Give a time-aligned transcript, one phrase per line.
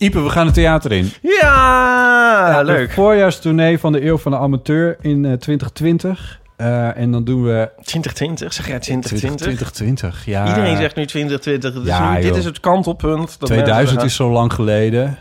[0.00, 1.12] Ipe, we gaan het theater in.
[1.22, 2.90] Ja, De leuk.
[2.92, 6.40] voorjaarstournee van de Eeuw van de Amateur in eh, 2020.
[6.56, 7.68] Eh, en dan doen we...
[7.82, 9.38] 2020, zeg jij 2020?
[9.40, 10.48] 2020, ja.
[10.48, 11.82] Iedereen zegt nu 2020.
[11.82, 13.40] Dus Ja, nu, dit is het kantelpunt.
[13.40, 15.18] dat 2000 mensen is zo lang geleden.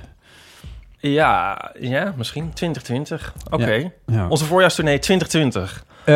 [0.98, 3.34] Ja, ja, misschien 2020.
[3.50, 3.72] Oké.
[3.74, 4.28] Ja, ja.
[4.28, 5.84] Onze voorjaarstournee 2020.
[6.04, 6.16] Eh,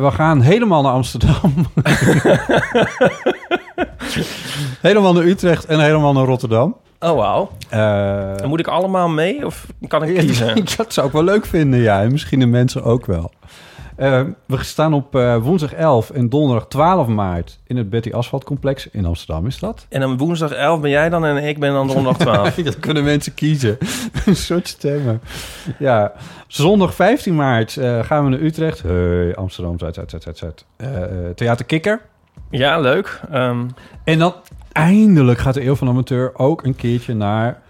[0.00, 1.52] we gaan helemaal naar Amsterdam.
[4.88, 6.76] helemaal naar Utrecht en helemaal naar Rotterdam.
[7.00, 7.50] Oh, wauw.
[8.36, 10.54] Dan moet ik allemaal mee of kan ik kiezen?
[10.76, 12.02] dat zou ik wel leuk vinden, ja.
[12.02, 13.30] En misschien de mensen ook wel.
[13.96, 18.44] Eh, we staan op eh, woensdag 11 en donderdag 12 maart in het Betty Asphalt
[18.44, 19.86] Complex in Amsterdam, is dat?
[19.88, 22.54] En dan woensdag 11 ben jij dan en ik ben dan donderdag 12.
[22.64, 23.78] dat kunnen mensen kiezen.
[24.26, 25.20] Een soort stemmen.
[25.78, 26.12] Ja,
[26.46, 28.82] zondag 15 maart gaan we naar Utrecht.
[28.82, 30.64] Hey, Amsterdam, Zuid, Zuid, Zuid, Zuid,
[31.36, 32.00] Theater Kikker.
[32.50, 33.20] Ja, leuk.
[33.30, 33.66] Ehm,
[34.04, 34.34] En dan
[34.76, 37.62] eindelijk gaat de Eeuw van Amateur ook een keertje naar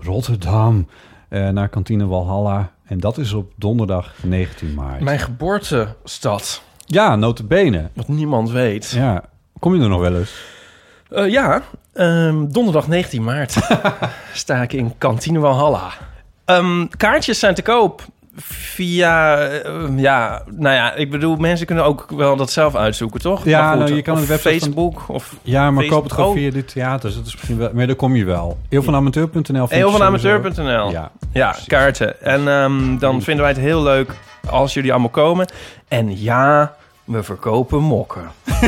[0.00, 0.88] Rotterdam.
[1.28, 2.70] eh, naar Kantine Walhalla.
[2.84, 5.00] En dat is op donderdag 19 maart.
[5.00, 6.62] mijn geboortestad.
[6.86, 7.88] Ja, notabene.
[7.94, 8.90] Wat niemand weet.
[8.90, 9.24] Ja,
[9.58, 10.40] kom je er nog wel eens?
[11.10, 11.62] Eh, ja,
[11.92, 13.56] ehm, donderdag 19 maart
[14.32, 15.90] sta ik in Kantine Walhalla.
[16.44, 18.02] Ehm, kaartjes zijn te koop
[18.42, 23.44] via, eh, ja, nou ja, ik bedoel, mensen kunnen ook wel dat zelf uitzoeken, toch?
[23.44, 26.36] Ja, nou, je kan de website van- Facebook of Ja, maar koop het gewoon Oh.
[26.36, 27.08] via dit theater.
[27.08, 28.58] Dus dat is misschien wel, maar daar kom je wel.
[28.68, 30.90] Eeuwvanamateur.nl vind je eeuwvanamateur.nl.
[30.90, 31.68] Ja, Ja, precies.
[31.68, 32.22] kaarten.
[32.22, 34.14] En ehm, dan vinden wij het heel leuk
[34.50, 35.48] als jullie allemaal komen.
[35.88, 36.74] En ja,
[37.04, 38.22] we verkopen mokken.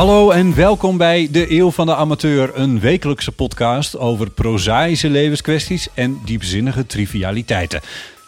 [0.00, 5.88] Hallo en welkom bij De Eeuw van de Amateur, een wekelijkse podcast over prozaïsche levenskwesties
[5.94, 7.80] en diepzinnige trivialiteiten.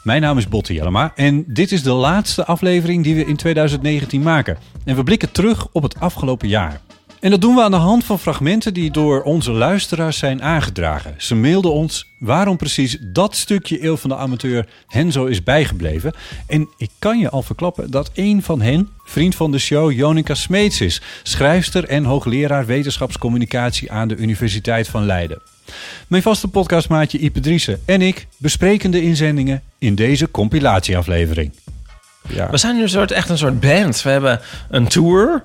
[0.03, 4.23] Mijn naam is Botte Jellema en dit is de laatste aflevering die we in 2019
[4.23, 4.59] maken.
[4.85, 6.81] En we blikken terug op het afgelopen jaar.
[7.23, 11.15] En dat doen we aan de hand van fragmenten die door onze luisteraars zijn aangedragen.
[11.19, 16.13] Ze mailden ons waarom precies dat stukje Eeuw van de Amateur hen zo is bijgebleven.
[16.47, 20.35] En ik kan je al verklappen dat een van hen, vriend van de show, Jonica
[20.35, 21.03] Smeets is.
[21.23, 25.43] Schrijfster en hoogleraar wetenschapscommunicatie aan de Universiteit van Leiden.
[26.07, 31.53] Mijn vaste podcastmaatje Ipe Driessen en ik bespreken de inzendingen in deze compilatieaflevering.
[32.29, 32.51] Ja.
[32.51, 34.03] We zijn nu een soort, echt een soort band.
[34.03, 34.41] We hebben
[34.71, 35.45] een tour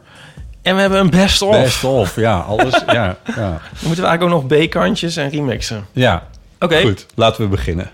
[0.68, 1.62] en we hebben een best-of.
[1.62, 3.36] Best of, ja, alles, ja, ja.
[3.36, 5.86] Dan moeten we eigenlijk ook nog B-kantjes en remixen.
[5.92, 6.28] Ja,
[6.60, 6.82] Oké.
[6.82, 7.92] Goed, laten we beginnen.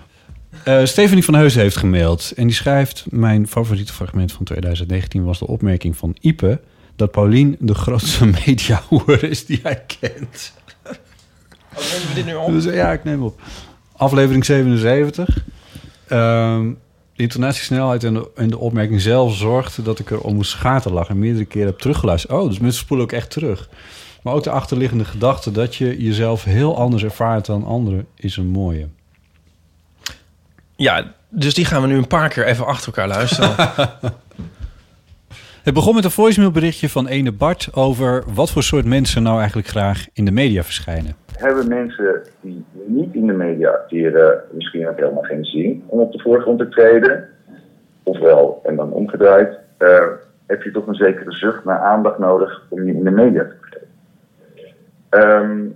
[0.64, 3.06] Eh Stephanie van Heusen heeft gemaild en die schrijft...
[3.10, 6.62] Mijn favoriete fragment van 2019 was de opmerking van Ipe...
[6.96, 10.54] dat Paulien de grootste mediahoer is die hij kent.
[11.74, 12.52] Nemen we dit nu op?
[12.52, 13.42] Dus, ja, ik neem op.
[13.96, 15.44] Aflevering 77.
[16.08, 16.76] Ehm, de
[17.16, 21.14] intonatiesnelheid en de, en de opmerking zelf zorgde dat ik er om moest schaterlachen...
[21.14, 22.34] en meerdere keren heb teruggeluisterd.
[22.34, 23.70] Oh, dus mensen spoelen ook echt terug.
[24.22, 28.08] Maar ook de achterliggende gedachte dat je jezelf heel anders ervaart dan anderen...
[28.16, 28.88] is een mooie.
[30.76, 33.56] Ja, dus die gaan we nu een paar keer even achter elkaar luisteren.
[35.64, 39.68] Het begon met een voicemailberichtje van ene Bart over wat voor soort mensen nou eigenlijk
[39.68, 41.16] graag in de media verschijnen.
[41.38, 46.12] hebben mensen die niet in de media acteren misschien ook helemaal geen zin om op
[46.12, 47.30] de voorgrond te treden.
[48.04, 50.06] Ofwel, en dan omgedraaid, eh,
[50.46, 53.56] heb je toch een zekere zucht naar aandacht nodig om je in de media te
[53.60, 53.90] krijgen.
[55.10, 55.68] Ehm,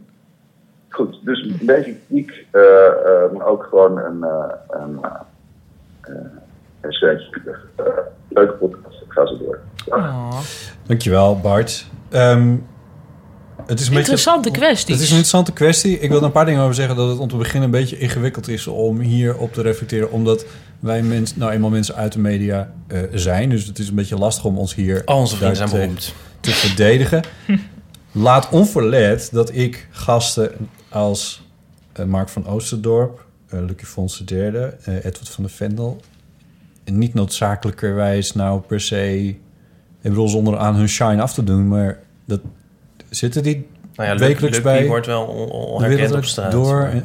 [0.90, 4.26] goed, dus deze kritiek, eh, eh, maar ook gewoon een,
[4.70, 5.00] een,
[6.82, 7.20] uh, uh.
[7.80, 7.86] Uh,
[8.30, 9.60] leuke podcast, ik ga zo door.
[10.88, 11.86] Dankjewel Bart.
[12.14, 12.66] Um,
[13.66, 14.94] Het is een Interessante beetje, kwesties.
[14.94, 16.00] Het is een interessante kwestie.
[16.00, 16.96] Ik wil er een paar dingen over zeggen.
[16.96, 20.12] Dat het om te beginnen een beetje ingewikkeld is om hier op te reflecteren.
[20.12, 20.46] Omdat
[20.80, 23.50] wij mensen, nou eenmaal mensen uit de media eh, zijn.
[23.50, 26.14] Dus het is een beetje lastig om ons hier Al onze vrienden zijn beroemd.
[26.40, 27.24] te verdedigen.
[28.12, 30.52] Laat onverlet dat ik gasten
[30.90, 31.42] als
[31.94, 36.02] eh, Mark van Oosterdorp, eh Lucky Fons III, eh Edward van der Vendel...
[36.92, 39.28] niet noodzakelijkerwijs nou per se...
[40.02, 42.40] Ik bedoel, zonder aan hun shine af te doen, maar dat
[43.10, 44.88] zitten die Nou ja, Luc- wekelijks bij...
[44.88, 46.52] wordt wel herkend op straat.
[46.52, 47.04] Door, maar-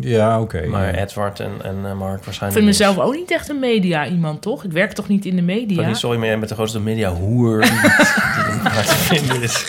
[0.00, 0.66] ja, oké.
[0.66, 1.02] Maar ja.
[1.02, 2.64] Edward en, en eh, Mark Ik waarschijnlijk vind niet.
[2.64, 4.64] mezelf ook niet echt een media iemand, toch?
[4.64, 5.76] Ik werk toch niet in de media?
[5.76, 7.70] Sorry, sorry, maar jij bent de grootste media hoer die
[8.50, 9.64] die maar te vinden is.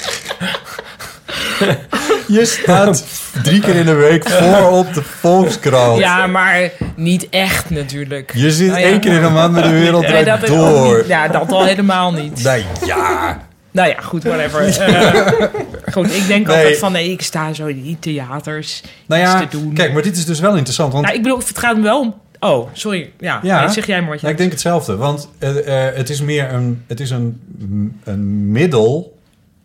[2.38, 3.06] Je staat
[3.44, 6.00] drie keer in de week voor op de Volkskrant.
[6.00, 8.32] Ja, maar niet echt natuurlijk.
[8.36, 8.86] Je zit Nou ja.
[8.88, 10.98] één keer in de maand met de wereld Nee, dat door.
[10.98, 11.08] niet.
[11.08, 12.44] Ja, dat al helemaal niet.
[12.48, 13.46] Nee, ja.
[13.72, 14.62] Nou ja, goed, whatever.
[14.80, 16.56] Eh, goed, ik denk Nee.
[16.58, 19.74] altijd van, nee, ik sta zo in die theaters Nou ja, te doen.
[19.74, 20.92] kijk, maar dit is dus wel interessant.
[20.94, 22.16] Want Nou, ik bedoel, het gaat me wel om...
[22.40, 23.12] Oh, sorry.
[23.20, 23.60] Ja, Ja.
[23.60, 24.96] nee, zeg jij maar wat je Ja, ik denk hetzelfde.
[24.96, 27.42] Want eh, eh, het is meer een, het is een,
[28.04, 29.17] een middel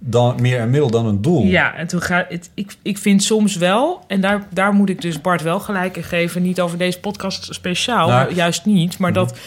[0.04, 1.44] dan, meer een middel dan een doel.
[1.44, 2.50] Ja, en toen gaat het.
[2.54, 6.02] Ik, ik vind soms wel, en daar, daar moet ik dus Bart wel gelijk in
[6.02, 9.38] geven, niet over deze podcast speciaal, Nou, juist niet, maar dat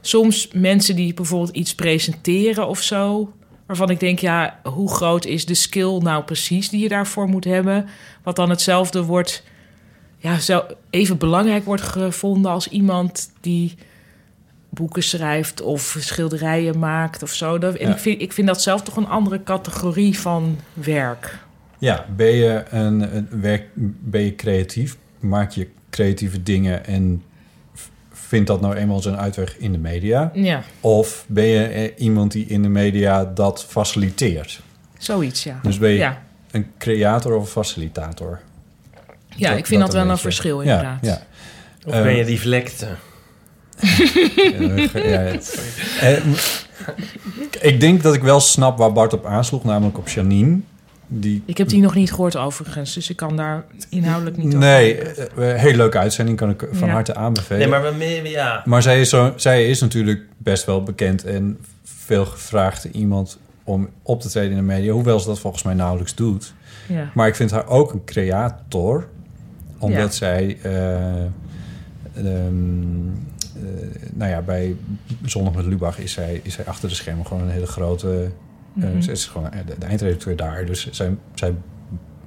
[0.00, 3.32] soms mensen die bijvoorbeeld iets presenteren of zo,
[3.66, 7.44] waarvan ik denk, ja, hoe groot is de skill nou precies die je daarvoor moet
[7.44, 7.86] hebben,
[8.22, 9.42] wat dan hetzelfde wordt,
[10.18, 13.74] ja, zo even belangrijk wordt gevonden als iemand die
[14.74, 17.58] boeken schrijft of schilderijen maakt of zo.
[17.58, 17.92] Dat, en Ja.
[17.94, 21.38] ik, vind, ik vind dat zelf toch een andere categorie van werk.
[21.78, 23.68] Ja, ben je, een, een werk,
[24.00, 24.96] ben je creatief?
[25.20, 27.22] Maak je creatieve dingen en
[28.12, 30.30] vindt dat nou eenmaal zijn uitweg in de media?
[30.34, 30.62] Ja.
[30.80, 34.60] Of ben je eh, iemand die in de media dat faciliteert?
[34.98, 35.58] Zoiets, ja.
[35.62, 38.40] Dus ben je Ja, een creator of een facilitator?
[39.36, 40.98] ja ik vind dat, wel een verschil inderdaad.
[41.02, 41.22] Ja, ja.
[41.86, 42.86] Of Eh, ben je die vlekte?
[44.92, 45.32] Ja,
[46.00, 46.16] Eh,
[47.60, 50.58] ik denk dat ik wel snap waar Bart op aansloeg, namelijk op Janine.
[51.06, 54.58] Die, Ik heb die nog niet gehoord overigens, dus ik kan daar inhoudelijk niet over.
[54.58, 56.94] nee, eh, eh, hele leuke uitzending, kan ik van Ja.
[56.94, 57.58] harte aanbevelen.
[57.58, 58.62] Nee, maar we, ja.
[58.64, 63.88] Maar zij is, zo, zij is natuurlijk best wel bekend en veel gevraagd iemand om
[64.02, 66.54] op te treden in de media, hoewel ze dat volgens mij nauwelijks doet.
[66.88, 67.10] Ja.
[67.14, 69.06] Maar ik vind haar ook een creator,
[69.78, 70.08] omdat Ja.
[70.10, 71.26] zij, eh, ehm,
[72.14, 72.24] eh,
[74.12, 74.76] nou ja, bij
[75.24, 78.22] Zondag met Lubach is zij, is zij achter de schermen gewoon een hele grote.
[78.80, 79.00] eh, Mhm.
[79.00, 81.54] ze is gewoon de, de eindredacteur daar, dus zij, zij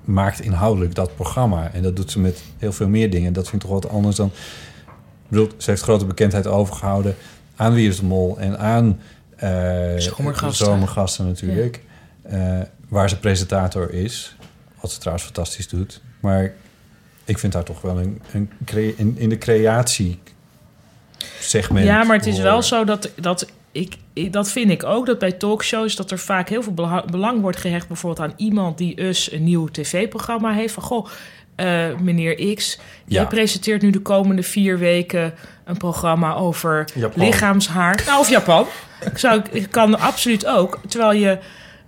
[0.04, 1.72] maakt inhoudelijk dat programma.
[1.74, 3.34] En dat doet ze met heel veel meer dingen.
[3.34, 4.28] Dat vind ik toch wat anders dan...
[4.28, 7.16] Ik bedoel, ze heeft grote bekendheid overgehouden
[7.56, 9.00] aan Wie is de Mol en aan
[9.36, 9.50] eh,
[9.98, 10.66] Zomergasten.
[10.66, 11.82] Zomergasten natuurlijk.
[12.22, 14.36] Eh, waar ze presentator is.
[14.82, 16.02] Wat ze trouwens fantastisch doet.
[16.20, 16.54] Maar
[17.26, 18.50] ik vind haar toch wel een, een
[18.98, 20.20] in, in de creatie
[21.40, 21.86] segment.
[21.86, 23.96] Ja, maar het is wel zo dat, dat ik,
[24.32, 27.88] dat vind ik ook, dat bij talkshows dat er vaak heel veel belang wordt gehecht
[27.88, 30.74] bijvoorbeeld aan iemand die dus een nieuw tv-programma heeft.
[30.74, 31.08] Van goh,
[31.56, 33.28] eh, meneer X, jij Ja.
[33.28, 35.34] presenteert nu de komende vier weken
[35.66, 37.24] een programma over Japan.
[37.24, 38.04] lichaamshaar.
[38.06, 38.66] Nou, of Japan.
[39.12, 40.80] Ik, zou, ik kan absoluut ook.
[40.88, 41.38] Terwijl je,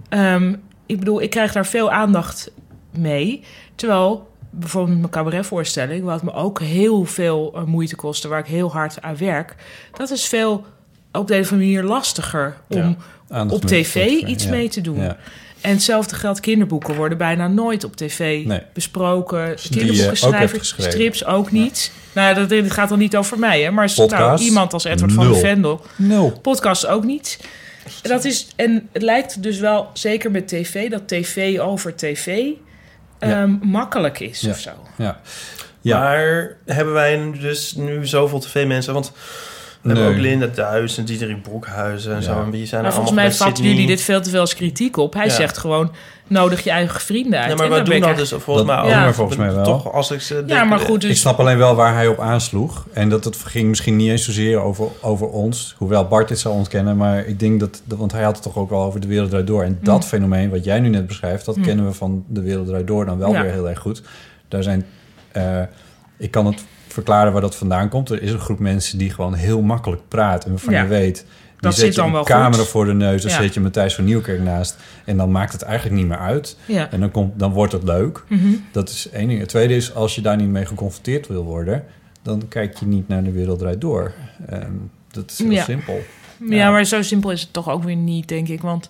[0.09, 0.55] ehm,
[0.85, 2.51] ik bedoel, ik krijg daar veel aandacht
[2.91, 3.43] mee.
[3.75, 8.71] Terwijl bijvoorbeeld mijn cabaretvoorstelling, wat me ook heel veel eh, moeite kostte, waar ik heel
[8.71, 9.55] hard aan werk,
[9.97, 10.65] dat is veel
[11.11, 12.97] op de een of andere manier lastiger om
[13.29, 14.49] Ja, op tv iets ja.
[14.49, 15.01] mee te doen.
[15.01, 15.17] Ja.
[15.61, 18.61] En hetzelfde geldt, kinderboeken worden bijna nooit op tv Nee.
[18.73, 19.55] besproken.
[19.69, 21.91] Kinderboekenschrijvers, strips ook niet.
[22.11, 23.71] Nou, dat, dit gaat dan niet over mij, hè?
[23.71, 25.81] Maar nou, iemand als Edward van de Vendel.
[25.95, 26.31] Nul.
[26.41, 27.39] Podcast ook niet.
[28.01, 32.47] Dat is, en het lijkt dus wel, zeker met tv, dat tv over tv
[33.19, 34.49] ehm, makkelijk is Ja.
[34.49, 34.71] of zo.
[34.97, 35.19] Ja.
[35.81, 35.99] Ja.
[35.99, 38.93] Maar hebben wij nu dus nu zoveel tv-mensen?
[38.93, 39.11] Want
[39.81, 40.13] we hebben Nee.
[40.15, 42.23] ook Linda Thuis en Diederik Broekhuizen en Ja.
[42.23, 42.41] zo.
[42.43, 44.97] En wie zijn Maar er volgens mij vatten jullie dit veel te veel als kritiek
[44.97, 45.13] op.
[45.13, 45.31] Hij Ja.
[45.33, 45.91] zegt gewoon,
[46.27, 47.49] nodig je eigen vrienden uit.
[47.49, 48.91] Ja, maar we doen ik dat dus volgens mij Dat ook.
[48.91, 49.13] doen we Ja.
[49.13, 49.63] volgens mij wel.
[49.63, 51.19] Toch, als ik ze denk, Ja, maar goed, Ik dus...
[51.19, 52.85] snap alleen wel waar hij op aansloeg.
[52.93, 55.75] En dat het ging misschien niet eens zozeer over, over ons.
[55.77, 56.97] Hoewel Bart dit zou ontkennen.
[56.97, 57.81] Maar ik denk dat...
[57.85, 59.63] Want hij had het toch ook wel over de wereld draait door.
[59.63, 61.45] En dat fenomeen wat jij nu net beschrijft...
[61.45, 61.63] dat Mm.
[61.63, 63.41] kennen we van de wereld draait door dan wel Ja.
[63.41, 64.01] weer heel erg goed.
[64.47, 64.85] Daar zijn...
[65.31, 65.61] eh,
[66.17, 68.09] ik kan het verklaren waar dat vandaan komt.
[68.09, 70.43] Er is een groep mensen die gewoon heel makkelijk praten.
[70.45, 70.81] En waarvan Ja.
[70.81, 71.15] je weet...
[71.15, 72.67] Die Dat zet zit je dan een wel camera goed.
[72.67, 73.21] voor de neus.
[73.21, 73.41] Dan Ja.
[73.41, 74.75] zet je Matthijs van Nieuwkerk naast.
[75.05, 76.57] En dan maakt het eigenlijk niet meer uit.
[76.65, 76.91] Ja.
[76.91, 78.23] En dan, komt, dan wordt het leuk.
[78.27, 78.47] Mhm.
[78.71, 79.39] Dat is één ding.
[79.39, 81.83] Het tweede is, als je daar niet mee geconfronteerd wil worden...
[82.21, 84.11] dan kijk je niet naar de wereld draait door.
[84.45, 85.63] En dat is heel Ja.
[85.63, 85.99] simpel.
[86.49, 88.61] Ja, maar zo simpel is het toch ook weer niet, denk ik.
[88.61, 88.89] Want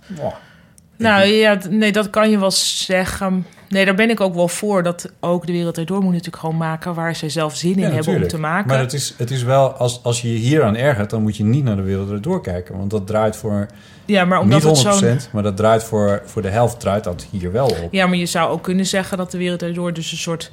[1.00, 3.46] Nou ja, nee, dat kan je wel zeggen.
[3.70, 4.84] Nee, daar ben ik ook wel voor.
[4.84, 7.90] Dat ook de wereld erdoor moet natuurlijk gewoon maken waar ze zelf zin in Ja,
[7.92, 8.68] hebben om te maken.
[8.68, 11.38] Maar het is, het is wel, als, als je je hier aan ergert, dan moet
[11.38, 12.78] je niet naar de wereld erdoor kijken.
[12.78, 13.66] Want dat draait voor
[14.06, 17.04] Ja, maar omdat niet het 100%, zo'n- maar dat draait voor, voor de helft draait
[17.04, 17.88] dat hier wel op.
[17.92, 20.52] Ja, maar je zou ook kunnen zeggen dat de wereld erdoor dus een soort...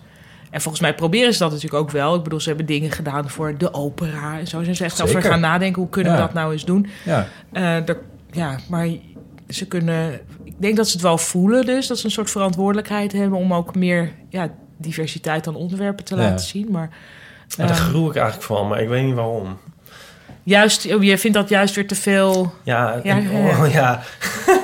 [0.51, 2.15] En volgens mij proberen ze dat natuurlijk ook wel.
[2.15, 4.63] Ik bedoel, ze hebben dingen gedaan voor de opera en zo.
[4.63, 5.31] Ze zijn echt over Zeker.
[5.31, 6.19] gaan nadenken, hoe kunnen Ja.
[6.19, 6.87] we dat nou eens doen?
[7.05, 7.27] Ja.
[7.53, 8.01] Eh, er-
[8.31, 8.89] ja, maar
[9.49, 10.21] ze kunnen...
[10.45, 11.87] Ik denk dat ze het wel voelen dus.
[11.87, 13.39] Dat ze een soort verantwoordelijkheid hebben...
[13.39, 16.21] om ook meer ja, diversiteit aan onderwerpen te Ja.
[16.21, 16.69] laten zien.
[16.71, 16.91] Maar
[17.49, 19.59] Ja, daar groei ik eigenlijk van, maar ik weet niet waarom.
[20.43, 22.53] juist, oh, je vindt dat juist weer te veel...
[22.63, 24.03] Ja, ja, en- oh, ja.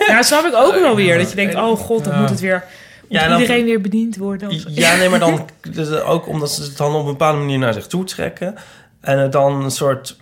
[0.07, 1.19] Ja, dat snap ik ook wel weer.
[1.19, 2.21] Dat je denkt, oh god, dan Ja.
[2.21, 2.65] moet het weer...
[3.01, 4.49] Moet Ja, dan- iedereen weer bediend worden?
[4.49, 4.63] of.
[4.69, 7.73] Ja, nee, maar dan dus ook omdat ze het dan op een bepaalde manier naar
[7.73, 8.55] zich toe trekken.
[9.01, 10.17] En het dan een soort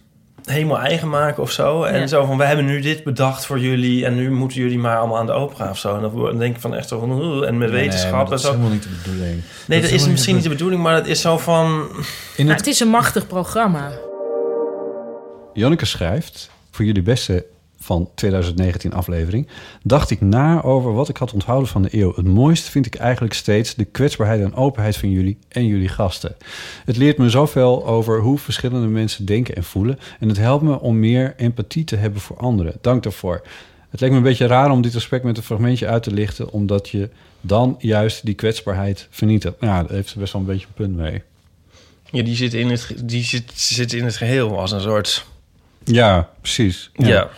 [0.50, 1.82] helemaal eigen maken of zo.
[1.82, 2.06] En Ja.
[2.06, 4.04] zo van, we hebben nu dit bedacht voor jullie...
[4.04, 5.94] en nu moeten jullie maar allemaal aan de opera of zo.
[5.96, 7.44] En dan denk ik van echt zo van...
[7.44, 8.50] En met Nee, wetenschap maar en dat is zo.
[8.50, 9.42] helemaal niet de bedoeling.
[9.66, 11.88] Nee, Dat dat, is misschien niet de bedoeling, maar het is zo van...
[12.36, 13.90] In Maar het, het is een machtig programma.
[15.52, 17.46] Janneke schrijft, voor jullie beste
[17.82, 19.48] van 2019 aflevering...
[19.82, 22.12] dacht ik na over wat ik had onthouden van de eeuw.
[22.14, 26.36] Het mooiste vind ik eigenlijk steeds de kwetsbaarheid en openheid van jullie en jullie gasten.
[26.84, 29.98] Het leert me zoveel over hoe verschillende mensen denken en voelen...
[30.18, 32.74] en het helpt me om meer empathie te hebben voor anderen.
[32.80, 33.42] Dank daarvoor.
[33.90, 36.52] Het leek me een beetje raar om dit gesprek met een fragmentje uit te lichten...
[36.52, 37.10] omdat je
[37.40, 39.60] dan juist die kwetsbaarheid vernietigt.
[39.60, 41.22] Nou, daar heeft ze best wel een beetje een punt mee.
[42.10, 45.24] Ja, die zit in het, die zit, zit in het geheel als een soort...
[45.84, 46.90] Ja, precies.
[46.94, 47.28] Ja.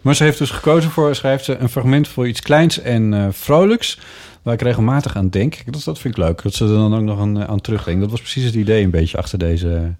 [0.00, 3.26] Maar ze heeft dus gekozen voor, schrijft ze, een fragment voor iets kleins en eh,
[3.30, 3.98] vrolijks.
[4.42, 5.72] Waar ik regelmatig aan denk.
[5.72, 6.42] Dat, dat vind ik leuk.
[6.42, 8.02] Dat ze er dan ook nog aan, eh, aan terugdenken.
[8.02, 9.94] Dat was precies het idee een beetje achter deze,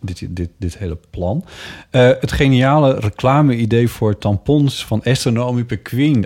[0.00, 1.44] dit, dit, dit hele plan.
[1.90, 5.64] Eh, het geniale reclame-idee voor tampons van Esther Naomi.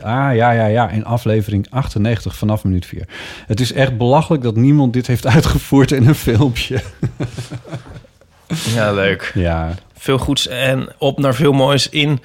[0.03, 0.91] Ah, ja, ja, ja.
[0.91, 3.09] In aflevering 98 vanaf minuut 4.
[3.47, 6.81] Het is echt belachelijk dat niemand dit heeft uitgevoerd in een filmpje.
[8.75, 9.33] Ja, leuk.
[9.35, 9.75] Ja.
[10.05, 12.21] Veel goeds en op naar veel moois in...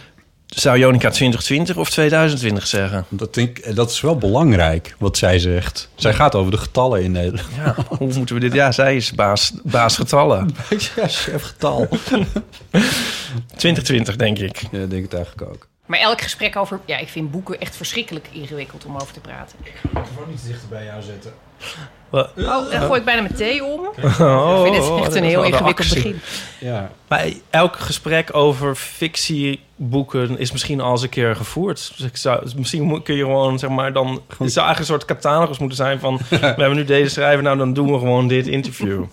[0.46, 3.06] Zou Jonica 2020 of 2020 zeggen?
[3.10, 5.90] Dat, denk, dat is wel belangrijk, wat zij zegt.
[5.96, 7.48] Zij gaat over de getallen in Nederland.
[7.56, 8.54] Ja, hoe moeten we dit...
[8.54, 10.56] Ja, zij is baas, baas getallen.
[10.96, 11.88] Ja, chef getal.
[13.58, 14.62] 2020, denk ik.
[14.72, 15.68] Ja, denk het eigenlijk ook.
[15.86, 16.80] Maar elk gesprek over...
[16.86, 19.58] Ja, ik vind boeken echt verschrikkelijk ingewikkeld om over te praten.
[19.92, 21.32] Gewoon iets dichter bij jou zetten.
[22.10, 22.30] Wat?
[22.38, 23.80] Oh, dan gooi ik bijna mijn thee om.
[23.80, 25.96] Oh, ik vind het oh, echt dat een heel ingewikkeld actie.
[25.96, 26.22] begin.
[26.60, 26.92] Ja.
[27.08, 31.94] Maar elk gesprek over fictieboeken is misschien al eens een keer gevoerd.
[31.98, 34.08] Dus ik zou, dus misschien kun je gewoon, zeg maar, dan...
[34.08, 36.20] Het zou eigenlijk een soort catalogus moeten zijn van...
[36.30, 39.04] we hebben nu deze schrijver, nou dan doen we gewoon dit interview.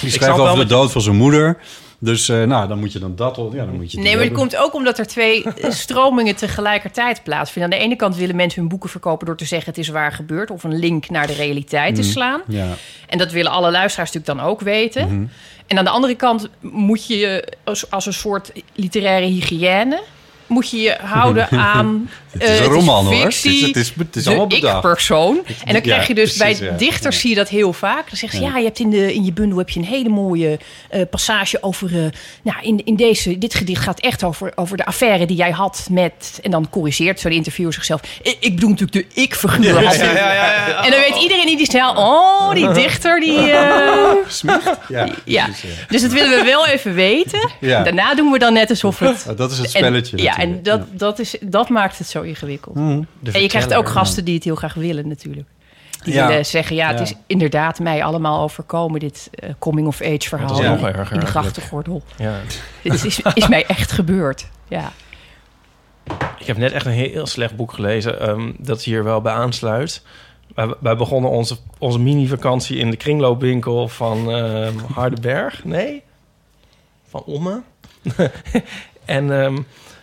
[0.00, 1.58] Die schrijft over de dood van zijn moeder.
[2.04, 3.36] Dus eh, nou, dan moet je dan dat...
[3.52, 4.38] Ja, dan moet je Nee, maar dat hebben.
[4.38, 7.72] komt ook omdat er twee eh, stromingen tegelijkertijd plaatsvinden.
[7.72, 10.12] Aan de ene kant willen mensen hun boeken verkopen door te zeggen het is waar
[10.12, 10.50] gebeurd.
[10.50, 12.10] Of een link naar de realiteit te Mhm.
[12.10, 12.40] slaan.
[12.48, 12.66] Ja.
[13.08, 15.06] En dat willen alle luisteraars natuurlijk dan ook weten.
[15.06, 15.24] Mhm.
[15.66, 20.02] En aan de andere kant moet je je als, als een soort literaire hygiëne...
[20.46, 22.10] moet je je houden aan...
[22.32, 23.14] Het is eh, een roman, hoor.
[23.24, 24.74] Het is- het is- het is de allemaal bedacht.
[24.84, 25.40] ik-persoon.
[25.64, 28.08] En dan krijg je dus bij dichters zie je dat heel vaak.
[28.08, 28.56] Dan zeggen ze, Ja.
[28.58, 30.58] je hebt in, de, in je bundel heb je een hele mooie
[30.90, 31.88] eh, passage over...
[32.04, 32.10] eh,
[32.42, 35.86] nou, in, in deze, dit gedicht gaat echt over, over de affaire die jij had
[35.90, 36.38] met...
[36.42, 38.00] En dan corrigeert zo de interviewer zichzelf.
[38.22, 39.76] Ik, ik bedoel natuurlijk de ik-figuur.
[39.76, 41.90] En dan weet iedereen in die stijl...
[41.96, 43.38] Oh, die dichter die...
[43.50, 44.10] eh,
[44.88, 45.84] Ja, ja, precies, ja.
[45.88, 47.50] dus dat willen we wel even weten.
[47.60, 49.24] Daarna doen we dan net alsof het...
[49.28, 52.74] Ah, dat is het spelletje ja, en dat, dat, is, dat maakt het zo ingewikkeld.
[53.20, 55.48] De En je krijgt ook gasten die het heel graag willen natuurlijk.
[56.04, 56.26] Die Ja.
[56.26, 57.04] willen zeggen, ja, het Ja.
[57.04, 59.00] is inderdaad mij allemaal overkomen...
[59.00, 61.28] dit eh, coming-of-age verhaal is in, nog in erger de eigenlijk.
[61.28, 62.02] grachtengordel.
[62.16, 62.40] Ja.
[62.82, 64.92] Dit is, is mij echt gebeurd, ja.
[66.38, 70.02] Ik heb net echt een heel slecht boek gelezen ehm, dat hier wel bij aansluit.
[70.54, 75.64] Wij, wij begonnen onze, onze mini-vakantie in de kringloopwinkel van ehm Hardenberg.
[75.64, 76.02] Nee?
[77.08, 77.62] Van Omme.
[79.04, 79.58] en ehm,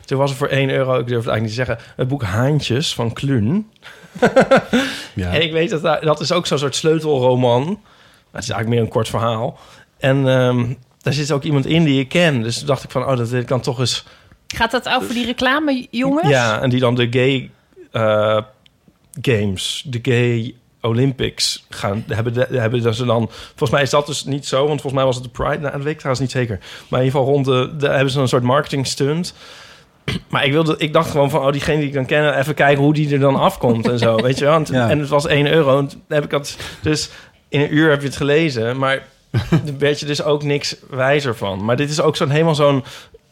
[0.10, 1.78] toen was er voor 1 euro, ik durf het eigenlijk niet te zeggen...
[1.96, 3.68] het boek Haantjes van Kluun.
[5.14, 5.34] Ja.
[5.34, 7.68] En ik weet dat daar- dat is ook zo'n soort sleutelroman.
[8.32, 9.60] Het is eigenlijk meer een kort verhaal.
[9.98, 12.42] En ehm, daar zit ook iemand in die ik ken.
[12.42, 14.06] Dus toen dacht ik van, oh, dat dan toch eens...
[14.48, 16.30] Gaat dat over die reclame, jongens?
[16.30, 17.50] Ja, en die dan de gay
[17.92, 18.42] eh,
[19.22, 23.30] games, de gay Olympics gaan hebben, de, hebben dat ze dan.
[23.32, 25.60] Volgens mij is dat dus niet zo, want volgens mij was het de Pride.
[25.60, 26.60] Nou, dat weet ik trouwens niet zeker.
[26.90, 29.34] Maar in ieder geval rond de, de hebben ze een soort marketing stunt.
[30.30, 32.84] Maar ik, wilde, ik dacht gewoon van, oh, diegene die ik dan ken, even kijken
[32.84, 34.16] hoe die er dan afkomt en zo.
[34.22, 34.56] Weet je wel?
[34.56, 34.90] En, t- Ja.
[34.90, 35.78] en het was 1 euro.
[35.80, 36.58] En heb ik dat.
[36.82, 37.10] Dus
[37.50, 39.02] in een uur heb je het gelezen, maar
[39.50, 41.66] daar werd je dus ook niks wijzer van.
[41.66, 42.84] Maar dit is ook zo'n helemaal zo'n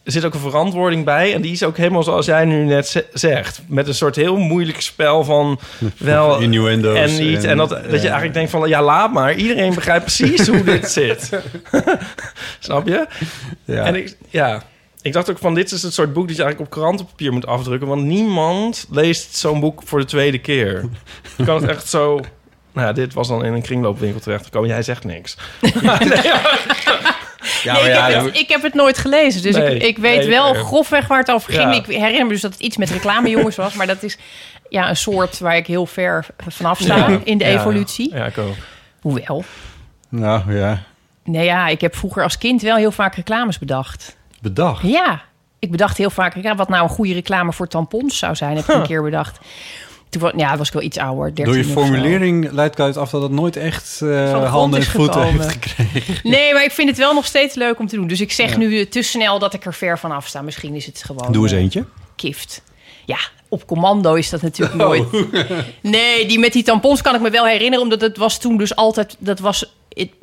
[0.04, 1.34] er zit ook een verantwoording bij.
[1.34, 3.62] En die is ook helemaal zoals jij nu net ze- zegt.
[3.68, 5.60] Met een soort heel moeilijk spel van
[5.98, 7.44] wel Innuendo's en niet.
[7.44, 9.34] En, en- dat, dat je eigenlijk denkt van, ja, laat maar.
[9.36, 11.30] Iedereen begrijpt precies hoe dit zit.
[12.60, 13.08] Snap je?
[13.66, 13.84] Ja.
[13.86, 14.64] En ik, ja,
[15.08, 17.48] ik dacht ook van, dit is het soort boek dat je eigenlijk op krantenpapier moet
[17.48, 17.88] afdrukken.
[17.88, 20.86] Want niemand leest zo'n boek voor de tweede keer.
[21.38, 22.20] Je kan het echt zo...
[22.74, 24.70] Nou, ja, dit was dan in een kringloopwinkel terechtgekomen.
[24.70, 25.38] Jij zegt niks.
[27.64, 29.56] Ja, nee, ja, Nee, maar ja, ik, heb het, ik heb het nooit gelezen, dus
[29.56, 30.64] Nee, ik, ik weet nee, wel nee.
[30.64, 31.74] grofweg waar het over ging.
[31.74, 31.74] Ja.
[31.74, 34.18] Ik herinner me dus dat het iets met reclamejongens was, maar dat is
[34.70, 37.20] ja, een soort waar ik heel ver vanaf sta Ja.
[37.24, 38.14] in de Ja, evolutie.
[38.14, 38.56] Ja, ik ook.
[39.02, 39.44] Hoewel,
[40.10, 40.84] Nou ja,
[41.24, 44.17] nee ja, ik heb vroeger als kind wel heel vaak reclames bedacht.
[44.41, 44.82] Bedacht.
[44.88, 45.22] Ja,
[45.60, 48.65] ik bedacht heel vaak ja, wat nou een goede reclame voor tampons zou zijn, heb
[48.67, 49.39] ik een keer bedacht.
[50.10, 52.98] Toen was, ja, was ik wel iets ouder, 13 Door je formulering leidt ik uit
[52.98, 55.41] af dat het nooit echt grond handen en voeten gekomen.
[55.41, 56.29] heeft gekregen.
[56.29, 58.08] Nee, maar ik vind het wel nog steeds leuk om te doen.
[58.08, 58.58] Dus ik zeg Ja.
[58.58, 60.41] nu te snel dat ik er ver van af sta.
[60.41, 61.32] Misschien is het gewoon...
[61.32, 61.86] Doe eens eh, eentje.
[62.15, 62.62] Kift.
[63.06, 63.17] Ja,
[63.50, 64.88] op commando is dat natuurlijk Oh.
[64.88, 65.06] nooit.
[65.82, 67.84] Nee, die met die tampons kan ik me wel herinneren.
[67.84, 69.15] Omdat het was toen dus altijd...
[69.20, 69.75] Dat was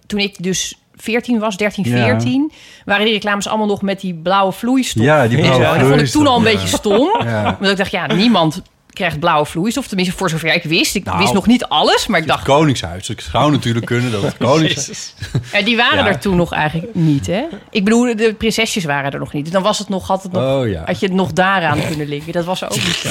[0.07, 2.05] toen ik dus 14 was, 13, Ja.
[2.05, 2.53] 14...
[2.85, 5.03] waren die reclames allemaal nog met die blauwe vloeistof.
[5.05, 5.65] Ja, die blauwe.
[5.65, 7.27] En dat vond ik toen al een vloeistof, beetje stom.
[7.33, 7.43] Ja.
[7.59, 9.87] Want ik dacht, ja, niemand krijgt blauwe vloeistof.
[9.87, 10.95] Tenminste, voor zover ik wist.
[10.95, 12.45] Ik Nou, wist nog niet alles, maar ik dacht...
[12.45, 13.09] Koningshuis.
[13.09, 15.15] Ik zou natuurlijk kunnen dat het Koningshuis...
[15.53, 16.07] Ja, die waren Ja.
[16.07, 17.43] er toen nog eigenlijk niet, hè?
[17.71, 19.45] Ik bedoel, de prinsesjes waren er nog niet.
[19.45, 20.83] Dus dan was het nog, had, het nog, Oh, ja.
[20.87, 22.33] had je het nog daaraan kunnen linken.
[22.33, 23.11] Dat was ook niet zo.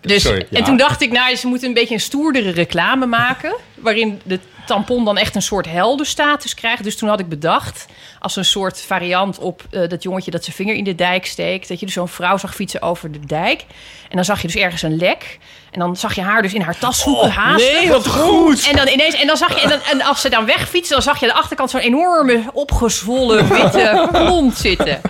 [0.00, 0.58] Dus, Sorry, ja.
[0.58, 3.54] En toen dacht ik, nou, ze moeten een beetje een stoerdere reclame maken...
[3.74, 6.84] waarin de tampon dan echt een soort heldenstatus krijgt.
[6.84, 7.86] Dus toen had ik bedacht,
[8.18, 10.30] als een soort variant op eh, dat jongetje...
[10.30, 11.68] dat zijn vinger in de dijk steekt...
[11.68, 13.64] dat je dus zo'n vrouw zag fietsen over de dijk.
[14.08, 15.38] En dan zag je dus ergens een lek...
[15.70, 17.72] En dan zag je haar dus in haar tas zoeken, haasten.
[17.72, 18.68] nee, wat goed.
[18.68, 21.02] En dan ineens, en dan zag je, en, dan, en als ze dan wegfietsen, dan
[21.02, 25.00] zag je aan de achterkant zo'n enorme, opgezwollen, witte plont zitten.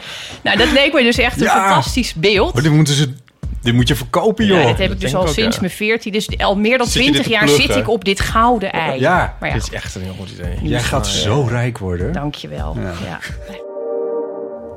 [0.43, 1.67] Nou, dat leek me dus echt een Ja.
[1.67, 2.55] fantastisch beeld.
[2.55, 3.15] Maar dit, moeten ze,
[3.61, 4.61] dit moet je verkopen, joh.
[4.61, 5.61] Ja, dit heb ik dus al ook, sinds ja.
[5.61, 6.12] mijn 14.
[6.12, 7.67] Dus al meer dan Zit je 20 dit te jaar pluggen?
[7.67, 9.00] zit ik op dit gouden ei.
[9.00, 9.37] Ja.
[9.40, 10.59] maar ja, Dit is echt een heel goed idee.
[10.62, 12.12] Jij gaat zo rijk worden.
[12.12, 12.76] dankjewel.
[13.05, 13.19] Ja.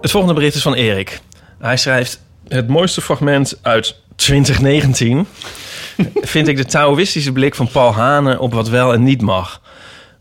[0.01, 1.19] Het volgende bericht is van Erik.
[1.59, 2.21] Hij schrijft...
[2.47, 5.27] Het mooiste fragment uit 2019...
[6.21, 9.61] vind ik de Taoïstische blik van Paul Hane op wat wel en niet mag.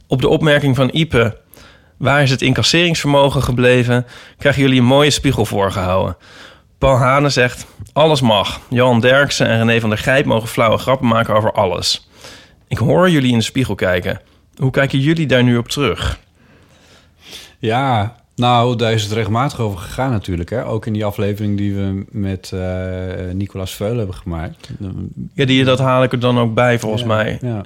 [0.06, 1.40] Op de opmerking van Ipe...
[1.96, 4.06] Waar is het incasseringsvermogen gebleven?
[4.38, 6.16] Krijgen jullie een mooie spiegel voorgehouden.
[6.78, 7.66] Paul Hane zegt...
[7.92, 8.60] Alles mag.
[8.68, 12.08] Johan Derksen en René van der Grijp mogen flauwe grappen maken over alles.
[12.68, 14.20] Ik hoor jullie in de spiegel kijken.
[14.56, 16.18] Hoe kijken jullie daar nu op terug?
[17.58, 20.50] Ja, nou, daar is het regelmatig over gegaan natuurlijk.
[20.50, 20.66] Hè?
[20.66, 24.70] Ook in die aflevering die we met eh Nicolas Veul hebben gemaakt.
[25.34, 27.38] Ja, die, dat haal ik er dan ook bij, volgens Ja, mij.
[27.40, 27.64] Ja.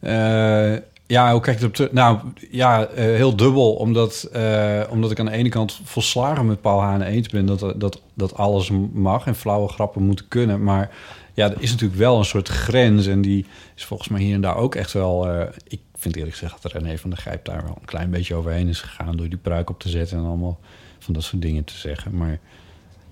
[0.00, 1.92] Eh, ja, hoe kijk je terug?
[1.92, 2.18] Nou,
[2.50, 3.74] ja, eh, heel dubbel.
[3.74, 7.46] Omdat, eh, omdat ik aan de ene kant volslagen met Paul Haan eens ben...
[7.46, 10.62] Dat, dat, dat alles mag en flauwe grappen moeten kunnen.
[10.62, 10.90] Maar
[11.34, 13.06] ja, er is natuurlijk wel een soort grens.
[13.06, 15.30] En die is volgens mij hier en daar ook echt wel...
[15.30, 18.34] eh, ik vind eerlijk gezegd dat René van der Grijp daar wel een klein beetje
[18.34, 19.16] overheen is gegaan...
[19.16, 20.58] door die pruik op te zetten en allemaal
[20.98, 22.16] van dat soort dingen te zeggen.
[22.16, 22.38] Maar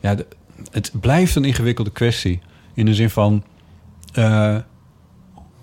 [0.00, 0.16] ja,
[0.70, 2.40] het blijft een ingewikkelde kwestie.
[2.74, 3.44] In de zin van...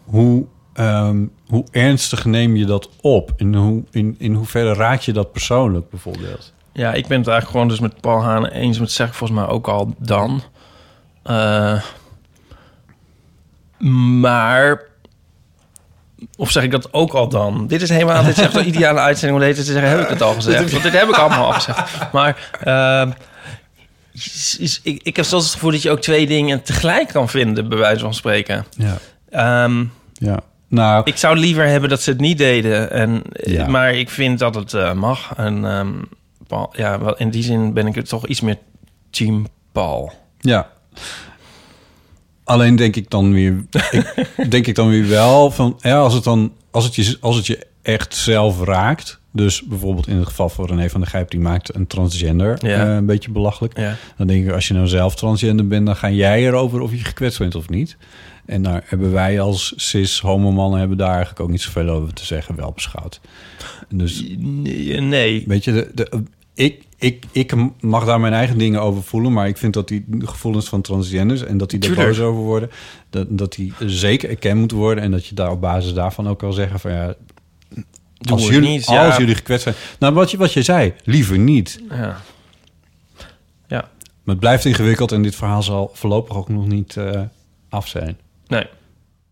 [0.04, 3.32] hoe, ehm, hoe ernstig neem je dat op?
[3.36, 6.54] In, hoe, in, in hoeverre raak je dat persoonlijk bijvoorbeeld?
[6.74, 8.78] Ja, ik ben het eigenlijk gewoon dus met Paul Haan eens.
[8.78, 10.42] Maar dat zeg ik volgens mij ook al dan.
[11.24, 11.82] Eh,
[14.20, 14.82] maar...
[16.38, 17.68] Of zeg ik dat ook al dan?
[17.68, 18.24] Dit is helemaal...
[18.24, 19.90] Dit is echt een ideale uitzending om deze te zeggen.
[19.92, 20.72] Heb ik het al gezegd?
[20.72, 22.12] Want dit heb ik allemaal al gezegd.
[22.12, 22.50] Maar...
[22.64, 23.12] ehm,
[24.14, 27.30] is- is- ik, ik heb zelfs het gevoel dat je ook twee dingen tegelijk kan
[27.30, 28.66] vinden, bij wijze van spreken.
[28.78, 28.98] Ja.
[29.30, 30.40] Ehm, Ja.
[30.72, 32.92] Nou, ik zou liever hebben dat ze het niet deden.
[32.92, 33.68] En, Ja.
[33.68, 35.34] Maar ik vind dat het eh, mag.
[35.38, 35.92] En ehm,
[36.48, 38.58] Paul, ja, wel, in die zin ben ik het toch iets meer
[39.10, 40.12] team Paul.
[40.40, 40.70] Ja.
[42.44, 46.24] Alleen denk ik dan weer, ik, denk ik dan weer wel van, ja, als het
[46.24, 50.50] dan, als het je, als het je echt zelf raakt, dus bijvoorbeeld in het geval
[50.50, 52.86] van René van der Gijp, die maakt een transgender Ja.
[52.86, 53.78] eh, een beetje belachelijk.
[53.78, 53.96] Ja.
[54.18, 56.98] Dan denk ik, als je nou zelf transgender bent, dan ga jij erover of je
[56.98, 57.98] gekwetst bent of niet.
[58.52, 62.26] En daar hebben wij als cis homomannen hebben daar eigenlijk ook niet zoveel over te
[62.26, 63.22] zeggen, wel beschouwd.
[63.90, 64.26] Dus
[65.00, 65.44] Nee.
[65.48, 69.48] Weet je, de, de, ik, ik, ik mag daar mijn eigen dingen over voelen, maar
[69.48, 72.08] ik vind dat die gevoelens van transgenders en dat die er Tuurlijk.
[72.08, 72.70] boos over worden,
[73.10, 76.44] dat, dat die zeker erkend moeten worden en dat je daar op basis daarvan ook
[76.44, 77.16] al zeggen van ja,
[78.18, 79.06] Doe als jullie, niet, ja.
[79.06, 79.76] als jullie gekwetst zijn.
[80.00, 81.82] Nou, wat je, wat je zei, liever niet.
[81.90, 82.22] Ja.
[83.68, 83.90] Ja.
[84.24, 87.22] Maar het blijft ingewikkeld en dit verhaal zal voorlopig ook nog niet eh,
[87.70, 88.18] af zijn.
[88.52, 88.66] Nee.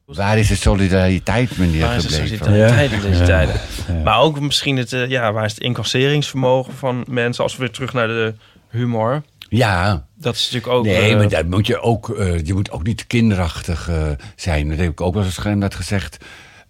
[0.05, 2.37] Waar is de solidariteit, meneer, Waar is de gebleven?
[2.45, 3.25] solidariteit in deze Ja.
[3.25, 3.55] tijden?
[3.87, 3.93] Ja.
[4.03, 7.43] Maar ook misschien het, eh, ja, waar is het incasseringsvermogen van mensen...
[7.43, 8.33] als we weer terug naar de
[8.69, 9.21] humor...
[9.49, 10.05] Ja.
[10.15, 10.85] Dat is natuurlijk ook...
[10.85, 12.09] Nee, eh, maar dat moet je ook...
[12.09, 14.69] eh, je moet ook niet kinderachtig eh, zijn.
[14.69, 16.17] Dat heb ik ook wel eens net gezegd.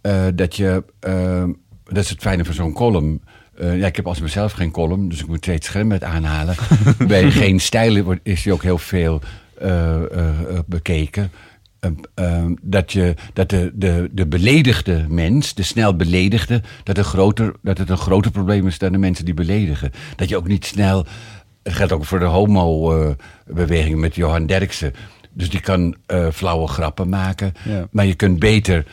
[0.02, 0.84] eh, dat je...
[1.86, 3.22] dat is het fijne van zo'n column.
[3.58, 6.56] Eh, ja, ik heb als mezelf geen column, dus ik moet steeds schermmet aanhalen.
[7.08, 9.22] Bij Geen Stijl wordt- is die ook heel veel
[9.60, 11.32] eh, eh, eh, bekeken.
[11.80, 17.04] Eh, eh, dat, je, dat de, de, de beledigde mens, de snel beledigde, dat, een
[17.04, 19.92] groter, dat het een groter probleem is dan de mensen die beledigen.
[20.16, 21.06] Dat je ook niet snel.
[21.64, 24.94] Het geldt ook voor de homo-beweging met Johan Derksen.
[25.34, 27.54] Dus die kan eh, flauwe grappen maken.
[27.64, 27.88] Ja.
[27.92, 28.86] Maar je kunt beter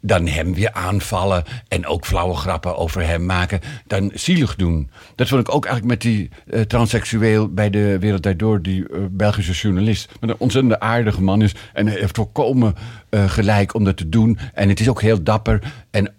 [0.00, 4.90] dan hem weer aanvallen en ook flauwe grappen over hem maken, dan zielig doen.
[5.14, 8.98] Dat vond ik ook eigenlijk met die eh, transseksueel bij de Wereld Door, die eh,
[9.10, 10.12] Belgische journalist.
[10.20, 12.74] Wat een ontzettend aardige man is en hij heeft volkomen
[13.08, 14.38] eh, gelijk om dat te doen.
[14.54, 16.14] En het is ook heel dapper en,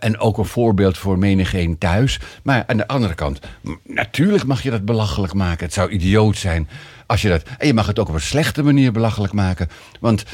[0.00, 2.20] en ook een voorbeeld voor menigeen thuis.
[2.42, 3.40] Maar aan de andere kant,
[3.82, 5.64] natuurlijk mag je dat belachelijk maken.
[5.64, 6.68] Het zou idioot zijn
[7.06, 7.42] als je dat...
[7.58, 9.68] En je mag het ook op een slechte manier belachelijk maken.
[10.00, 10.24] Want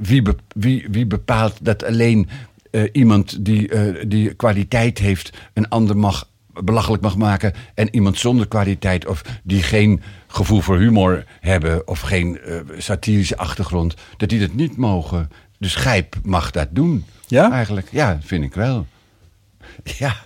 [0.00, 2.28] wie, be- wie, wie bepaalt dat alleen
[2.70, 5.32] eh, iemand die, eh, die kwaliteit heeft...
[5.52, 7.52] een ander mag belachelijk mag maken...
[7.74, 11.88] en iemand zonder kwaliteit of die geen gevoel voor humor hebben...
[11.88, 15.30] of geen eh, satirische achtergrond, dat die dat niet mogen.
[15.58, 17.04] Dus Gijp mag dat doen.
[17.26, 17.50] Ja?
[17.52, 18.86] Eigenlijk, ja, vind ik wel.
[19.82, 20.16] Ja,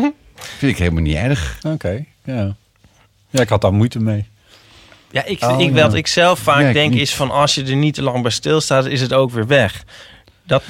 [0.58, 1.58] vind ik helemaal niet erg.
[1.66, 2.56] Oké, ja.
[3.30, 4.26] Ja, ik had daar moeite mee.
[5.14, 5.82] Ja, ik, Oh, ik, ja.
[5.82, 7.00] wat ik zelf vaak Ja, ik denk niet.
[7.00, 9.84] is van als je er niet te lang bij stilstaat, is het ook weer weg.
[10.46, 10.62] Dat,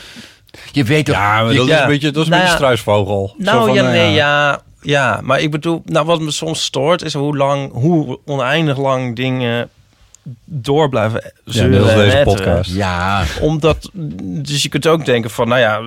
[0.72, 1.14] Je weet toch...
[1.14, 1.83] Ja, maar je- dat is ja.
[1.83, 2.64] een beetje, dat is een Nou beetje ja.
[2.64, 3.28] struisvogel.
[3.38, 4.62] Zo nou van, ja, nou nee, ja.
[4.80, 5.20] ja.
[5.22, 9.68] Maar ik bedoel, nou, wat me soms stoort is hoe lang, hoe oneindig lang dingen
[10.44, 12.74] door blijven zeuren en deze podcast.
[12.74, 13.90] Ja, Omdat,
[14.22, 15.80] dus je kunt ook denken van, nou ja,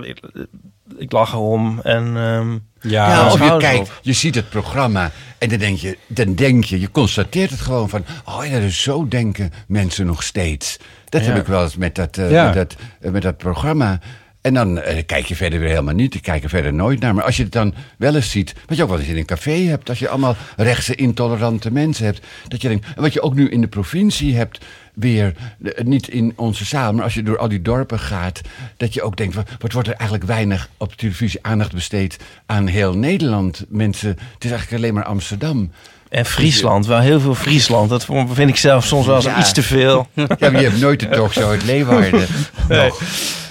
[0.97, 2.03] ik, lach erom en...
[2.17, 6.35] ehm, Ja, Ja, of je kijkt, je ziet het programma en dan denk je, dan
[6.35, 10.77] denk je, je constateert het gewoon van, oh ja, dus zo denken mensen nog steeds.
[11.09, 11.27] Dat Ja.
[11.31, 12.43] heb ik wel eens met dat, eh, Ja.
[12.45, 13.99] met dat, eh, met dat programma.
[14.41, 16.13] En dan eh, kijk je verder weer helemaal niet.
[16.15, 17.13] Ik kijk er verder nooit naar.
[17.15, 19.25] Maar als je het dan wel eens ziet, wat je ook wel eens in een
[19.25, 23.21] café hebt, als je allemaal rechtse intolerante mensen hebt, dat je denkt, en wat je
[23.21, 24.65] ook nu in de provincie hebt,
[24.99, 25.33] weer,
[25.63, 28.41] eh, niet in onze zaal, maar als je door al die dorpen gaat,
[28.77, 32.67] dat je ook denkt, wat, wat wordt er eigenlijk weinig op televisie aandacht besteed aan
[32.67, 33.65] heel Nederland?
[33.69, 35.71] Mensen, het is eigenlijk alleen maar Amsterdam.
[36.09, 37.89] en Friesland, wel heel veel Friesland.
[37.89, 39.39] Dat vind ik zelf soms wel eens Ja.
[39.39, 40.07] iets te veel.
[40.15, 42.27] Ja, maar je hebt nooit de talkshow uit Leeuwarden.
[42.69, 42.91] Nee.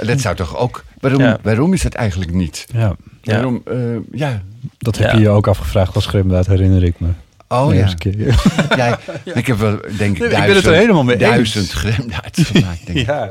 [0.02, 0.84] Dat zou toch ook...
[1.00, 1.38] Waarom, Ja.
[1.42, 2.66] waarom is dat eigenlijk niet?
[2.72, 2.96] ja.
[3.22, 3.76] Waarom, eh,
[4.12, 4.42] ja.
[4.78, 5.14] dat heb Ja.
[5.16, 7.08] je je ook afgevraagd als Grimdaad, herinner ik me.
[7.48, 7.94] Oh ja.
[7.94, 8.42] keer.
[8.76, 8.98] ja.
[9.24, 11.24] Ik heb wel, denk ik, Nee, ik ben het duizend, er helemaal mee eens.
[11.24, 12.86] duizend gremdaad gemaakt.
[12.86, 12.98] Denk.
[13.06, 13.30] Ja.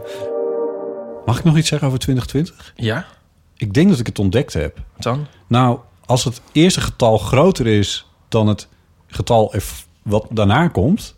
[1.26, 2.74] Mag ik nog iets zeggen over 2020?
[2.76, 3.06] Ja,
[3.58, 4.78] Ik denk dat ik het ontdekt heb.
[4.98, 5.28] dan?
[5.48, 8.68] Nou, als het eerste getal groter is dan het
[9.08, 9.54] getal
[10.04, 11.16] wat daarna komt,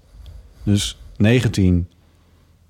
[0.63, 1.89] dus 19,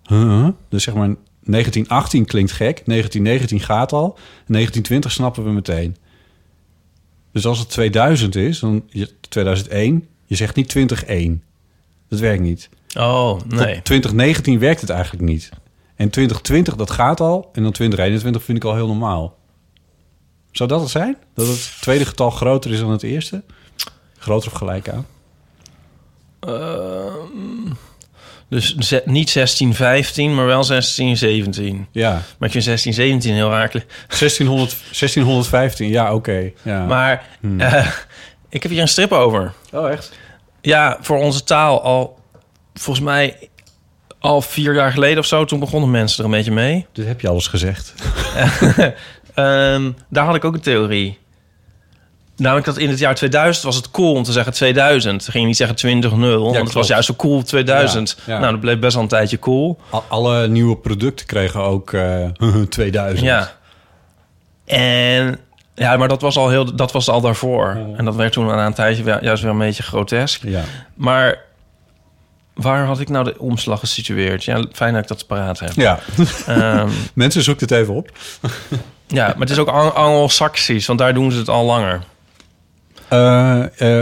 [0.03, 4.07] huh, dus zeg maar 1918 klinkt gek, 1919 gaat al,
[4.47, 5.95] 1920 snappen we meteen.
[7.31, 11.43] Dus als het 2000 is, dan je- 2001, je zegt niet 2001.
[12.09, 12.69] Dat werkt niet.
[12.97, 13.75] Oh, nee.
[13.75, 15.49] Tot 2019 werkt het eigenlijk niet.
[15.95, 17.49] En 2020, dat gaat al.
[17.53, 19.37] En dan 2021 vind ik al heel normaal.
[20.51, 21.17] Zou dat het zijn?
[21.33, 23.43] Dat het tweede getal groter is dan het eerste?
[24.17, 25.05] Groter of gelijk aan?
[26.39, 27.73] Ehm,
[28.49, 31.87] dus niet 16, 15, maar wel 16, 17.
[31.91, 32.11] Ja.
[32.11, 33.71] Maar ik vind 16, 17 heel raar.
[34.07, 36.51] 1600, 1615, ja, oké.
[36.63, 36.85] Ja.
[36.85, 37.59] Maar Hmm.
[37.59, 37.87] eh,
[38.49, 39.53] ik heb hier een strip over.
[39.73, 40.11] oh, echt?
[40.61, 42.19] Ja, voor onze taal al,
[42.73, 43.49] volgens mij
[44.19, 45.45] al vier jaar geleden of zo.
[45.45, 46.85] Toen begonnen mensen er een beetje mee.
[46.91, 47.93] Dit heb je alles gezegd.
[49.33, 51.17] Ehm, daar had ik ook een theorie.
[52.35, 55.19] Namelijk dat in het jaar 2000 was het cool om te zeggen 2000.
[55.23, 58.17] Dan ging je niet zeggen 20-0, want het was juist zo cool 2000.
[58.25, 58.39] Ja, ja.
[58.39, 59.79] Nou, dat bleef best wel een tijdje cool.
[59.89, 62.25] Al- alle nieuwe producten kregen ook eh
[62.69, 63.21] 2000.
[63.27, 63.51] Ja.
[64.65, 65.39] En
[65.77, 67.77] ja, maar dat was al heel, dat was al daarvoor.
[67.97, 70.41] En dat werd toen na een tijdje juist weer een beetje grotesk.
[70.43, 70.61] Ja.
[70.93, 71.39] Maar
[72.53, 74.43] waar had ik nou de omslag gesitueerd?
[74.43, 75.71] Ja, fijn dat ik dat paraat heb.
[75.75, 75.99] Ja.
[76.47, 78.09] Ehm, Mensen, zoek het even op.
[79.07, 82.01] ja, maar het is ook Ang- Anglo-Saxisch, want daar doen ze het al langer.
[83.07, 84.01] Eh, eh,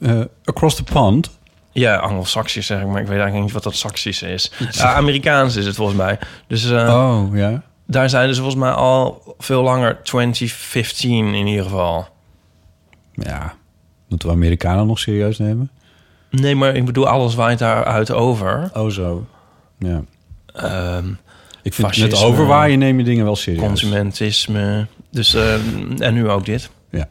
[0.00, 1.38] eh, across the pond.
[1.72, 4.52] Ja, Anglo-Saxisch zeg ik, maar ik weet eigenlijk niet wat dat Saxisch is.
[4.70, 6.18] Ja, Amerikaans is het volgens mij.
[6.46, 7.62] Dus Oh, ja.
[7.90, 12.08] Daar zijn ze volgens mij al veel langer, 2015 in ieder geval.
[13.12, 13.54] Ja.
[14.08, 15.70] Moeten we Amerikanen nog serieus nemen?
[16.30, 18.70] Nee, maar ik bedoel, alles waait daaruit over.
[18.74, 19.26] Oh, zo.
[19.78, 20.02] Ja.
[20.54, 21.08] Ehm,
[21.62, 22.10] Ik vind Fascisme.
[22.10, 23.64] met overwaaien neem je dingen wel serieus.
[23.66, 24.86] consumentisme.
[25.10, 25.54] Dus, eh,
[26.00, 26.70] en nu ook dit.
[26.90, 27.08] Ja.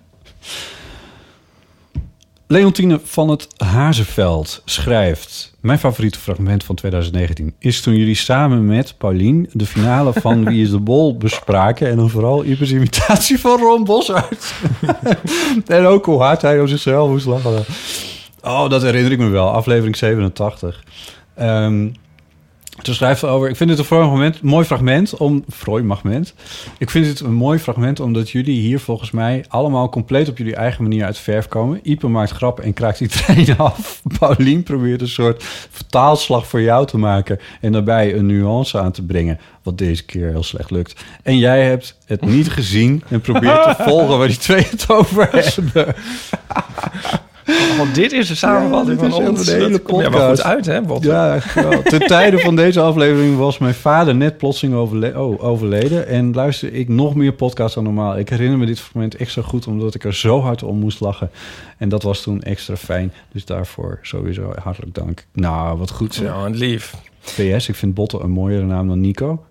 [2.51, 5.53] Leontine van het Hazeveld schrijft...
[5.59, 9.49] Mijn favoriete fragment van 2019 is toen jullie samen met Paulien...
[9.53, 11.89] de finale van Wie is de Bol bespraken...
[11.89, 14.53] en dan vooral Ipers imitatie van Ron Boshart.
[15.67, 17.63] en ook hoe hard hij op zichzelf moest lachen.
[18.41, 19.49] Oh, dat herinner ik me wel.
[19.49, 20.83] Aflevering 87.
[21.35, 21.87] Ehm
[22.81, 23.49] toen schrijft over...
[23.49, 25.43] Ik vind het een fragment, mooi fragment om...
[25.49, 26.33] fragment.
[26.77, 29.45] Ik vind het een mooi fragment omdat jullie hier volgens mij...
[29.47, 31.79] allemaal compleet op jullie eigen manier uit de verf komen.
[31.83, 34.01] Ipe maakt grappen en kraakt die trein af.
[34.19, 37.39] Paulien probeert een soort vertaalslag voor jou te maken...
[37.61, 39.39] en daarbij een nuance aan te brengen.
[39.63, 41.03] Wat deze keer heel slecht lukt.
[41.23, 43.03] En jij hebt het niet gezien...
[43.09, 45.95] en probeert te volgen waar die twee het over hebben.
[47.77, 50.41] Want dit is de samenvatting Ja, van de hele komt ja, maar podcast.
[50.41, 51.07] goed uit, hè, Botte?
[51.07, 51.39] Ja.
[51.83, 56.07] Ten tijde van deze aflevering was mijn vader net plotseling overle- oh, overleden.
[56.07, 58.17] En luister ik nog meer podcasts dan normaal.
[58.17, 60.99] Ik herinner me dit moment echt zo goed, omdat ik er zo hard om moest
[60.99, 61.29] lachen.
[61.77, 63.13] En dat was toen extra fijn.
[63.31, 65.25] Dus daarvoor sowieso hartelijk dank.
[65.33, 66.25] Nou, wat goed zeg.
[66.27, 66.95] Ja, lief.
[67.21, 69.43] PS, ik vind Botte een mooiere naam dan Nico.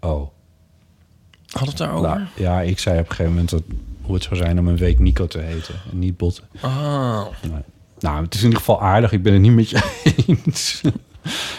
[0.00, 0.28] Oh.
[1.50, 2.08] Had het daarover?
[2.08, 3.62] Nou, ja, ik zei op een gegeven moment dat,
[4.06, 5.74] hoe het zou zijn om een week Nico te heten.
[5.92, 6.40] En niet Botte.
[6.60, 7.20] Ah.
[7.42, 7.62] Nee.
[7.98, 9.12] Nou, het is in ieder geval aardig.
[9.12, 9.82] Ik ben het niet met je
[10.26, 10.80] eens.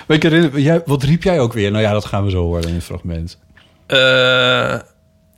[0.07, 1.71] Ik herinner, jij, wat riep jij ook weer?
[1.71, 3.37] Nou ja, dat gaan we zo horen in het fragment.
[3.85, 4.75] Eh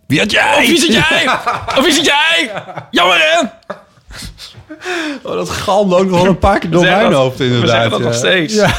[0.07, 0.57] wie had jij?
[0.57, 1.27] Of wie zit jij?
[1.77, 2.63] of wie zit jij?
[2.91, 3.47] Jammer, hè?
[5.23, 7.69] Oh, dat galmde ook nog wel een paar keer door We mijn hoofd we inderdaad.
[7.69, 8.05] zeggen dat ja.
[8.05, 8.53] nog steeds.
[8.53, 8.73] Ja.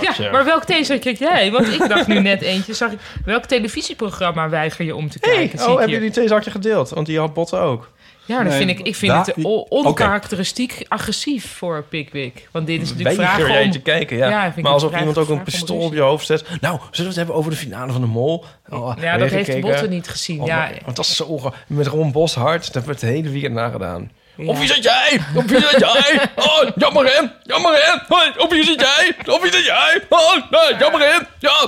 [0.00, 1.50] Ja, maar welk theezakje jij?
[1.50, 2.74] Want ik dacht nu net eentje.
[2.74, 5.58] Zag ik, welk televisieprogramma weiger je om te kijken?
[5.58, 5.94] oh, hebben hier.
[5.94, 6.90] jullie theezakje gedeeld?
[6.90, 7.92] Want die had Botten ook.
[8.26, 12.48] Ja, dat Nee, vind ik, ik vind het onkarakteristiek agressief voor Pickwick.
[12.50, 13.70] Want dit is natuurlijk Weiger vragen om...
[13.70, 14.52] te kijken, ja.
[14.60, 16.44] maar alsof iemand ook een pistool op je hoofd zet.
[16.60, 18.44] Nou, zullen we het hebben over de finale van de Mol?
[18.68, 19.70] Oh, heb Ja, je dat heeft gekeken?
[19.70, 20.40] Botte niet gezien.
[20.40, 21.52] Oh, ja, Want dat is zo...
[21.66, 24.10] Met Ron Boshart, daar hebben we het hele weekend nagedaan.
[24.36, 24.44] Ja.
[24.44, 25.20] Of wie zit jij?
[25.34, 26.28] Of wie zit jij?
[26.34, 27.20] Oh, jammer hè?
[27.42, 28.14] Jammer hè?
[28.42, 29.16] Of wie zit jij?
[29.34, 30.02] Of wie zit jij?
[30.08, 31.18] Oh, nee, jammer hè?
[31.38, 31.62] Ja,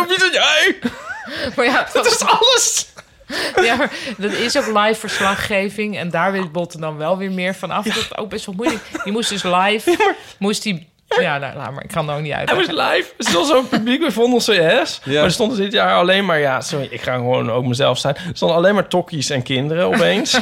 [0.00, 0.78] of wie zit jij?
[1.56, 2.88] Maar ja, Dat is alles.
[3.62, 5.98] Ja, maar dat is ook live verslaggeving.
[5.98, 7.84] En daar weet Botten dan wel weer meer van af.
[7.84, 8.82] Dat is ook best wel moeilijk.
[9.04, 10.14] Die moest dus live...
[10.38, 10.89] Moest die...
[11.18, 11.84] Ja, nou, laat maar.
[11.84, 12.76] Ik kan het ook niet Hij uitleggen.
[12.76, 13.08] was live.
[13.16, 15.00] Het is wel zo'n publiek bij Vondel CS.
[15.04, 16.38] Maar er stonden dit jaar alleen maar...
[16.38, 18.14] Ja, sorry, ik ga gewoon ook mezelf zijn.
[18.14, 20.30] Er stonden alleen maar tokkies en kinderen opeens.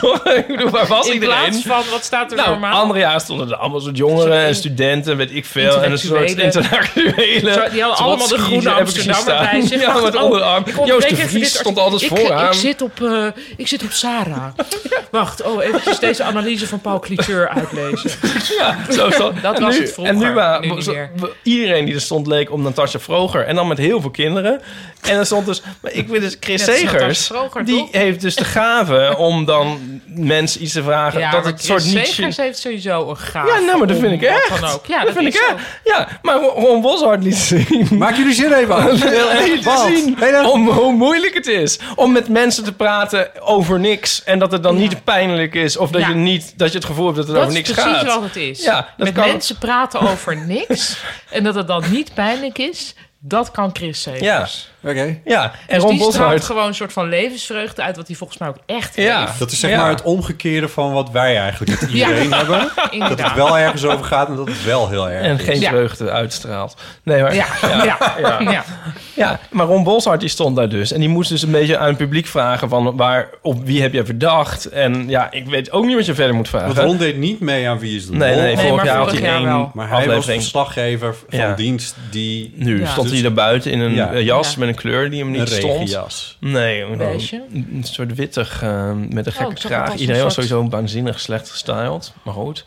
[0.00, 0.24] Toch?
[0.26, 1.36] Ik bedoel, waar was In iedereen?
[1.50, 2.80] plaats van, wat staat er Nou, normaal?
[2.80, 5.82] andere jaren stonden er allemaal soort jongeren en studenten, weet ik veel.
[5.82, 7.52] En een soort intellectuele.
[7.52, 9.80] Zo, die hadden allemaal de groene Amsterdammer bij zich.
[9.80, 10.64] Ja, met oh, onderarm.
[10.66, 12.46] ik Joost de even Vries stond altijd ik, vooraan.
[12.46, 14.44] Ik zit op, eh, ik zit op Sarah.
[15.10, 18.10] Wacht, oh, eventjes deze analyse van Paul Cliteur uitlezen.
[18.58, 19.32] Ja, zo, zo.
[19.52, 20.26] Dat En was nu- het vroeger, En nu,
[20.60, 21.10] niet meer.
[21.16, 23.46] w- iedereen die er stond leek op Natasja Vroger.
[23.46, 24.60] En dan met heel veel kinderen.
[25.02, 25.62] En er stond dus...
[25.80, 27.26] Maar ik weet dus, Chris Natasja Segers...
[27.26, 27.88] Vroger, die toch?
[27.92, 31.20] heeft dus de gave om dan mensen iets te vragen.
[31.20, 32.06] Ja, dat maar het soort Chris niet...
[32.06, 33.48] Segers heeft sowieso een gaaf.
[33.48, 34.48] Ja, nou, maar dat om vind ik echt.
[34.60, 34.86] Dan ook.
[34.86, 35.54] Ja, dat, dat, vind is ik zo.
[35.54, 35.64] echt.
[35.84, 37.88] Ja, maar Ron- Boshart liet zien.
[37.90, 38.68] Maak jullie zin even
[39.64, 39.86] Wat?
[39.86, 44.52] zien om hoe moeilijk het is om met mensen te praten over niks en dat
[44.52, 46.08] het dan niet pijnlijk is of dat Ja.
[46.08, 48.14] je niet dat je het gevoel hebt dat het Dat over is niks precies gaat.
[48.14, 48.62] wat het is.
[48.64, 49.24] Ja, dat Met kan.
[49.42, 54.71] Mensen praten over niks en dat het dan niet pijnlijk is, dat kan Chris Segers.
[54.82, 55.18] Ja, oké.
[55.24, 58.38] Ja, en dus Ron die straalt gewoon een soort van levensvreugde uit, wat hij volgens
[58.38, 59.20] mij ook echt Ja.
[59.20, 59.38] heeft.
[59.38, 59.76] Dat is zeg Ja.
[59.80, 62.36] maar het omgekeerde van wat wij eigenlijk met iedereen Ja.
[62.36, 62.70] hebben.
[62.76, 63.26] Dat Inderdaad.
[63.26, 65.44] het wel ergens over gaat en dat het wel heel erg En is.
[65.44, 65.68] geen Ja.
[65.68, 66.76] vreugde uitstraalt.
[67.02, 67.84] Nee, maar, Ja, ja,
[68.20, 68.40] ja.
[68.40, 68.64] ja.
[69.14, 70.92] Ja, maar Ron Boshart die stond daar dus.
[70.92, 73.92] En die moest dus een beetje aan het publiek vragen van waar, op wie heb
[73.92, 74.68] je verdacht?
[74.68, 76.66] En ja, ik weet ook niet wat je verder moet vragen.
[76.74, 78.42] Want Ron deed niet mee aan Wie is de Nee, Mol.
[78.42, 79.70] nee, vorig maar jaar had hij één.
[79.74, 80.40] Maar hij was aflevering.
[80.40, 81.54] verslaggever van Ja.
[81.54, 82.52] dienst die...
[82.56, 82.86] Nu Ja.
[82.86, 84.18] stond Dus- hij er buiten in een Ja.
[84.18, 84.58] jas Ja.
[84.58, 85.62] met een kleur die hem niet Een stond.
[85.72, 86.36] regenjas.
[86.40, 87.42] Nee, een, Beige?
[87.52, 89.94] een, soort wittig eh, met een Oh, gekke het kraag.
[89.94, 92.12] Iedereen was sowieso waanzinnig slecht gestyled.
[92.22, 92.64] Maar goed.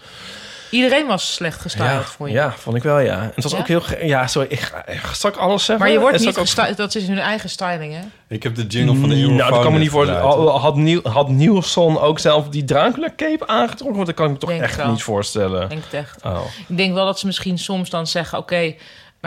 [0.70, 2.34] Iedereen was slecht gestyled Ja, voor je.
[2.34, 3.22] ja, vond ik wel, ja.
[3.22, 3.58] En het was Ja?
[3.60, 3.82] ook heel...
[4.04, 5.86] Ja, sorry, ik ga, ik zal ik alles zeggen?
[5.86, 8.00] Maar je wordt niet ook- dat is hun eigen styling, hè?
[8.28, 10.52] Ik heb de jingle van de Eeuw Nou, dat kan me niet voorstellen.
[10.52, 13.96] Had, Niel, had Nielsen ook zelf die Dracula cape aangetrokken?
[13.96, 14.89] Want dat kan ik me toch Denk echt wel.
[14.91, 15.63] niet voorstellen.
[15.63, 16.24] Ik denk het echt.
[16.24, 16.39] Oh.
[16.68, 18.38] Ik denk wel dat ze misschien soms dan zeggen...
[18.38, 18.74] oké,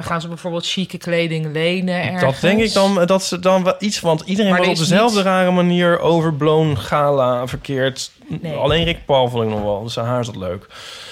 [0.00, 2.20] dan gaan ze bijvoorbeeld chique kleding lenen ergens.
[2.22, 4.00] Dat denk ik dan, dat ze dan wel iets...
[4.00, 8.10] Want iedereen Maar was er op is dezelfde niet- rare manier overblown gala verkeerd.
[8.40, 8.54] Nee.
[8.56, 9.82] Alleen Rick Paul vond ik nog wel.
[9.82, 10.66] Dus zijn haar zat leuk.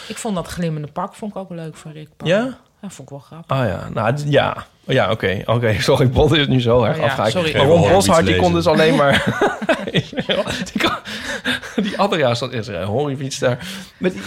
[0.09, 2.31] Ik vond dat glimmende pak vond ik ook leuk van Rick Paul.
[2.31, 2.59] Ja?
[2.81, 3.57] Dat vond ik wel grappig.
[3.57, 4.67] Ah ja, nou ja.
[4.85, 5.43] Ja, oké.
[5.45, 7.33] Oké, sorry, Bot is nu zo erg Oh ja, afgehaakt.
[7.33, 7.57] sorry.
[7.57, 9.25] Maar Ron Boshart, die kon dus alleen maar...
[9.93, 10.05] die,
[10.83, 10.93] kon,
[11.85, 13.59] die Adria's, dat is er, Horriefiets daar.
[13.97, 14.23] Met die,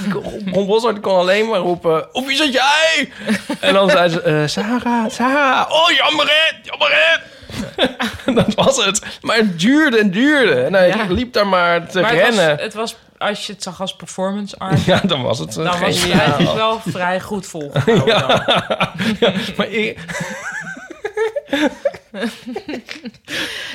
[0.53, 2.13] Ron Boshart die kon alleen maar roepen...
[2.15, 3.12] Of wie zit jij?
[3.59, 4.21] En dan zei ze...
[4.21, 5.71] eh, Sarah, Sarah.
[5.71, 7.21] Oh, jammer hè, jammer
[8.45, 9.01] dat was het.
[9.21, 10.62] Maar het duurde en duurde.
[10.62, 11.05] En hij Ja.
[11.09, 12.57] liep daar maar te Maar het was, rennen.
[12.59, 14.84] het was als je het zag als performance art...
[14.84, 16.19] Ja, dan was het, Dan was het geniaal.
[16.19, 18.05] eigenlijk wel vrij goed volgehouden.
[18.05, 18.19] Ja.
[18.27, 19.15] dan.
[19.19, 19.97] Ja, maar ik...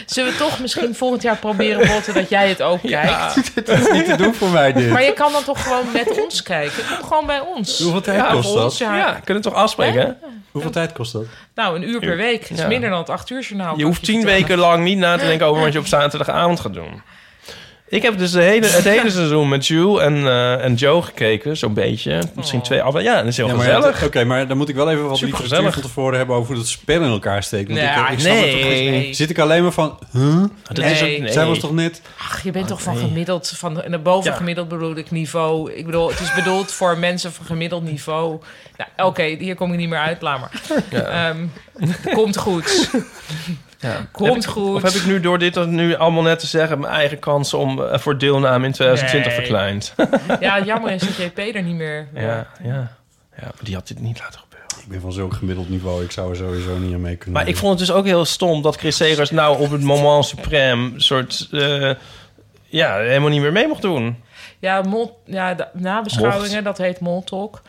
[0.07, 3.55] Zullen we toch misschien volgend jaar proberen, Botte, dat jij het ook kijkt?
[3.67, 4.91] Dat is niet te doen voor mij dit.
[4.91, 6.83] Maar je kan dan toch gewoon met ons kijken?
[6.99, 7.79] Kom gewoon bij ons.
[7.81, 8.79] Hoeveel tijd Ja, kost dat?
[8.79, 8.97] ja.
[8.97, 10.01] Ja, kunnen we toch afspreken?
[10.01, 10.13] hè?
[10.51, 11.25] Hoeveel tijd kost dat?
[11.55, 12.41] Nou, een uur per week.
[12.43, 12.67] Het is Ja.
[12.67, 13.79] minder dan het acht uur journaal.
[13.79, 16.75] Je hoeft tien weken lang niet na te denken over wat je op zaterdagavond gaat
[16.75, 17.03] doen.
[17.89, 21.57] Ik heb dus de hele, het hele seizoen met Jules en, eh, en Joe gekeken,
[21.57, 22.23] zo'n beetje.
[22.35, 23.13] Misschien twee afleveringen.
[23.17, 24.01] Ja, dat is heel Ja, maar gezellig.
[24.01, 25.73] ja, Oké, maar dan moet ik wel even wat literatuur gezellig.
[25.75, 27.69] van tevoren hebben over hoe dat spel in elkaar steekt.
[27.69, 29.07] Want Nee, ik, ik snap het toch nee.
[29.07, 29.17] niet.
[29.17, 30.45] Zit ik alleen maar van, huh?
[30.63, 31.15] Dat is Nee.
[31.17, 31.33] ook, nee.
[31.33, 32.01] Zij was toch net...
[32.19, 33.05] Ach, je bent toch van nee.
[33.05, 34.37] gemiddeld, van en boven Ja.
[34.37, 35.73] gemiddeld bedoel ik niveau.
[35.73, 38.41] Ik bedoel, het is bedoeld voor mensen van gemiddeld niveau.
[38.77, 40.51] Nou, oké, hier kom ik niet meer uit, laat maar.
[41.05, 41.47] Ehm,
[42.15, 42.91] komt goed.
[43.89, 44.07] Ja.
[44.13, 44.75] Komt ik- goed.
[44.75, 46.79] Of heb ik nu door dit nu allemaal net te zeggen...
[46.81, 49.41] mijn eigen kans om, eh, voor deelname in 2020 Nee.
[49.41, 49.95] verkleind?
[50.41, 52.09] Ja, jammer is dat JP er niet meer...
[52.15, 52.73] ja, ja.
[53.37, 54.69] ja, maar die had dit niet laten gebeuren.
[54.83, 56.05] Ik ben van zo'n gemiddeld niveau.
[56.05, 57.41] Ik zou er sowieso niet aan mee kunnen.
[57.41, 60.25] Maar ik vond het dus ook heel stom dat Chris Segers nou op het moment
[60.25, 61.49] supreme soort...
[61.53, 61.91] eh,
[62.67, 64.23] ja, helemaal niet meer mee mocht doen.
[64.59, 67.63] Ja, mol, ja de nabeschouwingen, dat heet Moltalk.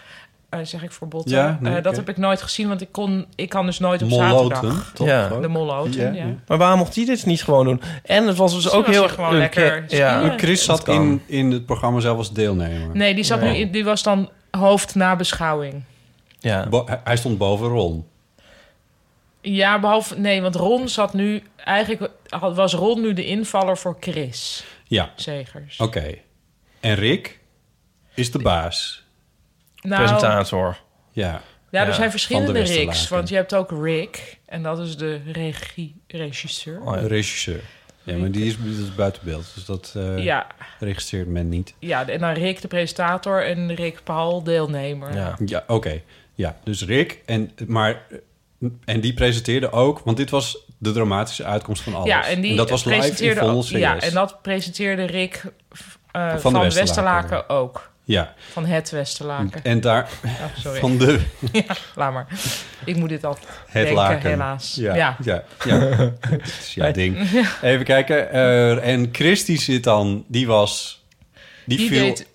[0.59, 1.31] Eh zeg ik voor botten.
[1.35, 4.01] Ja, nee, Eh, dat heb ik nooit gezien, want ik, kon, ik kan dus nooit
[4.01, 4.91] op Molloten, zaterdag.
[4.93, 5.07] toch?
[5.07, 5.29] Ja.
[5.29, 6.11] De molloten, ja.
[6.11, 6.33] Ja, ja.
[6.47, 7.81] Maar waarom mocht hij dit niet gewoon doen?
[8.03, 10.19] En het was dus Misschien ook was heel hij gewoon een lekker ke- Ja.
[10.23, 10.39] skiën.
[10.39, 12.95] Chris zat in, in het programma zelf als deelnemer.
[12.95, 15.83] Nee, die, zat Nu, in- die was dan hoofd nabeschouwing.
[16.39, 16.67] ja.
[16.69, 18.05] Bo- hij- stond boven Ron.
[19.41, 20.19] Ja, behalve...
[20.19, 21.43] Nee, want Ron zat nu...
[21.55, 25.77] Eigenlijk was Ron nu de invaller voor Chris Ja, Zegers.
[25.79, 26.15] oké.
[26.79, 27.39] En Rick
[28.13, 29.04] is de baas.
[29.85, 30.77] Nou, Presentator.
[31.11, 31.41] Ja.
[31.69, 32.69] Ja, er Ja, zijn verschillende Ricks.
[32.69, 33.15] Westerlaken.
[33.15, 34.37] Want je hebt ook Rick.
[34.45, 36.81] En dat is de regie, regisseur.
[36.81, 37.07] Oh, ja.
[37.07, 37.61] Regisseur.
[38.03, 39.51] Ja, maar die is, dat is buiten beeld.
[39.55, 40.47] Dus dat eh, Ja,
[40.79, 41.73] registreert men niet.
[41.79, 45.13] ja, en dan Rick de presentator en Rick Paul deelnemer.
[45.15, 45.37] Ja.
[45.45, 46.01] Ja, oké.
[46.33, 47.21] Ja, dus Rick.
[47.25, 48.01] En, maar,
[48.85, 49.99] en die presenteerde ook...
[49.99, 52.07] Want dit was de dramatische uitkomst van alles.
[52.07, 53.77] Ja, en die dat was live in Vondel.
[53.77, 55.43] Ja, en dat presenteerde Rick
[56.11, 57.29] eh, Van van, de de Westerlaken.
[57.29, 57.91] Westerlaken ook.
[58.07, 59.63] Ja, Van het Westerlaken.
[59.63, 60.07] en daar...
[60.25, 60.79] Oh, sorry.
[60.79, 61.19] Van de...
[61.51, 61.63] Ja,
[61.95, 62.27] laat maar.
[62.85, 64.29] Ik moet dit altijd Het denken, laken.
[64.29, 64.75] helaas.
[64.75, 65.15] Ja, Ja.
[65.23, 65.43] ja.
[65.65, 65.75] ja,
[66.29, 67.17] Het is jouw ding.
[67.61, 68.31] Even kijken.
[68.31, 70.23] eh, en Chris die zit dan...
[70.27, 71.03] Die was...
[71.65, 71.99] Die, Die, viel...
[72.03, 72.27] deed,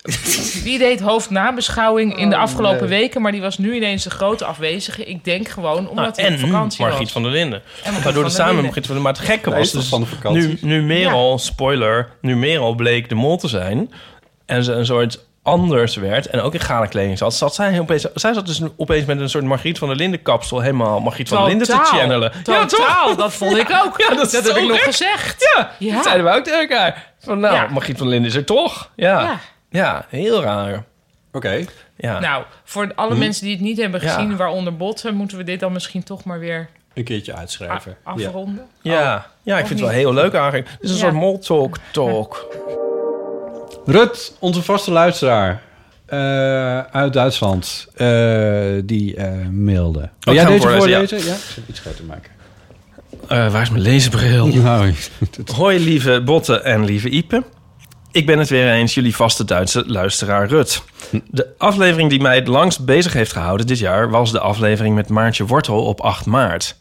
[0.63, 2.99] die deed hoofdnabeschouwing in de Oh, afgelopen nee.
[2.99, 3.21] weken...
[3.21, 5.05] maar die was nu ineens de grote afwezige.
[5.05, 7.11] Ik denk gewoon omdat Nou, hij op en vakantie Margriet was.
[7.11, 7.61] van der Linden.
[8.03, 8.63] Waardoor der samen.
[8.63, 9.87] Margriet van der Maar het gekke was dus...
[9.87, 10.41] van de vakantie?
[10.47, 12.09] Nu, nu Merel, spoiler...
[12.21, 13.91] Nu Merel bleek de mol te zijn...
[14.45, 16.27] en ze een soort anders werd...
[16.27, 17.33] en ook in gala kleding zat...
[17.35, 20.59] zat zij, opeens, zij zat dus opeens met een soort Margriet van der Linden kapsel...
[20.61, 21.85] helemaal Margriet van der Linden te Totaal.
[21.99, 22.31] channelen.
[22.43, 23.15] Totaal, toch?
[23.15, 23.99] dat vond ik ook.
[24.09, 25.53] Ja, dat is dat heb ik nog gezegd.
[25.55, 25.93] Ja, Ja.
[25.95, 27.13] dat zeiden we ook tegen elkaar.
[27.19, 27.67] Van nou, Ja.
[27.67, 28.89] Margriet van der Linden is er toch.
[28.95, 29.39] Ja, Ja.
[29.69, 30.05] ja.
[30.09, 30.83] heel raar.
[31.31, 31.65] Oké.
[31.97, 32.19] Ja.
[32.19, 34.05] Nou, voor alle mensen die het niet hebben Hm?
[34.05, 34.13] Ja.
[34.13, 37.97] gezien, waaronder botten, moeten we dit dan misschien toch maar weer Een keertje uitschrijven.
[38.05, 38.11] Ja.
[38.11, 38.67] afronden.
[38.81, 39.25] ja.
[39.43, 40.67] ja, ik Of vind het wel heel leuk eigenlijk.
[40.69, 41.01] Het is een Ja.
[41.01, 42.47] soort mol talk talk.
[43.85, 45.61] Rut, onze vaste luisteraar
[46.05, 48.07] eh, uit Duitsland, eh,
[48.83, 50.09] die eh, mailde.
[50.19, 51.17] Wil ik jij deze voorlezen, voorlezen?
[51.17, 51.35] Ja.
[51.35, 52.31] Ik zit iets groter maken.
[53.27, 54.47] Waar is mijn lezenbril?
[54.61, 54.93] Nou,
[55.55, 57.43] Hoi lieve Botte en lieve Ipe.
[58.11, 60.83] Ik ben het weer eens, jullie vaste Duitse luisteraar Rut.
[61.27, 64.09] De aflevering die mij het langst bezig heeft gehouden dit jaar...
[64.09, 66.77] was de aflevering met Maartje Wortel op 8 maart.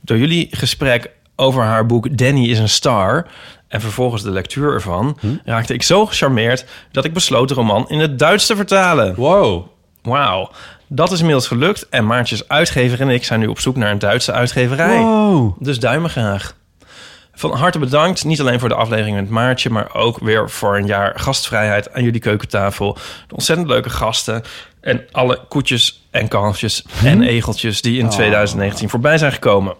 [0.00, 3.26] Door jullie gesprek over haar boek Danny is een star...
[3.68, 5.18] en vervolgens de lectuur ervan...
[5.44, 9.14] raakte ik zo gecharmeerd dat ik besloot de roman in het Duits te vertalen.
[9.14, 9.66] wow.
[10.02, 10.50] Wauw.
[10.86, 13.98] Dat is inmiddels gelukt en Maartjes uitgever en ik zijn nu op zoek naar een
[13.98, 14.98] Duitse uitgeverij.
[14.98, 15.56] Wow.
[15.58, 16.56] Dus duimen graag.
[17.34, 19.70] Van harte bedankt, niet alleen voor de aflevering met Maartje...
[19.70, 22.94] maar ook weer voor een jaar gastvrijheid aan jullie keukentafel.
[23.28, 24.42] De ontzettend leuke gasten
[24.80, 27.82] en alle koetjes en kalfjes en egeltjes...
[27.82, 29.74] die in 2019 voorbij zijn gekomen.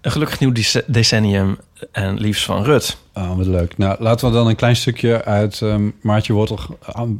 [0.00, 1.58] Een gelukkig nieuw dece- decennium
[1.92, 2.96] en liefst van Rut.
[3.14, 3.78] Oh, wat leuk.
[3.78, 6.58] Nou, laten we dan een klein stukje uit ehm, Maartje Wortel,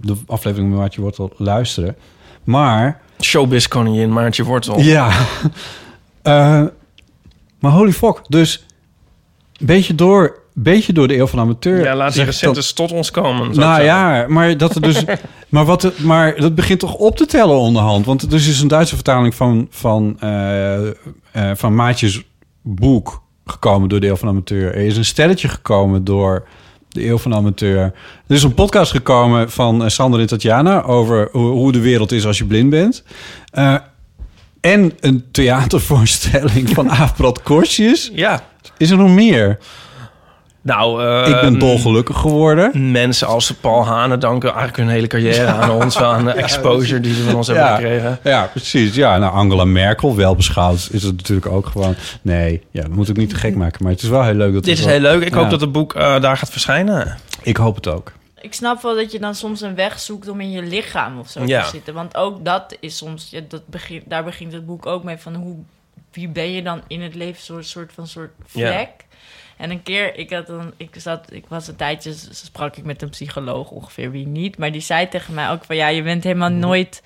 [0.01, 1.97] de aflevering met Maartje Wortel luisteren.
[2.45, 4.81] Maar, Showbiz koningin Maartje Wortel.
[4.81, 5.11] ja.
[6.23, 6.63] Eh,
[7.59, 8.21] maar holy fuck.
[8.29, 8.67] Dus,
[9.61, 11.83] beetje door, beetje door de eeuw van amateur.
[11.83, 13.57] Ja, laat die recentes dat- tot ons komen.
[13.57, 15.05] Nou ja, maar dat er dus.
[15.49, 18.07] maar, wat het, maar dat begint toch op te tellen onderhand.
[18.07, 20.93] Want er is dus een Duitse vertaling van, van, eh, eh,
[21.55, 22.23] van Maatjes
[22.63, 24.75] boek gekomen door de Eeuw van de Amateur.
[24.75, 26.47] Er is een stelletje gekomen door
[26.89, 27.83] de Eeuw van de Amateur.
[28.27, 32.27] Er is een podcast gekomen van eh, Sander en Tatjana over hoe, de wereld is
[32.27, 33.03] als je blind bent.
[33.51, 33.75] Eh,
[34.61, 38.11] en een theatervoorstelling van Aafbrad Korsjes.
[38.15, 38.45] Ja,
[38.77, 39.59] Is er nog meer?
[40.69, 42.91] Nou, eh, Ik ben dolgelukkig geworden.
[42.91, 45.97] Mensen als Paul Hane danken eigenlijk hun hele carrière aan ons.
[45.99, 48.19] Aan de exposure die ze van ons hebben ja, gekregen.
[48.23, 48.95] Ja, precies.
[48.95, 51.95] Ja, nou, Angela Merkel, wel beschouwd, is het natuurlijk ook gewoon...
[52.23, 53.83] Nee, ja, dat moet ik niet te gek maken.
[53.83, 55.27] Maar het is wel heel leuk dat Dit het is wel- heel leuk.
[55.27, 55.41] Ik Ja.
[55.41, 57.19] hoop dat het boek eh, daar gaat verschijnen.
[57.43, 58.13] Ik hoop het ook.
[58.41, 61.29] Ik snap wel dat je dan soms een weg zoekt om in je lichaam of
[61.29, 61.63] zo Ja.
[61.63, 61.95] te zitten.
[61.95, 65.35] Want ook dat is soms, ja, dat begint, daar begint het boek ook mee van
[65.35, 65.57] hoe,
[66.13, 68.73] wie ben je dan in het leven, soort, soort van soort Ja.
[68.73, 68.91] vlek.
[69.59, 73.03] En een keer, ik had dan, ik zat, ik was een tijdje, sprak ik met
[73.03, 74.59] een psycholoog ongeveer, wie niet.
[74.59, 76.59] Maar die zei tegen mij ook van ja, je bent helemaal Mhm.
[76.59, 77.03] nooit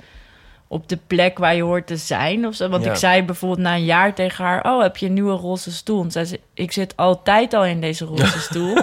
[0.69, 2.69] op de plek waar je hoort te zijn of zo.
[2.69, 2.91] Want Ja.
[2.91, 6.03] ik zei bijvoorbeeld na een jaar tegen haar, oh, heb je een nieuwe roze stoel?
[6.03, 8.77] En zei ze, ik zit altijd al in deze roze stoel.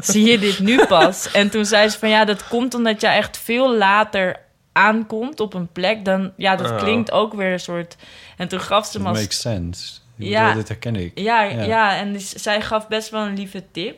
[0.00, 1.30] Zie je dit nu pas?
[1.32, 4.36] En toen zei ze van ja, dat komt omdat je echt veel later
[4.72, 6.04] aankomt op een plek.
[6.04, 6.76] Dan, ja, dat Oh.
[6.78, 7.96] klinkt ook weer een soort...
[8.36, 9.92] En toen gaf ze me als makes sense.
[10.16, 10.40] Ja.
[10.40, 11.18] bedoel, dit herken ik.
[11.18, 11.96] ja, ja.
[11.96, 13.96] en dus zij gaf best wel een lieve tip.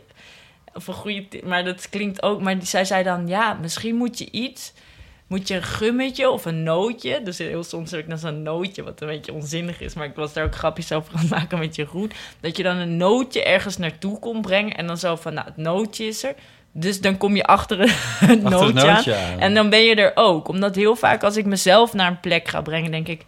[0.74, 2.40] Of een goede tip, maar dat klinkt ook...
[2.40, 4.72] Maar zij zei dan, ja, misschien moet je iets...
[5.26, 7.22] Moet je een gummetje of een nootje...
[7.22, 9.94] Dus heel soms heb ik dan zo'n nootje, wat een beetje onzinnig is...
[9.94, 12.12] maar ik was daar ook grapjes over aan het maken met Jeroen...
[12.40, 14.76] dat je dan een nootje ergens naartoe kon brengen...
[14.76, 16.34] en dan zo van, nou, het nootje is er...
[16.72, 17.90] Dus dan kom je achter het
[18.30, 19.32] het nootje, nootje aan.
[19.32, 19.38] aan.
[19.40, 20.48] En dan ben je er ook.
[20.48, 22.90] Omdat heel vaak als ik mezelf naar een plek ga brengen...
[22.90, 23.22] denk ik,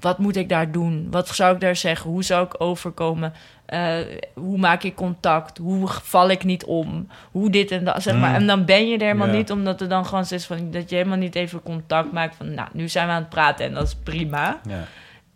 [0.00, 1.08] wat moet ik daar doen?
[1.10, 2.10] Wat zou ik daar zeggen?
[2.10, 3.32] Hoe zou ik overkomen?
[3.66, 3.96] Eh,
[4.34, 5.58] hoe maak ik contact?
[5.58, 7.08] Hoe val ik niet om?
[7.30, 8.30] Hoe dit en dat, zeg maar.
[8.30, 8.36] Mm.
[8.36, 10.70] En dan ben je er helemaal niet, omdat er dan gewoon is van...
[10.70, 12.54] dat je helemaal niet even contact maakt van...
[12.54, 14.60] nou, nu zijn we aan het praten en dat is prima.
[14.68, 14.84] Ja.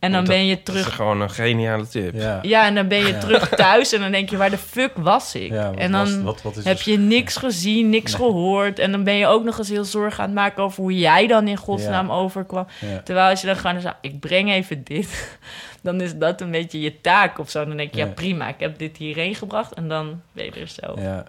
[0.03, 0.87] En dan Dat- ben je Dat terug...
[0.87, 2.15] is gewoon een geniale tip.
[2.15, 2.39] Ja.
[2.43, 3.19] Ja, en dan ben je Ja.
[3.19, 5.51] terug thuis en dan denk je, waar de fuck was ik?
[5.51, 8.79] Ja, en dan was- wat- wat is heb dus- je niks gezien, niks gehoord.
[8.79, 11.27] En dan ben je ook nog eens heel zorgen aan het maken over hoe jij
[11.27, 12.13] dan in godsnaam Ja.
[12.13, 12.67] overkwam.
[12.81, 13.01] Ja.
[13.05, 15.39] Terwijl als je dan gewoon zegt, ik breng even dit,
[15.83, 17.65] dan is dat een beetje je taak of zo.
[17.67, 20.69] Dan denk je, ja, prima, ik heb dit hierheen gebracht en dan ben je er
[20.69, 21.01] zelf.
[21.01, 21.25] Ja,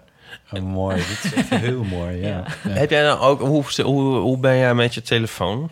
[0.52, 0.96] Oh, mooi.
[0.96, 2.28] Dit is echt heel mooi, ja.
[2.28, 2.44] Ja.
[2.64, 2.70] Ja.
[2.70, 3.40] Heb jij dan ook...
[3.40, 5.70] Hoe, hoe, hoe ben jij met je telefoon?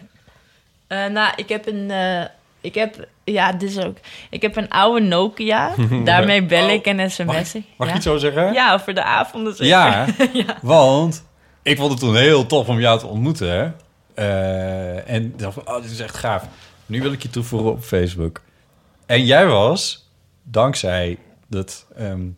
[0.87, 1.91] Eh, nou, ik heb een.
[1.91, 2.23] eh,
[2.63, 3.07] ik heb.
[3.25, 3.97] Ja, dit is ook.
[4.31, 5.75] Ik heb een oude Nokia.
[6.05, 7.65] Daarmee bel ik en sms'en.
[7.77, 7.93] Mag ik ja.
[7.93, 8.53] het zo zeggen?
[8.53, 9.73] Ja, voor de avonden zeker.
[10.33, 11.25] Ja, want
[11.63, 13.49] ik vond het toen heel tof om jou te ontmoeten.
[13.51, 13.71] Hè?
[14.15, 16.45] Eh, en ik dacht van, oh, dit is echt gaaf.
[16.87, 18.41] Nu wil ik je toevoegen op Facebook.
[19.07, 20.09] En jij was,
[20.43, 22.29] dankzij dat ehm,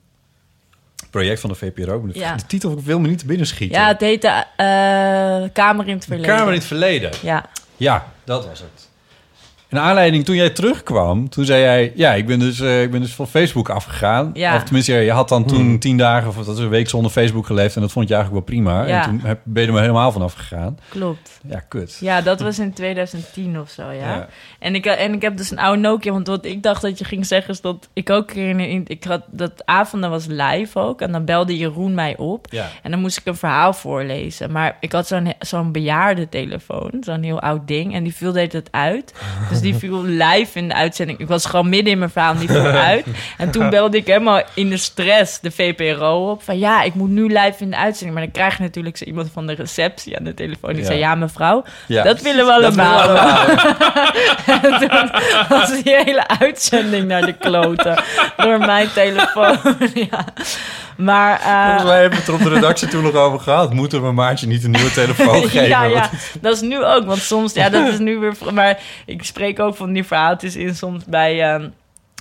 [1.10, 2.06] project van de VPRO...
[2.06, 2.36] De, Ja.
[2.36, 3.80] de titel wil me niet te binnen schieten.
[3.80, 6.36] Ja, het heette eh, Kamer in het Verleden.
[6.36, 7.10] Kamer in het Verleden.
[7.22, 7.44] Ja.
[7.76, 8.88] Ja, dat was het.
[9.74, 11.92] In aanleiding, toen jij terugkwam, toen zei jij...
[11.94, 14.30] Ja, ik ben dus, eh, ik ben dus van Facebook afgegaan.
[14.34, 14.56] Ja.
[14.56, 16.28] Of tenminste, je had dan toen tien dagen...
[16.28, 17.74] of dat is een week zonder Facebook geleefd...
[17.74, 18.86] en dat vond je eigenlijk wel prima.
[18.86, 19.02] Ja.
[19.02, 20.78] En toen heb, ben je er helemaal van afgegaan.
[20.88, 21.40] Klopt.
[21.48, 21.96] Ja, kut.
[22.00, 24.14] Ja, dat was in 2010 of zo, ja.
[24.14, 24.28] Ja.
[24.58, 27.04] En, ik, en ik heb dus een oude Nokia, want wat ik dacht dat je
[27.04, 31.00] ging zeggen is dat ik ook in, in ik had dat avonden was live ook
[31.00, 32.68] en dan belde Jeroen mij op Ja.
[32.82, 34.52] en dan moest ik een verhaal voorlezen.
[34.52, 38.52] Maar ik had zo'n zo'n bejaarde telefoon, zo'n heel oud ding en die viel deed
[38.52, 39.14] het uit.
[39.48, 41.18] Dus die viel live in de uitzending.
[41.18, 43.06] Ik was gewoon midden in mijn verhaal en die viel uit.
[43.38, 47.10] En toen belde ik helemaal in de stress de VPRO op van ja, ik moet
[47.10, 48.12] nu live in de uitzending.
[48.14, 50.86] Maar dan krijg je natuurlijk zo iemand van de receptie aan de telefoon die Ja.
[50.86, 52.02] zei ja mevrouw, Ja.
[52.02, 53.08] dat willen we allemaal.
[54.62, 55.10] en toen
[55.48, 58.02] was die hele uitzending naar de kloten
[58.36, 59.58] door mijn telefoon.
[60.10, 60.24] ja.
[60.96, 63.72] Maar eh, Wij hebben het er op de redactie toen nog over gehad.
[63.72, 65.68] Moeten we Maartje niet een nieuwe telefoon geven?
[65.68, 66.10] ja, ja,
[66.40, 67.04] dat is nu ook.
[67.06, 68.32] Want soms, ja, dat is nu weer...
[68.52, 71.68] Maar ik spreek ook van die verhaaltjes in soms bij ehm,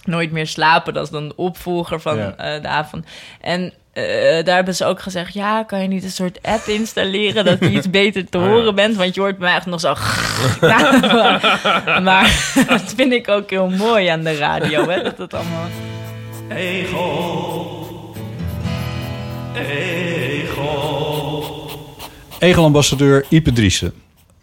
[0.06, 0.94] Nooit meer slapen.
[0.94, 2.36] Dat is dan de opvolger van Ja.
[2.38, 3.06] eh, de avond.
[3.42, 5.34] En eh, daar hebben ze ook gezegd...
[5.34, 7.46] Ja, kan je niet een soort app installeren...
[7.46, 8.50] dat je iets beter te Oh, ja.
[8.50, 8.96] horen bent?
[8.96, 9.94] Want je hoort me echt nog zo...
[12.02, 14.90] maar, dat vind ik ook heel mooi aan de radio.
[14.90, 15.04] Hè?
[15.04, 15.68] Dat het allemaal...
[22.40, 23.94] Egel-ambassadeur Ipe Driessen.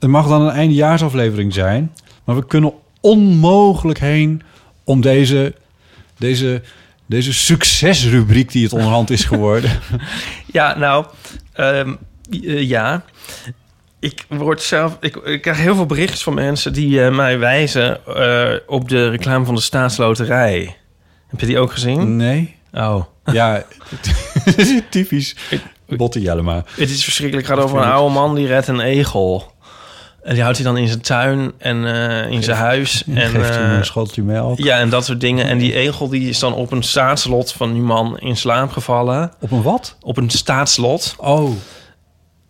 [0.00, 1.94] Het mag dan een eindejaarsaflevering zijn...
[2.24, 4.42] maar we kunnen onmogelijk heen
[4.84, 5.54] om deze,
[6.18, 6.62] deze,
[7.06, 9.70] deze succesrubriek die het onderhand is geworden.
[10.52, 11.06] Ja, nou,
[11.52, 11.94] ehm,
[12.30, 13.04] eh, ja.
[13.98, 14.96] Ik word zelf.
[15.00, 19.08] Ik, ik krijg heel veel berichtjes van mensen die eh, mij wijzen eh, op de
[19.08, 20.76] reclame van de staatsloterij.
[21.28, 22.16] Heb je die ook gezien?
[22.16, 22.56] Nee.
[22.72, 23.04] Oh.
[23.32, 23.64] Ja,
[24.90, 25.36] typisch
[25.86, 26.64] Botte Jellema.
[26.76, 27.48] Het is verschrikkelijk.
[27.48, 29.49] Het gaat over een oude man die redt een egel.
[30.30, 33.04] En die houdt hij dan in zijn tuin en eh, in zijn huis.
[33.06, 34.58] En, Geeft eh, een schoteltje melk.
[34.58, 35.46] Ja, en dat soort dingen.
[35.46, 39.32] En die egel die is dan op een staatslot van die man in slaap gevallen.
[39.40, 39.96] Op een wat?
[40.00, 41.14] Op een staatslot.
[41.18, 41.50] Oh.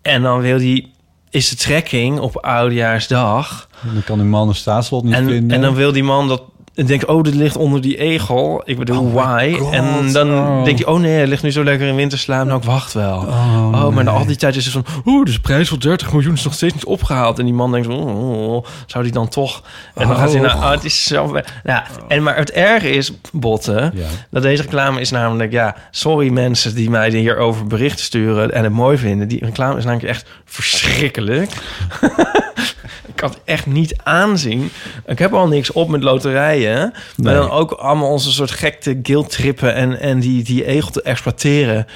[0.02, 0.92] En dan wil die,
[1.30, 3.68] is de trekking op Oudejaarsdag.
[3.92, 5.56] Dan kan die man een staatslot niet En, vinden.
[5.56, 6.42] en dan wil die man dat
[6.80, 8.62] dan denk ik, oh, dit ligt onder die egel.
[8.64, 9.52] Ik bedoel, why?
[9.58, 9.72] God.
[9.72, 10.64] En dan Oh.
[10.64, 12.46] denk je, oh nee, hij ligt nu zo lekker in winterslaap.
[12.46, 13.16] Nou, ik wacht wel.
[13.18, 14.84] Oh, Oh, maar na al die tijd is het van...
[15.06, 17.38] Oeh, dus de prijs van 30 miljoen is nog steeds niet opgehaald.
[17.38, 19.62] En die man denkt, oh, oh, zou die dan toch...
[19.94, 20.22] En dan Oh.
[20.22, 20.56] gaat hij naar...
[20.56, 21.36] Oh, het is zo...
[21.64, 23.92] Ja, en maar het erge is, Botten...
[23.94, 24.06] Ja.
[24.30, 25.52] dat deze reclame is namelijk...
[25.52, 28.52] Ja, sorry mensen die mij hierover berichten sturen...
[28.52, 29.28] en het mooi vinden.
[29.28, 31.50] Die reclame is namelijk echt verschrikkelijk.
[33.10, 34.70] ik kan het echt niet aanzien.
[35.06, 36.69] Ik heb al niks op met loterijen.
[36.76, 37.34] Maar Nee.
[37.34, 39.74] dan ook allemaal onze soort gekte guildtrippen...
[39.74, 41.86] en, en die, die egel te exploiteren...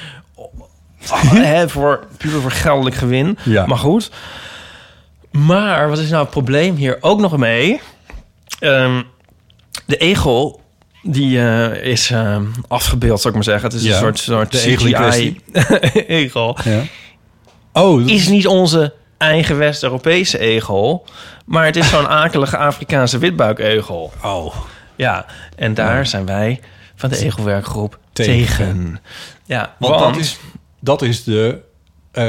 [1.31, 3.39] Hè, voor puur voor geldelijk gewin.
[3.43, 3.67] Ja.
[3.67, 4.11] Maar goed.
[5.31, 7.81] Maar wat is nou het probleem hier ook nog mee?
[8.59, 9.03] Ehm,
[9.87, 10.61] de egel
[11.03, 13.71] die eh, is ehm, afgebeeld, zou ik maar zeggen.
[13.71, 15.41] Het is Ja, een soort, soort de CGI
[16.21, 16.59] egel.
[16.65, 16.83] Ja.
[17.73, 18.93] Oh, Is niet onze
[19.25, 21.05] eigen West-Europese egel,
[21.45, 24.13] maar het is zo'n akelige Afrikaanse witbuikegel.
[24.23, 24.55] Oh.
[24.97, 26.05] Ja, en daar Ja.
[26.05, 26.61] zijn wij
[26.95, 28.37] van de egelwerkgroep Tegen.
[28.47, 29.01] tegen.
[29.45, 30.39] Ja, Want, want, dat is,
[30.81, 31.59] dat is de,
[32.13, 32.23] eh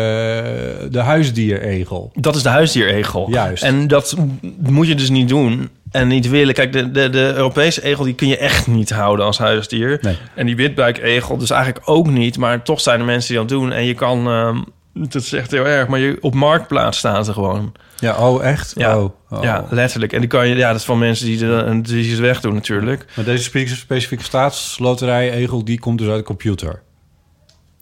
[0.92, 2.12] de huisdieregel.
[2.16, 3.30] Dat is de huisdieregel.
[3.30, 3.64] Juist.
[3.64, 4.16] En dat
[4.60, 6.54] moet je dus niet doen en niet willen.
[6.54, 9.98] Kijk, de, de, de Europese egel die kun je echt niet houden als huisdier.
[10.02, 10.18] Nee.
[10.36, 12.38] En die witbuikegel dus eigenlijk ook niet.
[12.38, 13.72] Maar toch zijn er mensen die dat doen.
[13.72, 14.58] En je kan, ehm,
[14.98, 17.72] dat is echt heel erg, maar je, op marktplaats staan ze gewoon.
[18.00, 18.74] Ja, oh echt?
[18.76, 19.44] Ja, Oh, oh.
[19.44, 20.14] ja letterlijk.
[20.14, 23.06] En die kan je, ja, dat is van mensen die, de, die ze wegdoen natuurlijk.
[23.16, 26.82] Maar deze spe- specifieke staatsloterij-egel, die komt dus uit de computer.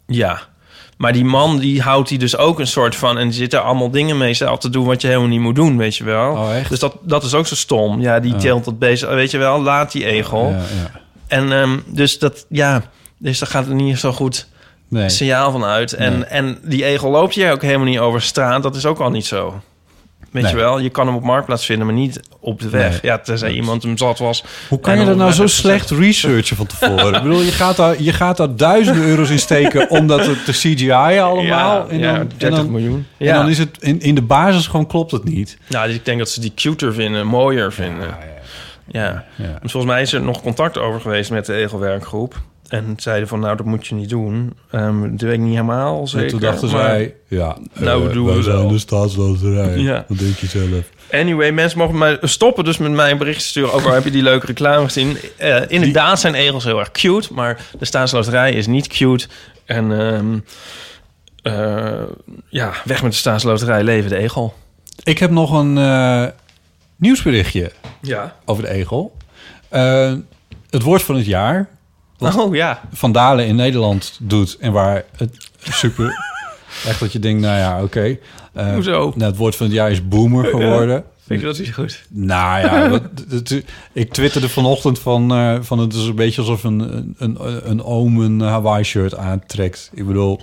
[0.07, 0.39] Ja.
[0.97, 3.17] Maar die man die houdt die dus ook een soort van...
[3.17, 4.85] en die zit er allemaal dingen mee zelf te doen...
[4.85, 6.31] wat je helemaal niet moet doen, weet je wel.
[6.31, 6.69] Oh, echt?
[6.69, 8.01] Dus dat, dat is ook zo stom.
[8.01, 8.39] Ja, die Oh.
[8.39, 9.09] teelt dat bezig.
[9.09, 10.49] Weet je wel, laat die egel.
[10.49, 11.01] Ja, ja.
[11.27, 12.81] En ehm, dus dat, ja...
[13.17, 14.47] Dus daar gaat niet zo goed
[14.93, 15.09] Nee.
[15.09, 15.93] signaal van uit.
[15.93, 16.23] En, Nee.
[16.23, 18.63] en die egel loopt hier ook helemaal niet over straat.
[18.63, 19.61] Dat is ook al niet zo.
[20.31, 20.51] Weet Nee.
[20.51, 22.89] je wel, je kan hem op marktplaats vinden, maar niet op de weg.
[22.91, 22.99] Nee.
[23.01, 24.43] Ja, tenzij iemand hem zat was.
[24.69, 27.13] Hoe kan je dat de nou zo slecht researchen van tevoren?
[27.13, 30.51] Ik bedoel, je gaat daar, je gaat daar duizenden euro's in steken om dat te
[30.51, 31.43] CGI allemaal.
[31.43, 33.05] Ja, en ja, dan, 30 en dan, miljoen.
[33.17, 33.35] En Ja.
[33.37, 35.57] dan is het in, in de basis gewoon klopt het niet.
[35.69, 38.07] Nou, dus ik denk dat ze die cuter vinden, mooier vinden.
[38.87, 39.57] Ja, Ja.
[39.61, 42.41] Dus volgens mij is er nog contact over geweest met de Egelwerkgroep.
[42.67, 44.53] En zeiden van, nou, dat moet je niet doen.
[44.71, 46.25] Ehm dat weet ik niet helemaal zeker.
[46.25, 48.67] En toen dachten maar- zij, ja, Nou, eh, doen wij we zijn wel.
[48.67, 49.77] de staatsloterij.
[49.77, 50.05] Ja.
[50.07, 50.89] Dat denk je zelf.
[51.11, 53.73] Anyway, mensen mogen mij stoppen dus met mij een sturen...
[53.73, 55.17] over heb je die leuke reclame gezien.
[55.37, 57.33] Eh, inderdaad zijn egels heel erg cute...
[57.33, 59.27] maar de staatsloterij is niet cute.
[59.65, 60.37] En ehm,
[61.41, 62.01] eh,
[62.49, 64.53] ja, weg met de staatsloterij, leven de egel.
[65.03, 65.73] Ik heb nog een
[66.95, 68.35] nieuwsberichtje Ja.
[68.45, 69.17] over de egel.
[70.69, 71.69] Het woord van het jaar.
[72.23, 72.81] Wat Oh ja.
[72.93, 74.57] Van Dalen in Nederland doet.
[74.59, 76.05] En waar het super...
[76.87, 78.17] echt dat je denkt, nou ja, oké.
[78.53, 79.13] Eh, Hoezo?
[79.15, 81.03] Nou, het woord van het jaar is boomer geworden.
[81.25, 82.03] Vind je dat niet goed?
[82.09, 83.63] Nou ja, wat, het-
[83.93, 87.37] ik twitterde vanochtend van, eh, van het is een beetje alsof een, een,
[87.69, 89.91] een oom een Hawaii-shirt aantrekt.
[89.93, 90.41] Ik bedoel,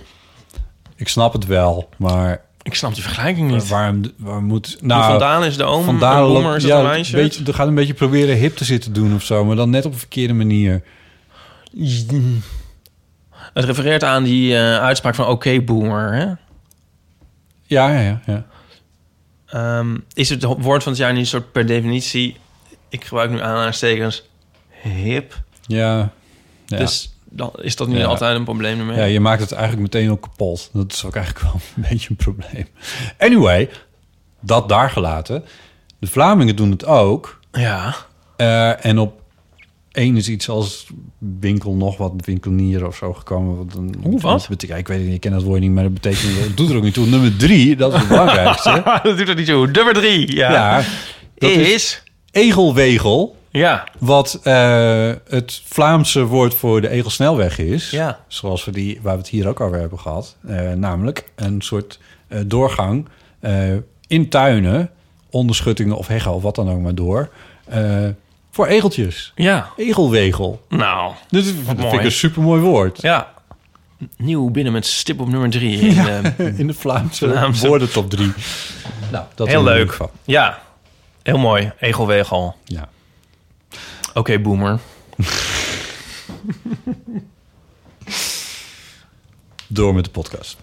[0.95, 2.41] ik snap het wel, maar...
[2.63, 3.67] Ik snap die vergelijking niet.
[3.67, 4.77] Waarom, waarom moet...
[4.81, 7.53] Nou, Van Dalen is de oom, Van een Dalen boomer is het ja, een beetje,
[7.53, 9.99] gaat een beetje proberen hip te zitten doen of zo, maar dan net op een
[9.99, 10.83] verkeerde manier.
[13.53, 16.25] Het refereert aan die eh, uitspraak van oké boomer, hè?
[17.63, 18.21] Ja, ja, ja.
[18.25, 18.45] ja.
[19.45, 22.37] Ehm, is het woord van het jaar niet een soort per definitie...
[22.89, 24.23] ik gebruik nu aanhalingstekens
[24.81, 25.41] hip?
[25.61, 26.11] Ja.
[26.65, 26.77] ja.
[26.77, 28.05] Dus dan is dat niet Ja.
[28.05, 28.97] altijd een probleem ermee?
[28.97, 30.69] Ja, je maakt het eigenlijk meteen ook kapot.
[30.73, 32.67] Dat is ook eigenlijk wel een beetje een probleem.
[33.17, 33.69] Anyway,
[34.39, 35.43] dat daar gelaten.
[35.99, 37.39] De Vlamingen doen het ook.
[37.51, 37.95] Ja.
[38.35, 39.20] Eh, en op
[39.91, 40.87] één is iets als
[41.39, 43.57] winkel nog wat winkelier of zo gekomen.
[43.57, 44.45] Wat een, Oeh, wat?
[44.49, 46.37] betekent- ik weet niet, ik ken dat woord niet, maar dat betekent...
[46.39, 47.07] Het doet er ook niet toe.
[47.07, 48.81] Nummer drie, dat is het belangrijkste.
[49.03, 49.67] dat doet er niet toe.
[49.67, 50.51] Nummer drie, ja.
[50.51, 50.83] Ja,
[51.37, 52.03] dat is...
[52.31, 53.35] Egelwegel.
[53.49, 53.87] Ja.
[53.99, 57.89] Wat eh, het Vlaamse woord voor de Egelsnelweg is.
[57.89, 58.19] Ja.
[58.27, 60.35] Zoals we die, waar we het hier ook over hebben gehad.
[60.47, 63.07] Eh, namelijk een soort eh, doorgang
[64.07, 64.89] in tuinen,
[65.29, 67.29] onderschuttingen of heggen of wat dan ook maar door.
[68.51, 69.31] Voor egeltjes.
[69.35, 69.69] Ja.
[69.77, 70.65] Egelwegel.
[70.69, 73.01] Nou, Dit is, dat vind ik een supermooi woord.
[73.01, 73.33] Ja.
[74.17, 75.79] Nieuw binnen met stip op nummer drie.
[75.79, 78.31] In, de, in de Vlaamse, Vlaamse- woordentop drie.
[79.11, 79.89] Nou, dat Heel in ieder leuk.
[79.89, 80.11] geval.
[80.23, 80.61] Ja.
[81.23, 81.71] Heel mooi.
[81.79, 82.55] Egelwegel.
[82.65, 82.89] Ja.
[84.13, 84.79] Oké, boomer.
[89.67, 90.57] Door met de podcast.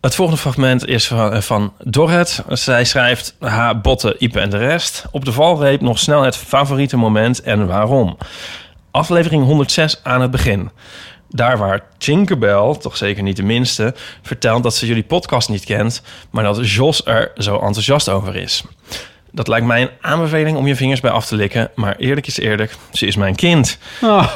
[0.00, 2.42] Het volgende fragment is van, eh, van Dorrit.
[2.48, 3.36] Zij schrijft...
[3.40, 5.04] Ha, botten, Ipe en de rest.
[5.10, 8.16] Op de valreep nog snel het favoriete moment en waarom.
[8.90, 10.70] Aflevering 106 aan het begin.
[11.28, 13.94] Daar waar Tinkerbell, toch zeker niet de minste...
[14.22, 16.02] vertelt dat ze jullie podcast niet kent...
[16.30, 18.64] maar dat Jos er zo enthousiast over is.
[19.32, 21.70] Dat lijkt mij een aanbeveling om je vingers bij af te likken.
[21.74, 23.78] Maar eerlijk is eerlijk, ze is mijn kind.
[24.00, 24.30] Ah.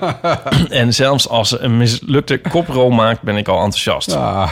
[0.70, 4.14] en zelfs als ze een mislukte koprol maakt, ben ik al enthousiast.
[4.14, 4.50] Ah.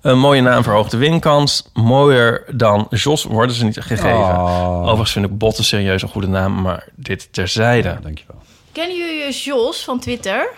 [0.00, 1.70] Een mooie naam verhoogt de winkans.
[1.72, 4.18] Mooier dan Jos worden ze niet gegeven.
[4.18, 4.80] Oh.
[4.82, 7.98] Overigens vind ik Botten serieus een goede naam, maar dit terzijde.
[8.02, 8.42] dankjewel.
[8.72, 10.48] Kennen jullie Jos van Twitter?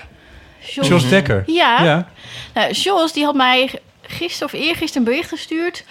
[0.59, 1.43] Jos Dekker?
[1.47, 1.83] Ja.
[1.83, 2.09] Ja.
[2.55, 5.85] Nou, Jos die had mij gisteren of eergisteren een bericht gestuurd.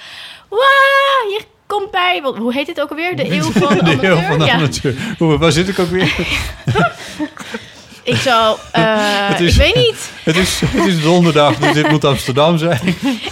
[0.49, 2.21] Wauw, je komt bij...
[2.37, 3.15] Hoe heet dit ook alweer?
[3.25, 4.17] De eeuw van de, de amateur?
[4.17, 4.53] heel van de Ja.
[4.53, 4.95] amateur.
[5.17, 6.15] Hoe, waar zit ik ook weer?
[8.03, 8.57] Ik zou...
[8.71, 8.83] eh,
[9.27, 10.11] Het is- Ik weet niet.
[10.23, 12.79] Het is, het is donderdag, dus dit moet Amsterdam zijn.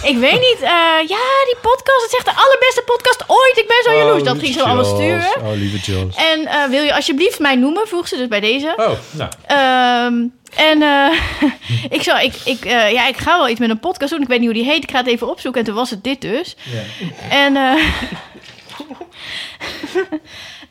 [0.02, 0.56] Ik weet niet.
[0.60, 0.68] eh,
[1.08, 2.02] ja, die podcast.
[2.02, 3.56] Het is echt de allerbeste podcast ooit.
[3.58, 4.22] Ik ben zo jaloers.
[4.22, 5.32] dat ging ze allemaal sturen.
[5.42, 6.14] Oh, lieve Jos.
[6.16, 7.88] En eh, wil je alsjeblieft mij noemen?
[7.88, 8.72] Vroeg ze dus bij deze.
[8.76, 9.30] Oh, nou.
[9.46, 10.14] Ehm,
[10.56, 11.12] en eh,
[11.96, 14.22] ik, zou, ik, ik, eh, ja, ik ga wel iets met een podcast doen.
[14.22, 14.82] Ik weet niet hoe die heet.
[14.82, 15.60] Ik ga het even opzoeken.
[15.60, 16.56] En toen was het dit dus.
[17.28, 17.72] En, eh,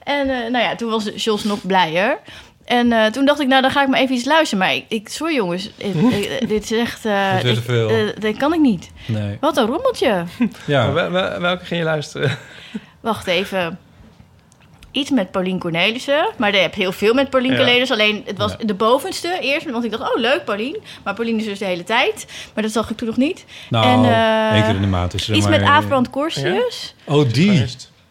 [0.03, 2.19] en eh, nou ja, toen was Jos nog blijer.
[2.65, 4.65] En eh, toen dacht ik, nou, dan ga ik maar even iets luisteren.
[4.65, 7.05] Maar ik, ik sorry jongens, ik- ik- dit is echt...
[7.05, 7.89] eh, te ik- veel.
[7.89, 8.89] eh, dat kan ik niet.
[9.05, 9.37] Nee.
[9.39, 10.23] Wat een rommeltje.
[10.65, 10.83] Ja.
[10.85, 12.37] Maar wel- wel- welke ging je luisteren?
[13.01, 13.79] Wacht even.
[14.95, 16.29] Iets met Paulien Cornelissen.
[16.37, 17.57] Maar je hebt heel veel met Paulien Ja.
[17.57, 17.95] Cornelissen.
[17.95, 19.69] Alleen het was de bovenste eerst.
[19.71, 20.77] Want ik dacht, oh leuk Paulien.
[21.03, 22.25] Maar Paulien is dus de hele tijd.
[22.53, 23.45] Maar dat zag ik toen nog niet.
[23.69, 26.95] Nou, en, eh, één keer in de maand is er Iets maar- met Aafbrand Corsius.
[27.03, 27.65] Oh, die.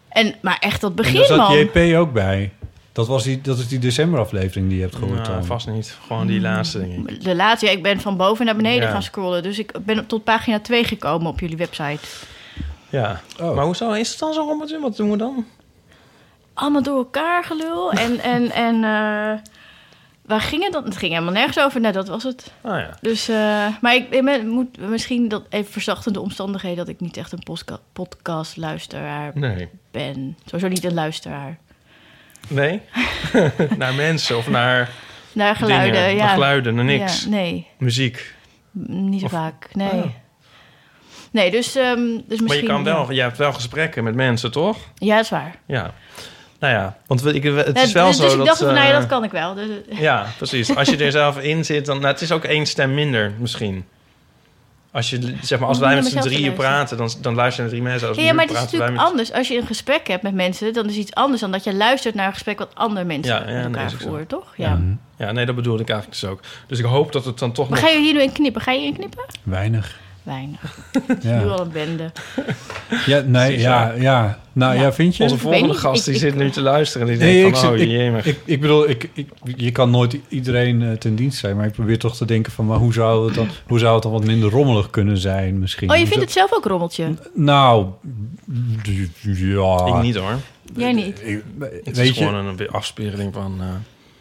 [0.08, 1.58] En, maar echt dat En begin, daar zat man.
[1.58, 2.52] JP ook bij.
[2.92, 5.28] Dat, was die, dat is die decemberaflevering die je hebt gehoord.
[5.28, 5.96] Nou, vast niet.
[6.06, 7.24] Gewoon die laatste, denk ik.
[7.24, 8.90] De laatste, ja, ik ben van boven naar beneden Ja.
[8.90, 9.42] gaan scrollen.
[9.42, 11.98] Dus ik ben tot pagina 2 gekomen op jullie website.
[12.88, 13.20] Ja.
[13.38, 14.80] Maar hoezo is het dan zo'n rommeltje?
[14.80, 15.46] Wat doen we dan?
[16.54, 17.92] Allemaal door elkaar gelul.
[17.92, 19.38] En, en, en eh,
[20.26, 20.84] waar ging het dan?
[20.84, 21.80] Het ging helemaal nergens over.
[21.80, 22.52] Nou, dat was het.
[22.60, 22.96] Ah ja.
[23.00, 26.76] Dus, eh, maar ik, moet misschien dat even verzachtende omstandigheden...
[26.76, 27.56] dat ik niet echt een
[27.92, 29.68] podcastluisteraar Nee.
[29.90, 30.36] ben.
[30.44, 31.58] Sowieso niet een luisteraar.
[32.48, 32.80] Nee?
[33.78, 34.90] naar mensen of naar...
[35.32, 36.16] Naar geluiden, dingen?
[36.16, 36.24] ja.
[36.24, 37.22] Naar geluiden, naar niks?
[37.22, 37.66] Ja, nee.
[37.78, 38.34] Muziek?
[38.86, 39.90] Niet zo vaak, nee.
[39.92, 40.04] Oh.
[41.30, 42.46] Nee, dus, ehm, dus misschien...
[42.46, 44.78] maar je kan wel, je hebt wel gesprekken met mensen, toch?
[44.94, 45.54] Ja, dat is waar.
[45.66, 45.94] Ja.
[46.64, 48.46] Nou ja, want ik, het is wel dus, zo dus ik dat...
[48.46, 49.54] dacht van, nou ja, eh, dat kan ik wel.
[49.54, 50.76] Dus, Ja, precies.
[50.76, 51.96] Als je er zelf in zit, dan...
[51.96, 53.84] Nou, het is ook één stem minder, misschien.
[54.90, 57.86] Als, je, zeg maar, als wij met z'n drieën praten, dan, dan luisteren er drie
[57.86, 58.08] mensen.
[58.08, 59.32] Als Ja, ja, maar het is natuurlijk met- anders.
[59.32, 61.74] Als je een gesprek hebt met mensen, dan is het iets anders dan dat je
[61.74, 64.54] luistert naar een gesprek wat andere mensen Ja, ja, met elkaar voeren, toch?
[64.56, 64.68] Ja.
[64.68, 65.26] Ja.
[65.26, 66.40] ja, nee, dat bedoelde ik eigenlijk dus ook.
[66.66, 67.88] Dus ik hoop dat het dan toch Maar nog...
[67.88, 68.62] ga je hier nu in knippen?
[68.62, 69.24] Ga je in knippen?
[69.42, 70.02] Weinig.
[70.24, 70.78] Weinig.
[71.22, 71.38] Ja.
[71.42, 72.12] Nu al een bende.
[73.06, 74.38] Ja, nee, ja, ja.
[74.52, 74.82] Nou, Ja.
[74.82, 75.22] ja, vind je?
[75.22, 77.72] Onze volgende gast die ik- zit nu te luisteren en die Nee, denkt ik, van,
[77.72, 78.26] oh jemig.
[78.26, 81.72] ik, ik bedoel, ik, ik, je kan nooit iedereen eh, ten dienst zijn, maar ik
[81.72, 84.24] probeer toch te denken van, maar hoe zou het dan, hoe zou het dan wat
[84.24, 85.90] minder rommelig kunnen zijn misschien?
[85.90, 87.14] Oh, je vindt het zelf ook rommeltje?
[87.34, 87.86] Nou,
[89.22, 89.86] ja.
[89.86, 90.34] Ik niet hoor.
[90.76, 91.20] Jij niet.
[91.24, 91.44] Ik-
[91.84, 93.60] Het weet is je, gewoon een afspiegeling van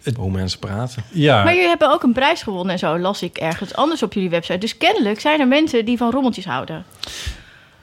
[0.03, 1.03] eh, hoe mensen praten.
[1.11, 1.43] ja.
[1.43, 4.29] Maar jullie hebben ook een prijs gewonnen en zo, las ik ergens anders op jullie
[4.29, 4.57] website.
[4.57, 6.85] Dus kennelijk zijn er mensen die van rommeltjes houden.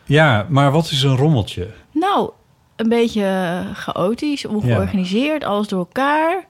[0.05, 1.69] ja, maar wat is een rommeltje?
[1.93, 2.31] Nou,
[2.77, 6.45] een beetje chaotisch, ongeorganiseerd, alles door elkaar.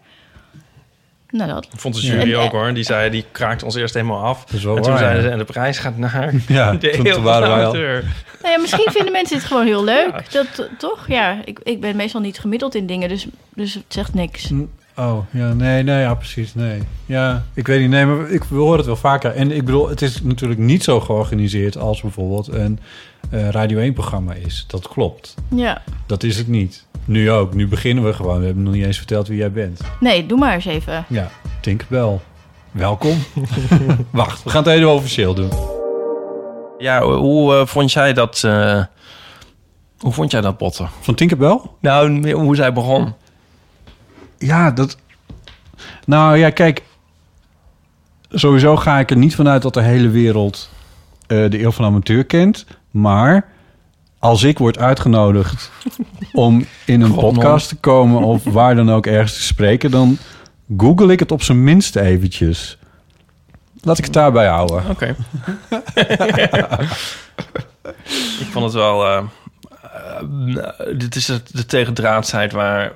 [1.30, 1.68] Nou, dat.
[1.76, 2.74] Vond de jury ook hoor.
[2.74, 4.44] Die zei, die kraakte ons eerst helemaal af.
[4.52, 5.26] is wel en toen waar, zeiden ja.
[5.28, 8.02] ze, en de prijs gaat naar Ja, de toen- heel toen waren wij al- amateur.
[8.42, 10.32] Nou ja, misschien vinden mensen het gewoon heel leuk.
[10.32, 11.04] Dat, toch?
[11.08, 14.50] Ja, ik, ik ben meestal niet gemiddeld in dingen, dus, dus het zegt niks.
[15.01, 16.82] Oh, ja, nee, nee, ja, precies, nee.
[17.07, 19.34] Ja, ik weet niet, nee, maar ik we horen het wel vaker.
[19.34, 22.78] En ik bedoel, het is natuurlijk niet zo georganiseerd als bijvoorbeeld een
[23.30, 24.64] eh, Radio 1-programma is.
[24.68, 25.34] Dat klopt.
[25.48, 25.82] Ja.
[26.07, 26.86] Dat is het niet.
[27.05, 28.38] Nu ook, nu beginnen we gewoon.
[28.38, 29.80] We hebben nog niet eens verteld wie jij bent.
[30.01, 31.05] Nee, doe maar eens even.
[31.09, 31.30] Ja,
[31.61, 32.18] Tinkerbell.
[32.70, 33.16] Welkom.
[34.11, 35.51] Wacht, we gaan het even officieel doen.
[36.78, 38.42] Ja, hoe eh, vond jij dat...
[38.44, 38.84] eh,
[39.98, 40.88] hoe vond jij dat botten?
[41.01, 41.61] Van Tinkerbell?
[41.80, 43.14] Nou, hoe zij begon.
[44.41, 44.97] Ja, dat...
[46.07, 46.82] Nou ja, kijk.
[48.30, 50.70] Sowieso ga ik er niet vanuit dat de hele wereld
[51.26, 52.66] eh, de eeuw van de amateur kent.
[52.91, 53.49] Maar
[54.18, 55.70] als ik word uitgenodigd
[56.32, 57.32] om in een God, man.
[57.32, 58.22] podcast te komen...
[58.22, 59.91] of waar dan ook ergens te spreken...
[59.91, 60.18] dan
[60.76, 62.78] google ik het op zijn minst eventjes.
[63.80, 64.82] Laat ik het daarbij houden.
[64.91, 65.07] Oké.
[68.41, 69.07] ik vond het wel...
[69.07, 72.93] eh, eh, dit is het- de tegendraadsheid waar...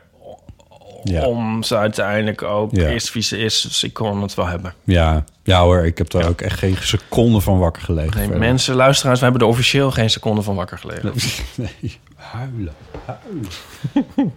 [1.05, 1.27] Ja.
[1.27, 2.89] Om ze uiteindelijk ook Ja.
[2.89, 3.61] eerst wie ze is.
[3.61, 4.75] Dus ik kon het wel hebben.
[4.85, 8.29] Ja, ja hoor, ik heb daar ook echt geen seconde van wakker gelegen.
[8.31, 11.13] Nee, mensen, luisteraars, we hebben er officieel geen seconde van wakker gelegen.
[11.55, 12.73] Nee, huilen,
[13.05, 13.49] huilen.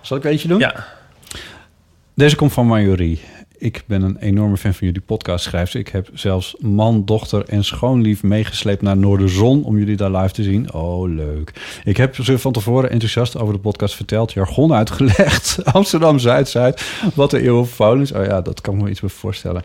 [0.00, 0.58] Zal ik eentje doen?
[0.58, 0.84] Ja.
[2.14, 3.20] Deze komt van Marjorie.
[3.62, 5.78] Ik ben een enorme fan van jullie podcast, schrijft ze.
[5.78, 10.42] Ik heb zelfs man, dochter en schoonlief meegesleept naar Noorderzon om jullie daar live te
[10.42, 10.72] zien.
[10.72, 11.80] Oh, leuk.
[11.84, 15.58] Ik heb ze van tevoren enthousiast over de podcast verteld, jargon uitgelegd.
[15.72, 16.82] Amsterdam Zuid-Zuid,
[17.14, 17.66] wat de eeuw
[18.00, 18.12] is.
[18.12, 19.62] Oh ja, dat kan me iets bij voorstellen.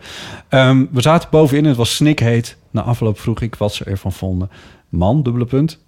[0.50, 2.58] Ehm, we zaten bovenin, het was snikheet.
[2.72, 4.50] Na afloop vroeg ik wat ze ervan vonden.
[4.89, 5.80] Man, dubbele punt.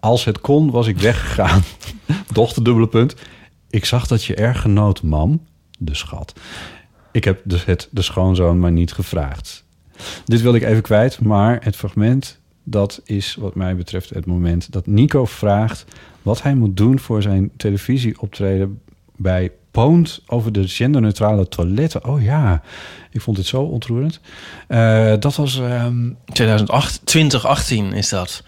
[0.00, 1.62] Als het kon, was ik weggegaan.
[2.32, 3.14] Dochter, dubbele punt.
[3.70, 5.40] Ik zag dat je erg genoot, mam.
[5.78, 6.34] De schat.
[7.18, 9.64] Ik heb dus het de schoonzoon maar niet gevraagd.
[10.24, 12.40] Dit wilde ik even kwijt, maar het fragment...
[12.64, 15.84] dat is wat mij betreft het moment dat Nico vraagt...
[16.22, 18.80] wat hij moet doen voor zijn televisieoptreden
[19.16, 20.22] bij Poont...
[20.26, 22.04] over de genderneutrale toiletten.
[22.04, 22.62] Oh ja,
[23.10, 24.20] ik vond dit zo ontroerend.
[24.66, 25.58] Eh, dat was...
[25.58, 28.42] ehm, 2008, 2018 is dat.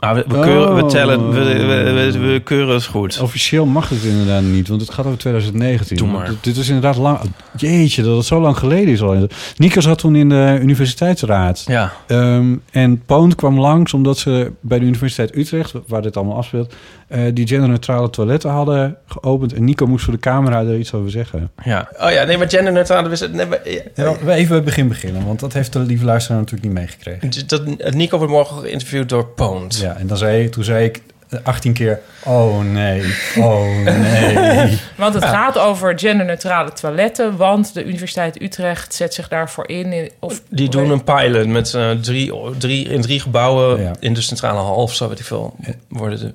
[0.00, 0.88] Ah, we, we, keuren, we Oh.
[0.88, 3.20] tellen, we, we, keuren het goed.
[3.20, 5.96] Officieel mag het inderdaad niet, want het gaat over 2019.
[5.96, 6.30] Doe maar.
[6.40, 7.18] Dit- is inderdaad lang...
[7.56, 9.26] Jeetje, dat het zo lang geleden is al.
[9.56, 11.64] Nico zat toen in de universiteitsraad.
[11.66, 11.92] Ja.
[12.06, 16.74] Ehm, en Poont kwam langs omdat ze bij de Universiteit Utrecht, waar dit allemaal afspeelt,
[17.08, 19.52] eh, die genderneutrale toiletten hadden geopend.
[19.52, 21.50] En Nico moest voor de camera er iets over zeggen.
[21.64, 21.88] Ja.
[22.00, 23.28] Oh ja, nee, maar genderneutrale...
[23.32, 23.60] Nee, maar,
[23.94, 26.78] Ja, we even bij het begin beginnen, want dat heeft de lieve luisteraar natuurlijk niet
[26.78, 27.46] meegekregen.
[27.46, 29.78] dat, Nico wordt morgen geïnterviewd door Poont.
[29.78, 34.78] Ja, en dan zei, toen zei ik eh, 18 keer, oh nee, oh nee.
[34.96, 40.10] Want het gaat over genderneutrale toiletten, want de Universiteit Utrecht zet zich daarvoor in.
[40.18, 44.58] of, Die doen een pilot met eh, drie, drie, in drie gebouwen in de centrale
[44.58, 45.56] hal of zo, weet ik veel.
[45.88, 46.34] Worden de,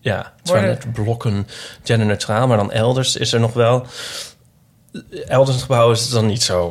[0.00, 1.46] ja, het zijn Worden- net blokken
[1.84, 3.86] genderneutraal, maar dan elders is er nog wel...
[5.28, 6.68] Elders in het gebouw is het dan niet zo.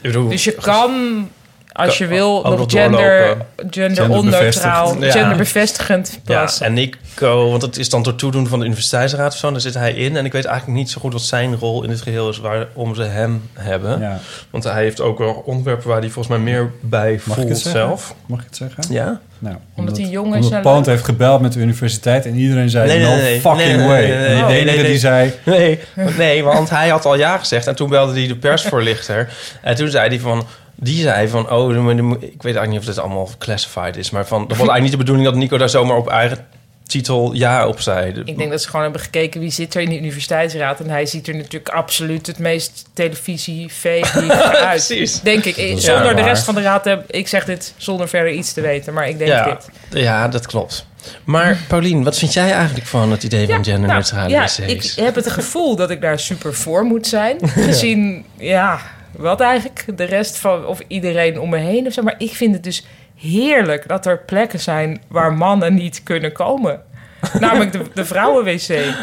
[0.00, 1.28] Ik bedoel, Dus je kan,
[1.72, 3.36] als je wil, ook nog nog gender,
[3.70, 5.00] Genderbevestigend.
[5.00, 5.10] Ja.
[5.10, 9.50] genderbevestigend Ja, en Nico, want het is dan door toedoen van de universiteitsraad of zo,
[9.50, 10.16] daar zit hij in.
[10.16, 12.94] En ik weet eigenlijk niet zo goed wat zijn rol in dit geheel is waarom
[12.94, 14.00] ze hem hebben.
[14.00, 14.20] Ja.
[14.50, 17.48] Want hij heeft ook wel onderwerpen waar hij volgens mij meer bij Mag ik voelt
[17.48, 18.14] het zelf.
[18.26, 18.84] Mag ik het zeggen?
[18.88, 19.20] Ja?
[19.38, 22.98] Nou, Omdat hij jong is Omdat heeft gebeld met de universiteit en iedereen zei, Nee,
[22.98, 24.00] nee, no nee, fucking nee, nee, way.
[24.00, 25.78] nee, nee, en de nee, enige nee, die zei, Nee,
[26.16, 27.66] nee, want hij had al ja gezegd.
[27.66, 29.32] En toen belde hij de persvoorlichter.
[29.62, 30.46] En toen zei hij van...
[30.82, 31.78] Die zei van, oh, ik
[32.20, 34.10] weet eigenlijk niet of dit allemaal classified is.
[34.10, 36.46] Maar van, dat was eigenlijk niet de bedoeling dat Nico daar zomaar op eigen
[36.86, 38.22] titel ja op zei.
[38.24, 40.80] Ik denk dat ze gewoon hebben gekeken wie zit er in de universiteitsraad.
[40.80, 44.68] En hij ziet er natuurlijk absoluut het meest televisie-fake uit.
[44.86, 45.20] Precies.
[45.20, 45.78] Denk ik.
[45.80, 46.84] Zonder de rest van de raad.
[46.84, 48.92] heb- Ik zeg dit zonder verder iets te weten.
[48.94, 49.44] Maar ik denk ja,
[49.90, 50.02] dit.
[50.02, 50.86] ja, dat klopt.
[51.24, 55.14] Maar Paulien, wat vind jij eigenlijk van het idee van genderneutrale Nou, ja, ik heb
[55.14, 57.36] het gevoel dat ik daar super voor moet zijn.
[57.68, 58.80] Gezien, ja,
[59.16, 62.02] wat eigenlijk de rest van, of iedereen om me heen of zo.
[62.02, 62.86] Maar ik vind het dus
[63.16, 66.80] heerlijk dat er plekken zijn waar mannen niet kunnen komen.
[67.40, 68.94] Namelijk de, de vrouwen-wc.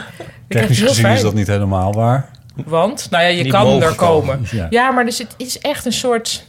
[0.48, 1.16] Technisch gezien fijn.
[1.16, 2.30] is dat niet helemaal waar.
[2.66, 3.96] Want, nou ja, je Niet kan er komen.
[3.96, 4.68] komen, ja.
[4.70, 4.92] Ja.
[4.92, 6.46] maar dus het is echt een soort...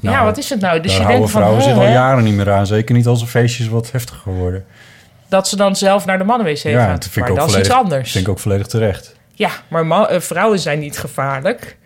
[0.00, 0.80] ja, Nou, wat is het nou?
[0.80, 2.66] Dus Daar je houden denkt van, vrouwen zitten al jaren niet meer aan.
[2.66, 4.64] Zeker niet als een feestje is wat heftiger geworden.
[5.28, 6.92] dat ze dan zelf naar de mannen-wc ja, gaan.
[6.94, 8.12] dat vind maar ik ook dat is volledig, iets anders.
[8.12, 9.16] vind ik ook volledig terecht.
[9.34, 11.76] Ja, maar ma- eh, vrouwen zijn niet gevaarlijk.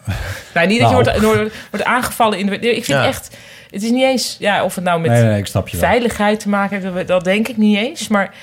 [0.54, 1.04] nou, niet dat Nou.
[1.04, 2.54] je wordt, wordt, wordt aangevallen in de...
[2.76, 3.06] Ik vind Ja.
[3.06, 3.36] echt...
[3.70, 4.36] Het is niet eens...
[4.38, 7.76] Ja, of het nou met Nee, nee, veiligheid te maken heeft, dat- denk ik niet
[7.76, 8.08] eens.
[8.08, 8.34] Maar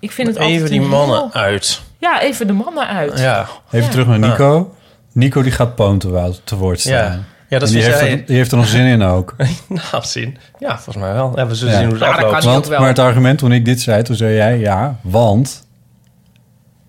[0.00, 1.82] ik vind het Even altijd die mannen heel- uit.
[1.98, 3.18] Ja, even de mannen uit.
[3.18, 3.46] Ja.
[3.66, 3.88] Even Ja.
[3.92, 4.74] terug naar Nico.
[5.12, 6.92] Nico die gaat Poont te, wo- te woord staan.
[6.92, 7.18] Ja.
[7.48, 9.34] Ja, dat die heeft, jij- er, die heeft er nog zin in ook.
[9.68, 10.38] nou, zien.
[10.58, 11.32] Ja, volgens mij wel.
[11.36, 11.78] Ja, we zullen Ja.
[11.78, 12.44] zien hoe het Nou, dat afloopt.
[12.66, 15.66] Want, maar het argument toen ik dit zei, toen zei jij ja, want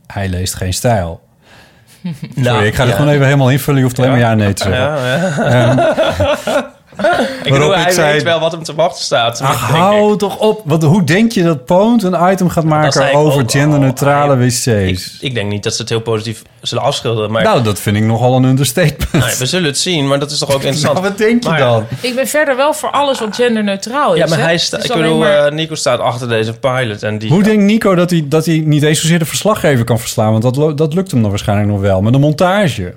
[0.08, 1.22] hij leest geen stijl.
[2.20, 2.96] Sorry, Nou, ik ga er ja.
[2.96, 3.78] gewoon even helemaal invullen.
[3.80, 4.84] Je hoeft alleen maar ja en nee te zeggen.
[4.84, 5.38] Ja.
[5.44, 6.62] Ehm,
[7.44, 9.42] ik bedoel, ik hij zei- weet wel wat hem te wachten staat.
[9.42, 9.76] Ach, ik.
[9.76, 10.62] hou toch op.
[10.66, 14.68] Wat, hoe denk je dat Poont een item gaat maken ik over ook genderneutrale wc's?
[14.68, 17.32] Ik, ik denk niet dat ze het heel positief zullen afschilderen.
[17.32, 19.12] Maar nou, dat vind ik nogal een understatement.
[19.12, 20.94] nou, we zullen het zien, maar dat is toch ook interessant.
[20.94, 21.86] Nou, wat denk je Maar- dan?
[22.02, 24.20] Ik ben verder wel voor alles wat genderneutraal is.
[24.20, 24.44] Ja, maar hè.
[24.44, 24.84] hij staat.
[24.84, 27.30] Ik bedoel, maar- eh, Nico staat achter deze pilot en die.
[27.30, 30.32] Hoe denkt Nico dat hij, dat hij niet eens zozeer de verslaggever kan verslaan?
[30.40, 32.02] Want dat, dat lukt hem dan waarschijnlijk nog wel.
[32.02, 32.94] Maar de montage,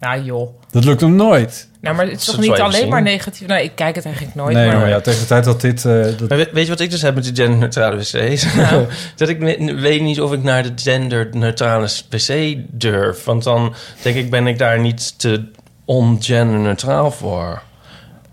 [0.00, 0.48] Nou joh.
[0.70, 1.67] dat lukt hem nooit.
[1.80, 2.88] Nou, maar het is toch niet alleen zien.
[2.88, 3.46] maar negatief?
[3.46, 4.54] Nee, ik kijk het eigenlijk nooit.
[4.54, 5.84] nee, maar maar ja, tegen de tijd dat dit...
[5.84, 8.46] eh, dat, Maar weet, weet je wat ik dus heb met die genderneutrale wc's?
[9.16, 9.38] dat ik
[9.78, 13.24] weet niet of ik naar de genderneutrale wc durf.
[13.24, 15.44] Want dan denk ik, ben ik daar niet te
[15.84, 17.62] ongenderneutraal voor.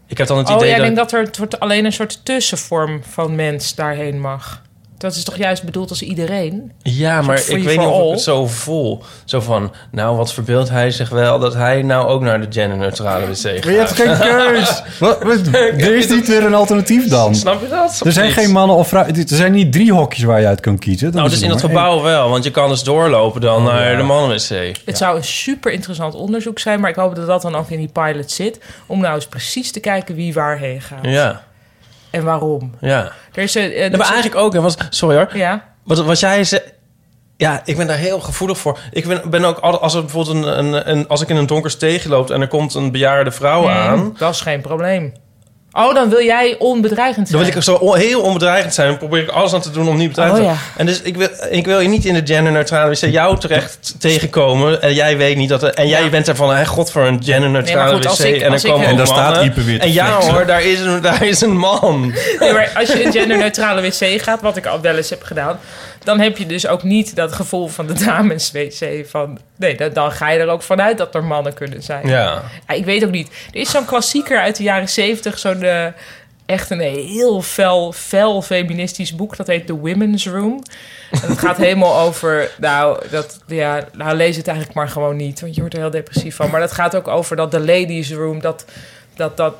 [0.07, 0.85] Ik heb dan het oh, idee jij dat...
[0.85, 4.61] denkt dat er het wordt alleen een soort tussenvorm van mens daarheen mag.
[4.97, 6.71] Dat is toch juist bedoeld als iedereen?
[6.81, 9.03] Ja, maar ik weet niet of ik het zo vol.
[9.25, 13.25] Zo van, nou, wat verbeeldt hij zich wel dat hij nou ook naar de genderneutrale
[13.25, 13.63] wc gaat.
[13.63, 14.81] Maar je hebt geen keus.
[14.99, 17.35] Wat, wat, er is niet weer een alternatief dan.
[17.35, 18.01] Snap je dat?
[18.05, 18.35] Er zijn Niet.
[18.35, 19.15] geen mannen of vrouwen.
[19.15, 21.05] Er zijn niet drie hokjes waar je uit kan kiezen.
[21.11, 21.59] Dan Nou, is dus in één.
[21.59, 23.97] gebouw wel, want je kan dus doorlopen dan Oh, naar ja.
[23.97, 24.77] de mannenwc.
[24.85, 27.77] Het zou een super interessant onderzoek zijn, maar ik hoop dat dat dan ook in
[27.79, 28.59] die pilot zit.
[28.85, 30.99] Om nou eens precies te kijken wie waarheen gaat.
[31.01, 31.43] Ja,
[32.15, 32.71] En waarom.
[32.81, 33.11] ja.
[33.33, 35.37] Er is een, maar eigenlijk ook, was, sorry hoor.
[35.37, 35.63] Ja.
[35.83, 36.61] Wat, wat jij zei.
[37.37, 38.79] Ja, ik ben daar heel gevoelig voor.
[38.91, 41.71] Ik ben, ben ook als er bijvoorbeeld een, een, een, als ik in een donker
[41.71, 44.15] steegje loop en er komt een bejaarde vrouw Hmm, aan.
[44.17, 45.13] Dat is geen probleem.
[45.77, 47.39] Oh, dan wil jij onbedreigend Dan zijn.
[47.41, 48.87] wil ik er zo on- heel onbedreigend zijn.
[48.87, 50.67] Dan probeer ik alles aan te doen om niet bedreigend Oh, te zijn.
[50.77, 54.81] En dus ik wil, ik wil je niet in de genderneutrale wc jou terecht tegenkomen.
[54.81, 55.63] En jij weet niet dat...
[55.63, 58.25] Er, en jij bent er van, hey, god voor een Nee, genderneutrale als wc.
[58.25, 61.01] ik- en dan ik- komen En daar staat te En ja hoor, daar is, een,
[61.11, 62.13] daar is een man.
[62.39, 65.59] Nee, maar als je een genderneutrale wc gaat, wat ik al wel eens heb gedaan...
[66.05, 69.05] dan heb je dus ook niet dat gevoel van de dameswc.
[69.07, 72.07] Van, nee, dan, dan ga je er ook vanuit dat er mannen kunnen zijn.
[72.07, 72.41] Ja.
[72.67, 73.27] ik weet ook niet.
[73.51, 75.63] Er is zo'n klassieker uit de jaren zeventig, zo'n...
[75.63, 75.85] eh,
[76.45, 79.37] echt een heel fel, fel feministisch boek.
[79.37, 80.63] Dat heet The Women's Room.
[81.11, 82.51] En het gaat helemaal over...
[82.57, 85.41] Nou, dat, ja, nou, lees het eigenlijk maar gewoon niet.
[85.41, 86.49] Want je wordt er heel depressief van.
[86.49, 88.41] Maar dat gaat ook over dat de ladies room...
[88.41, 88.65] dat,
[89.15, 89.55] dat, dat,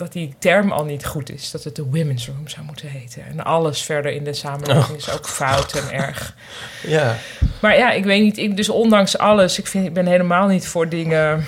[0.00, 1.50] dat die term al niet goed is.
[1.50, 3.26] Dat het de women's room zou moeten heten.
[3.26, 6.34] En alles verder in de samenleving is ook fout en erg.
[6.82, 7.16] Ja.
[7.60, 8.38] Maar ja, ik weet niet.
[8.38, 11.44] Ik, dus ondanks alles, ik, vind, ik ben helemaal niet voor dingen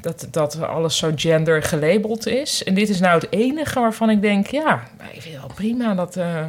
[0.00, 2.64] dat, dat alles zo gender gelabeld is.
[2.64, 5.94] En dit is nou het enige waarvan ik denk, ja, ik vind het wel prima
[5.94, 6.16] dat.
[6.16, 6.44] eh,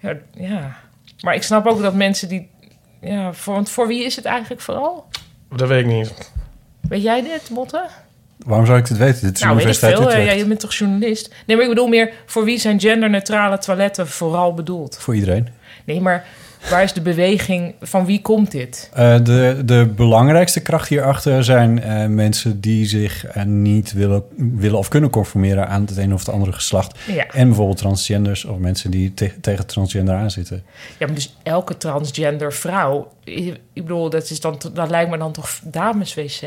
[0.00, 0.76] ja, ja.
[1.20, 2.50] Maar ik snap ook dat mensen die.
[3.00, 5.06] Ja, voor, want voor wie is het eigenlijk vooral?
[5.50, 6.32] Dat weet ik niet.
[6.88, 7.86] Weet jij dit, Botte?
[8.46, 9.20] Waarom zou ik dit weten?
[9.22, 9.88] Dit is Nou, weet veel.
[9.88, 10.24] eh, Utrecht.
[10.26, 11.34] Ja, je bent toch journalist?
[11.46, 14.96] Nee, maar ik bedoel meer, voor wie zijn genderneutrale toiletten vooral bedoeld?
[15.00, 15.48] Voor iedereen.
[15.84, 16.24] Nee, maar
[16.70, 17.74] waar is de beweging?
[17.80, 18.90] Van wie komt dit?
[18.92, 24.88] Eh, de, de belangrijkste kracht hierachter zijn eh, mensen die zich niet willen, willen of
[24.88, 26.98] kunnen conformeren aan het ene of het andere geslacht.
[27.06, 27.26] Ja.
[27.26, 30.62] En bijvoorbeeld transgenders of mensen die te- tegen transgender aanzitten.
[30.98, 33.12] Ja, maar dus elke transgender vrouw...
[33.24, 36.42] Ik ik bedoel, dat, is dan, dat lijkt me dan toch dameswc?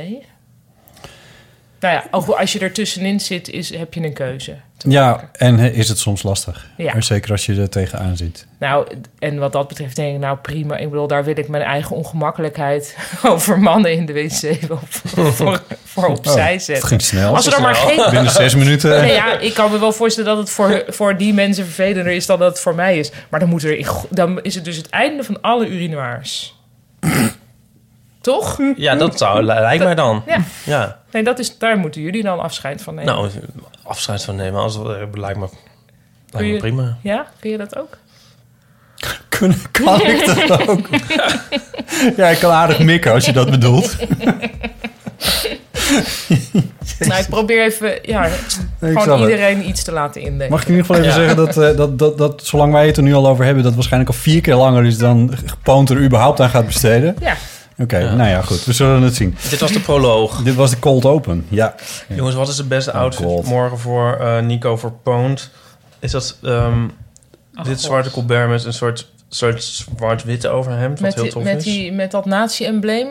[1.85, 4.55] Nou ja, ook als je er tussenin zit, is, heb je een keuze.
[4.77, 6.67] Ja, en eh, is het soms lastig.
[6.77, 6.93] Ja.
[6.93, 8.47] Maar zeker als je er tegenaan zit.
[8.59, 8.87] Nou,
[9.19, 10.77] en wat dat betreft denk ik, nou prima.
[10.77, 15.33] Ik bedoel, daar wil ik mijn eigen ongemakkelijkheid over mannen in de wc wel voor,
[15.33, 16.73] voor, voor opzij Oh, zetten.
[16.73, 17.35] het ging snel.
[17.35, 18.09] Als er dan maar geen...
[18.11, 19.01] Binnen zes minuten.
[19.01, 22.25] Nee, ja, ik kan me wel voorstellen dat het voor, voor die mensen vervelender is
[22.25, 23.11] dan dat het voor mij is.
[23.29, 26.55] Maar dan, moet er, dan is het dus het einde van alle urinoirs.
[28.21, 28.59] Toch?
[28.75, 30.23] Ja, dat zou, lijkt mij dan.
[30.27, 30.43] Ja.
[30.65, 31.03] Ja.
[31.15, 33.13] Nee, dat is, daar moeten jullie dan afscheid van nemen.
[33.13, 33.29] Nou,
[33.83, 35.47] afscheid van nemen, als, het lijkt me,
[36.29, 36.97] lijkt me prima.
[37.01, 37.97] Ja, kun je dat ook?
[39.29, 40.87] Kun, kan ik dat ook?
[42.17, 43.95] ja, ik kan aardig mikken als je dat bedoelt.
[46.99, 48.29] nou, ik probeer even ja,
[48.79, 49.29] gewoon het.
[49.29, 50.49] iedereen iets te laten indenken.
[50.49, 51.27] Mag ik in ieder geval even Ja.
[51.27, 53.63] zeggen dat, eh, dat, dat, dat zolang wij het er nu al over hebben...
[53.63, 57.15] dat waarschijnlijk al vier keer langer is dan Poont er überhaupt aan gaat besteden.
[57.19, 57.35] Ja.
[57.77, 58.65] Oké, nou ja, goed.
[58.65, 59.37] We zullen het zien.
[59.49, 60.41] Dit was de proloog.
[60.43, 61.75] Dit was de cold open, ja.
[62.07, 64.93] Jongens, wat is de beste Oh, outfit morgen voor eh, Nico voor?
[65.99, 66.87] Is dat ehm,
[67.51, 67.81] dit God.
[67.81, 70.99] zwarte colbert met een soort, soort zwart-witte overhemd?
[70.99, 71.63] Wat Met, heel die, tof met, is.
[71.63, 73.07] die, met dat nazi-embleem?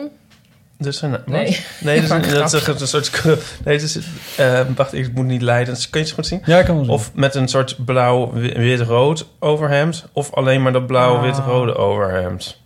[0.77, 1.27] Dus een, wat?
[1.27, 1.59] Nee.
[1.81, 3.21] Nee, dus een, dat is een soort...
[3.65, 3.99] Nee, dus,
[4.37, 5.75] eh, wacht, ik moet niet leiden.
[5.89, 6.41] Kun je het goed zien?
[6.45, 6.93] Ja, ik kan wel zien.
[6.93, 10.05] Of met een soort blauw-wit-rood overhemd.
[10.13, 11.79] Of alleen maar dat blauw-wit-rode Ah.
[11.79, 12.63] overhemd.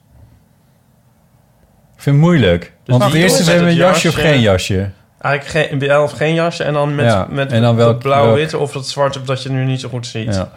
[2.00, 2.74] Ik vind het moeilijk.
[2.86, 4.90] Want Mag het eerste een het jasje of geen jasje.
[5.22, 8.00] Eigenlijk geen, wel of geen jasje en dan met, Ja, met en dan welk- dat
[8.00, 10.36] blauw-witte of dat zwarte dat je nu niet zo goed ziet.
[10.36, 10.52] Ja.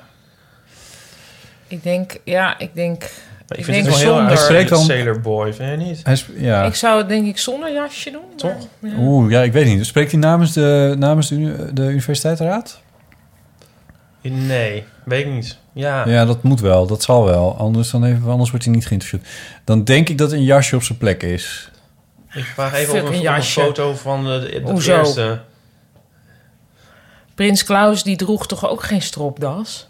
[1.69, 3.03] Ik denk, ja, ik denk...
[3.03, 4.31] Ik, Ik vind denk het wel heel zonder.
[4.31, 6.01] erg Hij spreekt dan- Sailor Boy, vind je niet?
[6.03, 6.65] Hij ja.
[6.65, 8.37] Ik zou het denk ik zonder jasje doen.
[8.37, 8.67] Toch?
[8.79, 8.91] Ja.
[8.99, 9.87] Oeh, ja, ik weet niet.
[9.87, 12.81] Spreekt hij namens de, namens de, de universiteitsraad?
[14.21, 15.59] Nee, weet ik niet.
[15.73, 16.87] Ja, Ja, dat moet wel.
[16.87, 17.57] Dat zal wel.
[17.57, 19.27] Anders, dan even, anders wordt hij niet geïnterviewd.
[19.65, 21.71] Dan denk ik dat een jasje op zijn plek is.
[22.33, 23.61] ik vraag even Fuck op een een, op een jasje.
[23.61, 24.99] foto van de, de, Hoezo?
[24.99, 25.41] eerste.
[27.35, 29.89] Prins Klaus die droeg toch ook geen stropdas?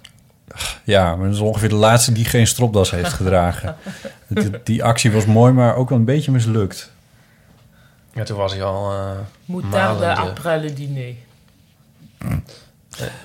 [0.84, 3.76] Ja, maar dat is ongeveer de laatste die geen stropdas heeft gedragen.
[4.28, 6.90] die, die actie was mooi, maar ook wel een beetje mislukt.
[8.14, 9.10] Ja, toen was hij al uh,
[9.44, 11.16] Moutarde après le dîner.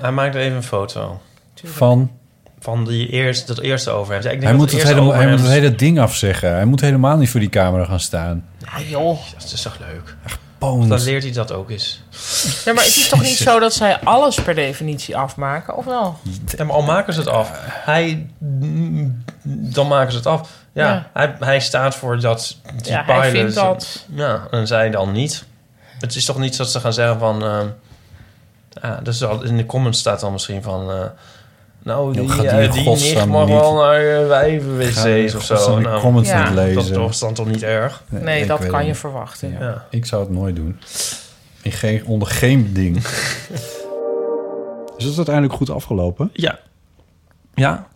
[0.02, 1.22] Hij maakte even een foto.
[1.64, 2.12] Van?
[2.60, 4.24] Van die eerste, dat eerste overhemd.
[4.24, 6.52] Ja, ik denk Hij dat moet, het hele, hij moet het hele ding afzeggen.
[6.54, 8.46] Hij moet helemaal niet voor die camera gaan staan.
[8.58, 9.20] Ja, joh.
[9.38, 10.16] Dat is toch leuk?
[10.58, 10.90] Poont.
[10.90, 12.02] Dan leert hij dat ook eens.
[12.66, 16.18] Ja, maar het is toch niet zo dat zij alles per definitie afmaken, of wel?
[16.58, 17.52] Ja, maar al maken ze het af.
[17.64, 18.28] Hij,
[19.44, 20.50] dan maken ze het af.
[20.74, 21.10] Ja, Ja.
[21.14, 24.06] Hij, hij staat voor dat die Ja, hij vindt dat.
[24.14, 25.46] Ja, en zij dan niet.
[26.00, 27.44] Het is toch niet dat ze gaan zeggen van...
[27.44, 27.60] eh,
[28.82, 30.92] ja, dus al, in de comments staat dan misschien van...
[30.92, 31.04] eh,
[31.88, 35.80] nou, die, gaat die eh, godsnaam nicht mag wel naar uh, die wijven-wc's of zo.
[35.80, 36.44] Nou, comments Ja.
[36.44, 36.94] niet lezen.
[36.94, 38.04] Dat is dan toch niet erg?
[38.10, 38.98] Nee, dat kan je niet.
[38.98, 39.52] verwachten.
[39.52, 39.60] Ja.
[39.60, 39.86] Ja.
[39.90, 40.80] Ik zou het nooit doen.
[41.62, 42.98] In geen, onder geen beding.
[44.98, 46.30] is het uiteindelijk goed afgelopen?
[46.34, 46.60] Ja.
[47.54, 47.88] Ja.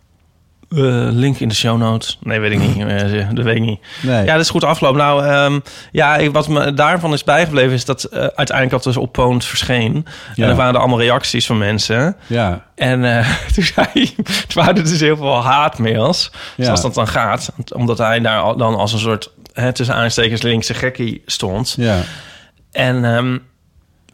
[0.76, 2.18] Eh, link in de show notes.
[2.22, 2.76] Nee, weet ik niet.
[2.86, 3.80] Eh, dat weet ik niet.
[4.02, 4.24] Nee.
[4.24, 4.98] Ja, dat is goed afgelopen.
[5.00, 5.60] Nou, ehm,
[5.92, 7.72] ja, ik- wat me daarvan is bijgebleven...
[7.72, 10.06] is dat eh, uiteindelijk dat dus op Poont verscheen.
[10.34, 10.44] Ja.
[10.44, 12.16] En er waren er allemaal reacties van mensen.
[12.26, 12.64] Ja.
[12.74, 16.30] En eh, toen, zei, toen waren dus heel veel haatmails.
[16.56, 16.64] Ja.
[16.64, 17.52] Zoals dat dan gaat.
[17.74, 19.30] Omdat hij daar al- dan als een soort...
[19.52, 21.74] Hè, tussen aanstekens linkse gekkie stond.
[21.78, 21.96] Ja.
[22.70, 23.38] En ehm,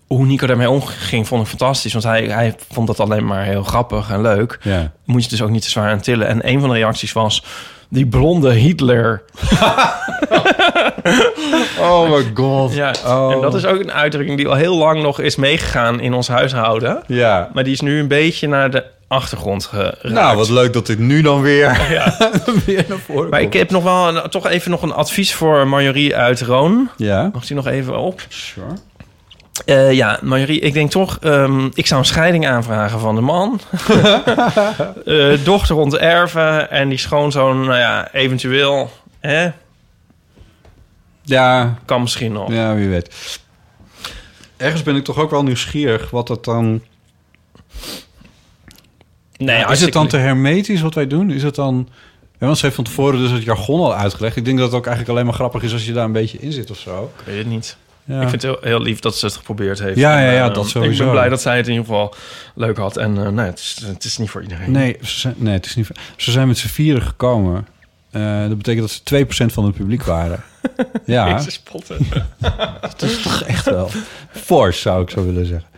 [0.09, 1.93] hoe Nico daarmee omging, vond ik fantastisch.
[1.93, 4.59] Want hij, hij vond dat alleen maar heel grappig en leuk.
[4.63, 4.91] Ja.
[5.05, 6.27] Moet je dus ook niet te zwaar aan tillen.
[6.27, 7.45] En een van de reacties was...
[7.91, 9.23] Die blonde Hitler.
[11.81, 12.75] Oh my god.
[12.75, 13.33] Ja, Oh.
[13.33, 16.29] en dat is ook een uitdrukking die al heel lang nog is meegegaan in ons
[16.29, 17.03] huishouden.
[17.07, 17.51] Ja.
[17.55, 20.03] Maar die is nu een beetje naar de achtergrond geraakt.
[20.03, 21.79] Nou, wat leuk dat dit nu dan weer,
[22.67, 25.69] weer naar voren Maar ik heb nog wel een- toch even nog een advies voor
[25.69, 26.89] Marjorie uit Roon.
[26.97, 27.31] Ja.
[27.33, 28.21] Mag die nog even op?
[28.29, 28.67] Sure.
[29.65, 31.19] Eh, ja, Marjorie, ik denk toch...
[31.21, 33.61] ehm, ik zou een scheiding aanvragen van de man.
[35.05, 38.91] Eh, dochter onterven en die schoonzoon, nou ja, eventueel...
[39.21, 39.51] Hè,
[41.23, 41.79] Ja.
[41.85, 42.53] kan misschien nog.
[42.53, 43.39] Ja, wie weet.
[44.57, 46.83] Ergens ben ik toch ook wel nieuwsgierig wat dat dan...
[49.37, 51.31] Nee, Ja, is het ik- dan te hermetisch wat wij doen?
[51.31, 51.89] Is het dan...
[52.39, 54.37] Ja, want ze heeft van tevoren dus het jargon al uitgelegd.
[54.37, 56.39] Ik denk dat het ook eigenlijk alleen maar grappig is als je daar een beetje
[56.39, 57.11] in zit of zo.
[57.19, 57.77] Ik weet het niet.
[58.09, 58.21] Ja.
[58.23, 59.99] Ik vind het heel, heel lief dat ze het geprobeerd heeft.
[59.99, 61.03] Ja, En, ja, ja, eh, dat Ik sowieso.
[61.05, 62.15] ben blij dat zij het in ieder geval
[62.55, 62.97] leuk had.
[62.97, 64.71] En eh, nee, het is, het is niet voor iedereen.
[64.71, 65.89] Nee, ze zijn, nee, het is niet...
[66.17, 67.67] Ze zijn met z'n vieren gekomen.
[68.11, 69.01] Eh, dat betekent dat ze
[69.49, 70.43] 2% van het publiek waren.
[71.05, 72.07] ja, Jezus, spotten.
[72.81, 73.91] dat is toch echt wel
[74.31, 75.69] fors, zou ik zo willen zeggen.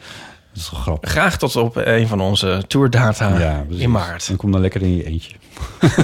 [0.53, 1.11] Dat is toch grappig.
[1.11, 3.83] Graag tot op een van onze tourdata Ja, precies.
[3.83, 4.29] in maart.
[4.29, 5.35] En kom dan lekker in je eentje.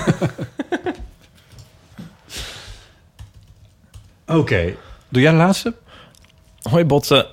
[4.27, 4.75] Oké.
[5.09, 5.75] Doe jij de laatste?
[6.71, 7.27] Hoi Botte,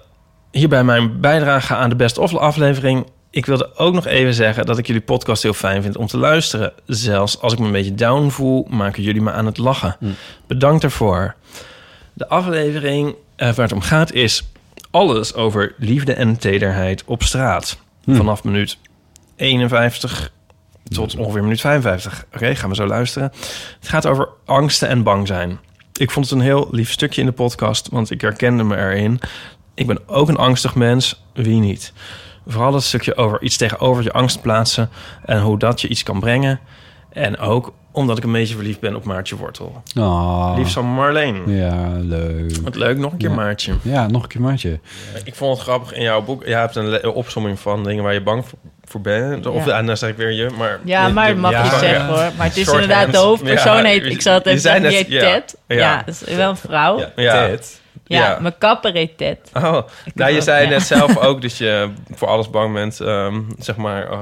[0.51, 3.05] hierbij mijn bijdrage aan de Best of aflevering.
[3.29, 6.17] Ik wilde ook nog even zeggen dat ik jullie podcast heel fijn vind om te
[6.17, 6.73] luisteren.
[6.85, 9.97] Zelfs als ik me een beetje down voel, maken jullie me aan het lachen.
[10.47, 11.35] Bedankt daarvoor.
[12.13, 14.43] De aflevering eh, waar het om gaat is
[14.91, 17.77] alles over liefde en tederheid op straat.
[18.05, 18.77] Vanaf minuut
[19.35, 20.31] 51
[20.83, 22.25] tot ongeveer minuut 55.
[22.33, 23.31] Oké, gaan we zo luisteren.
[23.79, 25.59] Het gaat over angsten en bang zijn.
[25.99, 29.19] Ik vond het een heel lief stukje in de podcast, want ik herkende me erin.
[29.73, 31.93] Ik ben ook een angstig mens, wie niet?
[32.47, 34.89] Vooral het stukje over iets tegenover je angst plaatsen
[35.25, 36.59] en hoe dat je iets kan brengen.
[37.09, 39.83] En ook omdat ik een beetje verliefd ben op Maartje Wortel.
[39.97, 40.53] Oh.
[40.57, 41.43] Lief van Marleen.
[41.49, 42.55] Ja, leuk.
[42.57, 43.35] Wat leuk, nog een keer Ja.
[43.35, 43.73] Maartje.
[43.81, 44.79] Ja, nog een keer Maartje.
[45.23, 46.45] Ik vond het grappig in jouw boek.
[46.45, 48.59] Je hebt een opsomming van dingen waar je bang voor,
[48.93, 49.45] voor bent.
[49.45, 49.77] Of Ja.
[49.77, 50.79] en dan zeg ik weer je, maar...
[50.83, 51.77] Ja, maar dat mag je Ja.
[51.79, 52.31] zeggen hoor.
[52.37, 54.05] Maar het is inderdaad de hoofdpersoon Ja, heet...
[54.05, 55.19] Ik zal het even zeggen, die net- heet ja.
[55.33, 55.55] Ted.
[55.67, 55.75] Ja.
[55.75, 56.99] Ja, dat is wel een vrouw.
[56.99, 57.11] Ja.
[57.15, 57.47] Ja.
[57.47, 57.57] Ja,
[58.05, 58.37] Ja.
[58.41, 59.37] mijn kapper heet Ted.
[59.53, 63.41] Oh, Ik nou, je zei net zelf ook dat je voor alles bang bent, ehm,
[63.59, 64.21] zeg maar, eh,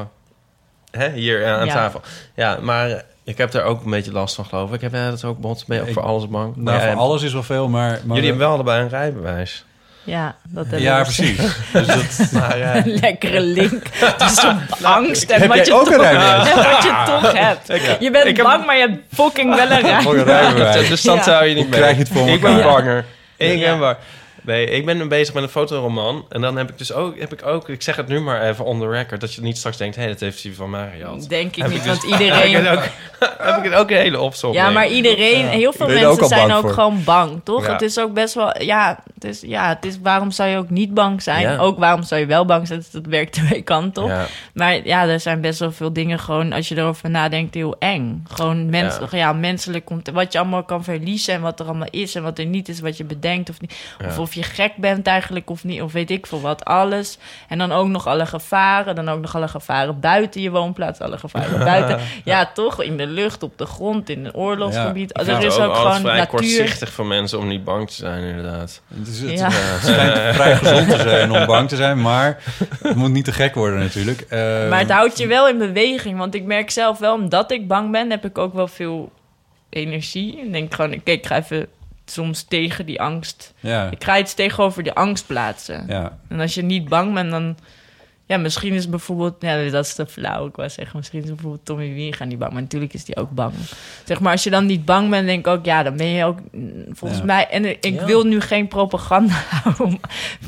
[0.91, 1.73] hè, hier aan Ja.
[1.73, 2.01] tafel.
[2.35, 4.81] Ja, maar ik heb daar ook een beetje last van, geloof ik.
[4.81, 5.63] Heb jij dat ook, Bot?
[5.67, 6.55] Ben je ook Ik- voor alles bang?
[6.55, 7.89] Nou, Ja, voor alles is wel veel, maar...
[7.89, 9.65] maar Jullie hebben wel allebei een rijbewijs.
[10.03, 11.03] Ja, dat hebben Ja, we.
[11.03, 11.37] precies.
[11.73, 13.83] Dus dat, Maar, eh, Een lekkere link
[14.17, 16.15] tussen angst en Heb wat je, ook toch, en
[16.55, 17.67] wat je toch hebt.
[17.99, 19.81] Je bent ik heb- bang, maar je hebt fucking wel een
[20.23, 20.87] rijbewijs.
[20.87, 21.23] dus dan Ja.
[21.23, 23.05] zou je niet Hoe krijg je het voor Ik ben banger.
[23.37, 23.69] Ik Ja.
[23.69, 23.95] ben bang.
[24.41, 26.25] Nee, ik ben bezig met een fotoroman.
[26.29, 28.65] En dan heb ik dus ook, heb ik ook, ik zeg het nu maar even
[28.65, 31.29] on the record, dat je niet straks denkt, hé, dat heeft hij van gehad.
[31.29, 32.65] Denk ik Heb niet, dus- want heb ik iedereen...
[32.65, 32.83] het ook,
[33.19, 34.65] heb ik het ook een hele opzomming.
[34.65, 36.73] Ja, maar iedereen, heel veel Ben je ook mensen zijn ook voor?
[36.73, 37.65] gewoon bang, toch?
[37.65, 37.71] Ja.
[37.71, 40.69] Het is ook best wel, ja, het is, ja, het is waarom zou je ook
[40.69, 41.41] niet bang zijn?
[41.41, 41.57] Ja.
[41.57, 42.83] Ook waarom zou je wel bang zijn?
[42.91, 44.09] Dat werkt twee kanten toch?
[44.09, 44.25] Ja.
[44.53, 48.23] Maar ja, er zijn best wel veel dingen gewoon, als je erover nadenkt, heel eng.
[48.29, 49.33] Gewoon mens, ja.
[49.33, 52.45] menselijk komt, wat je allemaal kan verliezen en wat er allemaal is en wat er
[52.45, 53.75] niet is, wat je bedenkt of niet.
[54.07, 54.15] Of.
[54.31, 57.17] Of je gek bent eigenlijk of niet, of weet ik veel wat, alles.
[57.47, 61.17] En dan ook nog alle gevaren, dan ook nog alle gevaren buiten je woonplaats, alle
[61.17, 61.99] gevaren buiten.
[62.23, 62.81] Ja, toch?
[62.81, 65.09] In de lucht, op de grond, in een oorlogsgebied.
[65.09, 66.27] Ik er is het ook altijd gewoon vrij natuur.
[66.27, 68.81] kortzichtig van mensen om niet bang te zijn, inderdaad.
[68.97, 69.49] het, is, het Ja.
[69.81, 72.43] schijnt vrij gezond te zijn om bang te zijn, maar
[72.81, 74.21] het moet niet te gek worden natuurlijk.
[74.21, 76.17] Eh, Maar het houdt je wel in beweging.
[76.17, 79.11] Want ik merk zelf wel, omdat ik bang ben, heb ik ook wel veel
[79.69, 80.37] energie.
[80.41, 81.67] Ik denk gewoon, kijk, ik ga even
[82.11, 83.53] soms tegen die angst.
[83.59, 83.91] Ja.
[83.91, 85.85] Ik ga iets tegenover die angst plaatsen.
[85.87, 86.17] Ja.
[86.27, 87.57] En als je niet bang bent, dan...
[88.31, 89.35] Ja, misschien is bijvoorbeeld...
[89.39, 90.47] Ja, dat is te flauw.
[90.47, 92.51] Ik wou zeggen, misschien is bijvoorbeeld Tommy Wiega niet bang.
[92.53, 93.53] Maar natuurlijk is die ook bang.
[94.05, 95.65] Zeg maar, als je dan niet bang bent, denk ik ook...
[95.65, 97.25] Ja, dan ben je ook mm, volgens Ja.
[97.25, 97.47] mij...
[97.49, 98.05] En ik Ja.
[98.05, 99.99] wil nu geen propaganda houden.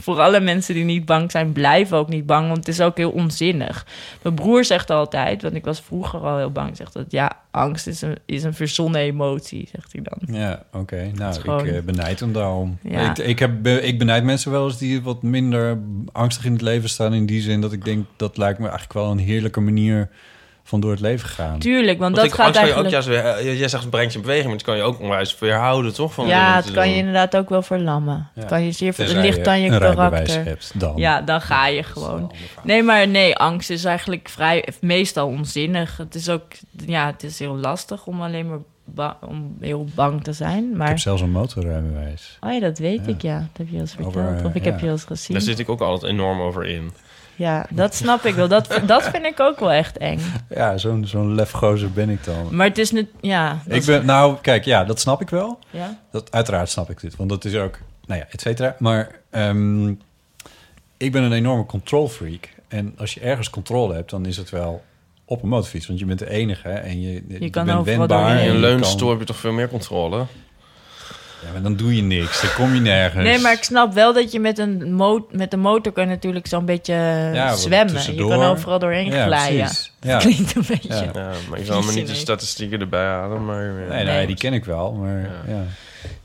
[0.01, 2.45] Voor alle mensen die niet bang zijn, blijven ook niet bang.
[2.45, 3.85] Want het is ook heel onzinnig.
[4.21, 6.77] Mijn broer zegt altijd, want ik was vroeger al heel bang...
[6.77, 10.35] Zegt dat, ja, angst is een, is een verzonnen emotie, zegt hij dan.
[10.39, 11.11] Ja, oké.
[11.15, 12.77] Nou, ik eh, benijd hem daarom.
[12.81, 13.09] Ja.
[13.09, 15.77] Ik, ik, heb, ik benijd mensen wel eens die wat minder
[16.11, 17.13] angstig in het leven staan.
[17.13, 20.09] In die zin dat ik denk, dat lijkt me eigenlijk wel een heerlijke manier
[20.65, 21.59] van door het leven gaan.
[21.59, 23.05] Tuurlijk, want, Want dat ik, gaat angst kan je ook eigenlijk...
[23.15, 23.51] juist weer...
[23.51, 25.93] eh, Jij zegt het brengt je in beweging, maar het kan je ook onwijs weerhouden,
[25.93, 26.13] toch?
[26.13, 28.15] Van ja, het kan je inderdaad ook wel verlammen.
[28.33, 28.41] Ja.
[28.41, 29.15] Het kan je zeer ver...
[29.15, 30.45] Ligt je aan je rijbewijs karakter.
[30.45, 30.93] hebt, dan.
[30.95, 32.31] Ja, dan ga je gewoon.
[32.63, 35.97] Nee, maar nee, angst is eigenlijk vrij, meestal onzinnig.
[35.97, 36.43] Het is ook,
[36.85, 40.69] ja, het is heel lastig om alleen maar ba- om heel bang te zijn.
[40.71, 42.37] Ik Maar heb zelfs een motorrijbewijs.
[42.41, 43.11] oh ja, dat weet Ja.
[43.11, 43.37] ik ja.
[43.37, 44.15] Dat heb je al eens verteld.
[44.15, 44.71] Over, of ik ja.
[44.71, 45.35] heb je al eens gezien.
[45.35, 46.91] Daar zit ik ook altijd enorm over in.
[47.35, 48.47] Ja, dat snap ik wel.
[48.47, 50.19] Dat, dat vind ik ook wel echt eng.
[50.49, 52.55] Ja, zo'n zo'n lefgozer ben ik dan.
[52.55, 53.61] Maar het is niet, ja.
[53.67, 55.59] Ik ben, nou, kijk, ja, dat snap ik wel.
[55.69, 55.99] Ja?
[56.11, 58.75] Dat, uiteraard snap ik dit, want dat is ook, nou ja, et cetera.
[58.79, 59.87] Maar ehm,
[60.97, 62.49] ik ben een enorme control freak.
[62.67, 64.83] En als je ergens controle hebt, dan is het wel
[65.25, 65.87] op een motorfiets.
[65.87, 68.37] Want je bent de enige en je, je, kan bent wendbaar.
[68.37, 70.25] In je een leunstoel heb je toch veel meer controle?
[71.45, 72.41] Ja, maar dan doe je niks.
[72.41, 73.23] Dan kom je nergens.
[73.23, 76.47] Nee, maar ik snap wel dat je met een, mo met een motor kan natuurlijk
[76.47, 76.93] zo'n beetje
[77.55, 78.15] zwemmen.
[78.15, 79.57] Je kan overal doorheen Ja, glijden.
[79.65, 79.91] precies.
[80.01, 80.17] Ja.
[80.17, 80.93] Klinkt een beetje.
[80.93, 81.09] Ja.
[81.13, 83.63] Ja, maar ik zal me niet de statistieken erbij halen, maar...
[83.71, 84.27] Nee, nee, Nee.
[84.27, 85.63] die ken ik wel, maar ja.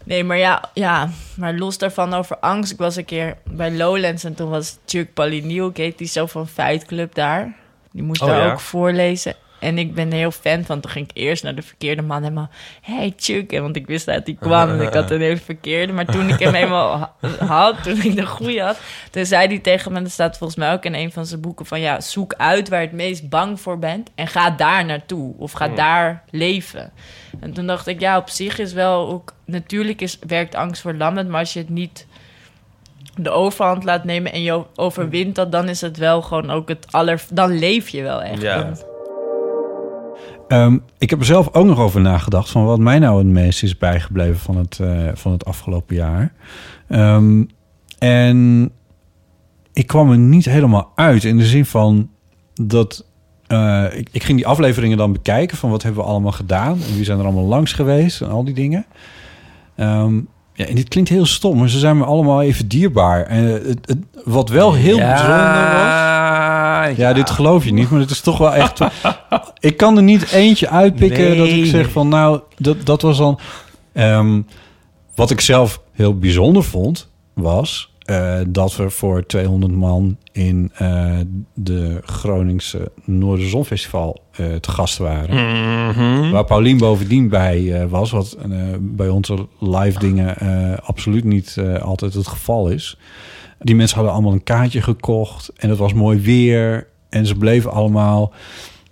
[0.05, 2.73] Nee, maar ja, ja, maar los daarvan over angst.
[2.73, 6.49] Ik was een keer bij Lowlands en toen was Chuck Palahniuk, heet die zo van
[6.49, 7.55] Fight Club daar.
[7.93, 8.53] Die moest Oh, daar ja?
[8.53, 9.35] ook voorlezen.
[9.59, 10.81] En ik ben heel fan van.
[10.81, 12.49] Toen ging ik eerst naar de verkeerde man helemaal...
[12.83, 15.93] Hey Chuck, want ik wist dat hij kwam en ik had een hele verkeerde.
[15.93, 17.15] Maar toen ik hem eenmaal ha-
[17.47, 18.79] had, toen ik de goede had...
[19.11, 21.67] Toen zei hij tegen me, dat staat volgens mij ook in een van zijn boeken...
[21.67, 24.11] van ja, zoek uit waar je het meest bang voor bent...
[24.15, 25.35] en ga daar naartoe.
[25.39, 25.77] Of ga Hmm.
[25.77, 26.93] daar leven.
[27.41, 29.33] En toen dacht ik, ja, op zich is wel ook...
[29.45, 32.07] Natuurlijk is, werkt angst verlammend, maar als je het niet
[33.17, 36.87] de overhand laat nemen en je overwint dat, dan is het wel gewoon ook het
[36.91, 37.23] aller.
[37.31, 38.43] Dan leef je wel echt.
[38.43, 38.63] Ja.
[38.63, 38.79] Dan-
[40.49, 43.63] Ehm, ik heb er zelf ook nog over nagedacht van wat mij nou het meest
[43.63, 46.33] is bijgebleven van het, eh, van het afgelopen jaar.
[46.89, 47.45] Ehm,
[47.99, 48.71] en
[49.73, 52.11] ik kwam er niet helemaal uit in de zin van
[52.55, 53.07] dat
[53.47, 56.95] eh, ik, ik ging die afleveringen dan bekijken van wat hebben we allemaal gedaan en
[56.95, 58.87] wie zijn er allemaal langs geweest en al die dingen.
[59.77, 60.17] Ehm,
[60.55, 63.23] ja, en dit klinkt heel stom, maar ze zijn me allemaal even dierbaar.
[63.23, 66.18] En het, het, wat wel heel bijzonder was.
[66.97, 68.81] Ja, dit geloof je niet, maar het is toch wel echt.
[69.61, 73.39] ik kan er niet eentje uitpikken dat ik zeg van nou, dat, dat was dan.
[73.93, 74.41] Ehm,
[75.15, 81.19] wat ik zelf heel bijzonder vond, was eh, dat we voor 200 man in eh,
[81.55, 85.35] de Groningse Noorderzonfestival eh te gast waren.
[85.35, 86.31] Mhm.
[86.31, 88.37] Waar Paulien bovendien bij was, wat
[88.81, 90.37] bij onze live dingen
[90.85, 92.99] absoluut niet altijd het geval is.
[93.59, 97.73] Die mensen hadden allemaal een kaartje gekocht en het was mooi weer en ze bleven
[97.73, 98.33] allemaal.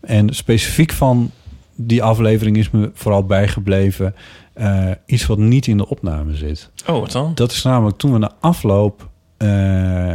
[0.00, 1.30] En specifiek van
[1.74, 4.14] die aflevering is me vooral bijgebleven
[4.52, 6.70] eh, iets wat niet in de opname zit.
[6.86, 7.32] Oh, wat dan?
[7.34, 10.14] Dat is namelijk toen we na afloop eh,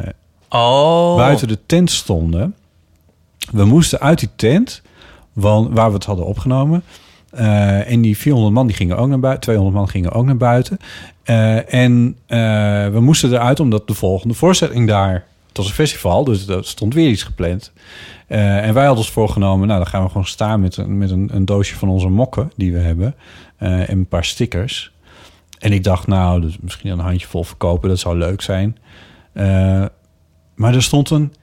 [0.49, 1.15] Oh.
[1.15, 2.55] buiten de tent stonden.
[3.51, 4.81] We moesten uit die tent,
[5.33, 6.83] want, waar we het hadden opgenomen.
[7.31, 9.41] Eh, en die 400 man die gingen ook naar buiten.
[9.41, 10.77] 200 man gingen ook naar buiten.
[11.23, 12.39] Eh, en eh,
[12.87, 15.25] we moesten eruit omdat de volgende voorstelling daar...
[15.47, 17.71] Het was een festival, dus er stond weer iets gepland.
[18.27, 19.67] En wij hadden ons voorgenomen...
[19.67, 22.51] nou, dan gaan we gewoon staan met, een, met een, een doosje van onze mokken
[22.55, 23.15] die we hebben.
[23.57, 24.91] en een paar stickers.
[25.59, 27.89] En ik dacht, nou, dus misschien een handjevol verkopen.
[27.89, 28.77] Dat zou leuk zijn.
[30.55, 31.33] Maar er stond een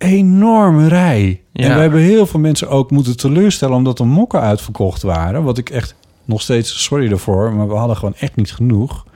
[0.00, 1.42] enorme rij.
[1.52, 1.64] Ja.
[1.64, 3.76] En we hebben heel veel mensen ook moeten teleurstellen...
[3.76, 5.42] omdat de mokken uitverkocht waren.
[5.42, 5.94] Wat ik echt
[6.24, 7.52] nog steeds, sorry daarvoor...
[7.52, 9.06] maar we hadden gewoon echt niet genoeg.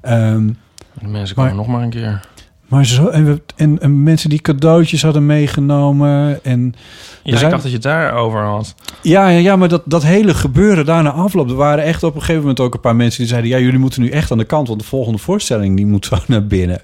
[0.00, 0.46] Ehm,
[0.92, 2.20] De mensen komen nog maar een keer.
[2.68, 6.44] maar zo, en, we, en, en mensen die cadeautjes hadden meegenomen.
[6.44, 6.74] En
[7.22, 8.74] Ja, ik dacht dat je het daarover had.
[9.02, 11.50] ja, ja, ja, maar dat, dat hele gebeuren daarna afloop...
[11.50, 13.50] er waren echt op een gegeven moment ook een paar mensen die zeiden...
[13.50, 14.68] ja, jullie moeten nu echt aan de kant...
[14.68, 16.80] want de volgende voorstelling die moet zo naar binnen.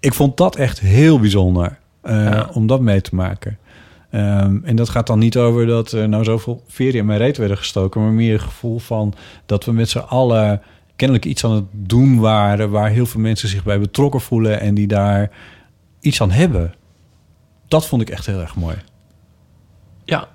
[0.00, 2.50] Ik vond dat echt heel bijzonder Ja.
[2.52, 3.58] om dat mee te maken.
[4.10, 7.36] Ehm, en dat gaat dan niet over dat er nou zoveel veren in mijn reet
[7.36, 8.00] werden gestoken...
[8.00, 9.14] maar meer het gevoel van
[9.46, 10.62] dat we met z'n allen
[10.96, 12.70] kennelijk iets aan het doen waren...
[12.70, 14.60] waar heel veel mensen zich bij betrokken voelen...
[14.60, 15.30] en die daar
[16.00, 16.74] iets aan hebben.
[17.68, 18.76] Dat vond ik echt heel erg mooi.
[20.04, 20.28] Ja.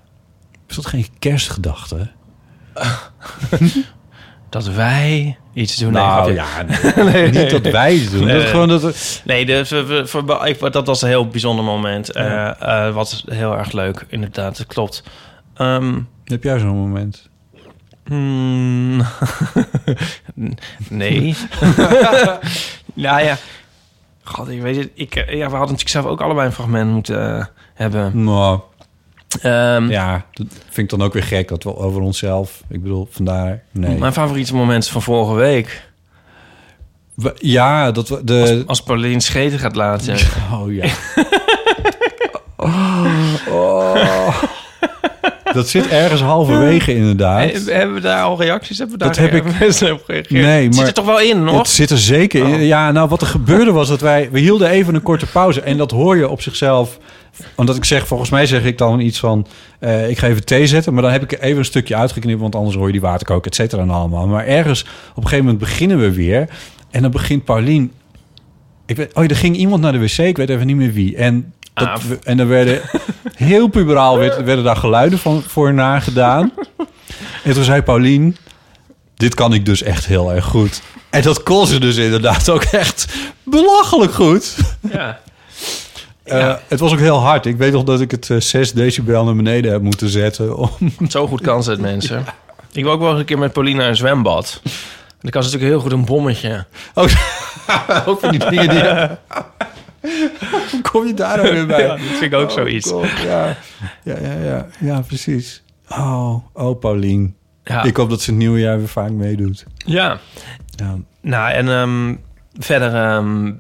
[0.68, 2.12] Is dat geen kerstgedachte?
[4.52, 5.92] dat wij iets doen.
[5.92, 6.62] Nou, nee, ja,
[7.42, 8.28] niet dat wij iets doen.
[8.28, 11.66] Dat gewoon dat we- Nee, dus we, we- voor- ik- dat was een heel bijzonder
[11.66, 12.12] moment.
[12.12, 14.58] Eh, eh, wat heel erg leuk, inderdaad.
[14.58, 15.04] Dat klopt.
[15.56, 17.30] Ehm, Heb jij zo'n moment?
[18.06, 18.98] Hmm,
[20.90, 21.36] nee.
[22.94, 23.38] nou ja.
[24.24, 24.90] God, ik weet het.
[24.94, 28.24] Ik, eh, ja, we hadden natuurlijk zelf ook allebei een fragment moeten hebben.
[28.24, 28.60] Nou,
[29.42, 32.62] Ehm, ja, dat vind ik dan ook weer gek dat we over onszelf.
[32.70, 33.64] Ik bedoel, vandaar.
[33.72, 33.98] Nee.
[33.98, 35.90] Mijn favoriete moment van vorige week.
[37.14, 38.40] We- ja, dat we de.
[38.42, 40.16] Als, als Pauline scheten gaat laten.
[40.54, 40.86] Oh ja.
[43.50, 44.44] Oh.
[45.54, 47.52] Dat zit ergens halverwege inderdaad.
[47.52, 48.78] He- Hebben we daar al reacties?
[48.78, 50.46] Hebben we daar Dat heb ik- mensen op gereageerd?
[50.46, 51.58] Nee, Het maar zit er toch wel in, nog?
[51.58, 52.54] Het zit er zeker in.
[52.54, 52.66] Oh.
[52.66, 54.30] Ja, nou wat er gebeurde was dat wij...
[54.32, 55.62] We hielden even een korte pauze.
[55.62, 56.98] En dat hoor je op zichzelf.
[57.56, 59.48] Omdat ik zeg, volgens mij zeg ik dan iets van...
[59.80, 60.94] eh, ik ga even thee zetten.
[60.94, 62.40] Maar dan heb ik even een stukje uitgeknipt.
[62.42, 64.28] Want anders hoor je die waterkook, et cetera en allemaal.
[64.28, 66.48] Maar ergens, op een gegeven moment beginnen we weer.
[66.92, 67.92] En dan begint Paulien...
[68.86, 70.18] Ik weet, oh, er ging iemand naar de wc.
[70.18, 71.16] Ik weet even niet meer wie.
[71.16, 71.98] En, dat, Ah.
[72.24, 72.82] en dan werden
[73.36, 76.54] heel puberaal werd- werden daar geluiden van, voor nagedaan.
[77.44, 78.38] En toen zei Paulien...
[79.16, 80.82] Dit kan ik dus echt heel erg goed.
[81.10, 83.08] En dat kon ze dus inderdaad ook echt
[83.44, 84.56] belachelijk goed.
[84.92, 85.20] Ja.
[86.24, 87.46] Eh, het was ook heel hard.
[87.46, 90.58] Ik weet nog dat ik het eh, 6 decibel naar beneden heb moeten zetten.
[90.58, 90.70] Om...
[91.10, 92.26] Zo goed kan ze het, mensen.
[92.72, 94.60] Ik wil ook wel eens een keer met Pauline naar een zwembad.
[94.64, 94.72] En
[95.22, 96.66] dan kan ze natuurlijk heel goed een bommetje.
[96.94, 97.10] Ook,
[98.08, 98.84] ook van die dingen die...
[100.02, 101.82] Hoe kom je daar weer bij?
[101.88, 102.90] Ja, dat vind ik ook Oh, zoiets.
[102.90, 103.58] God, ja.
[104.04, 104.68] Ja, ja, ja.
[104.80, 105.64] ja, precies.
[105.90, 107.36] Oh, oh Paulien.
[107.64, 107.84] Ja.
[107.84, 109.66] Ik hoop dat ze het nieuwe jaar weer vaak meedoet.
[109.76, 110.18] Ja.
[110.70, 110.96] Ja.
[111.22, 112.16] Nou, en ehm,
[112.60, 113.52] verder ehm,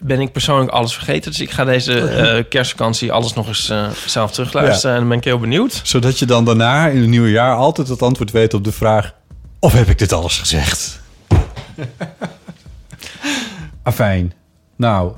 [0.00, 1.30] ben ik persoonlijk alles vergeten.
[1.30, 4.94] Dus ik ga deze eh, kerstvakantie alles nog eens eh, zelf terugluisteren.
[4.94, 5.80] En dan ben ik heel benieuwd.
[5.84, 9.14] Zodat je dan daarna in het nieuwe jaar altijd het antwoord weet op de vraag...
[9.58, 11.00] of heb ik dit alles gezegd?
[13.82, 14.32] Afijn.
[14.76, 15.12] Nou,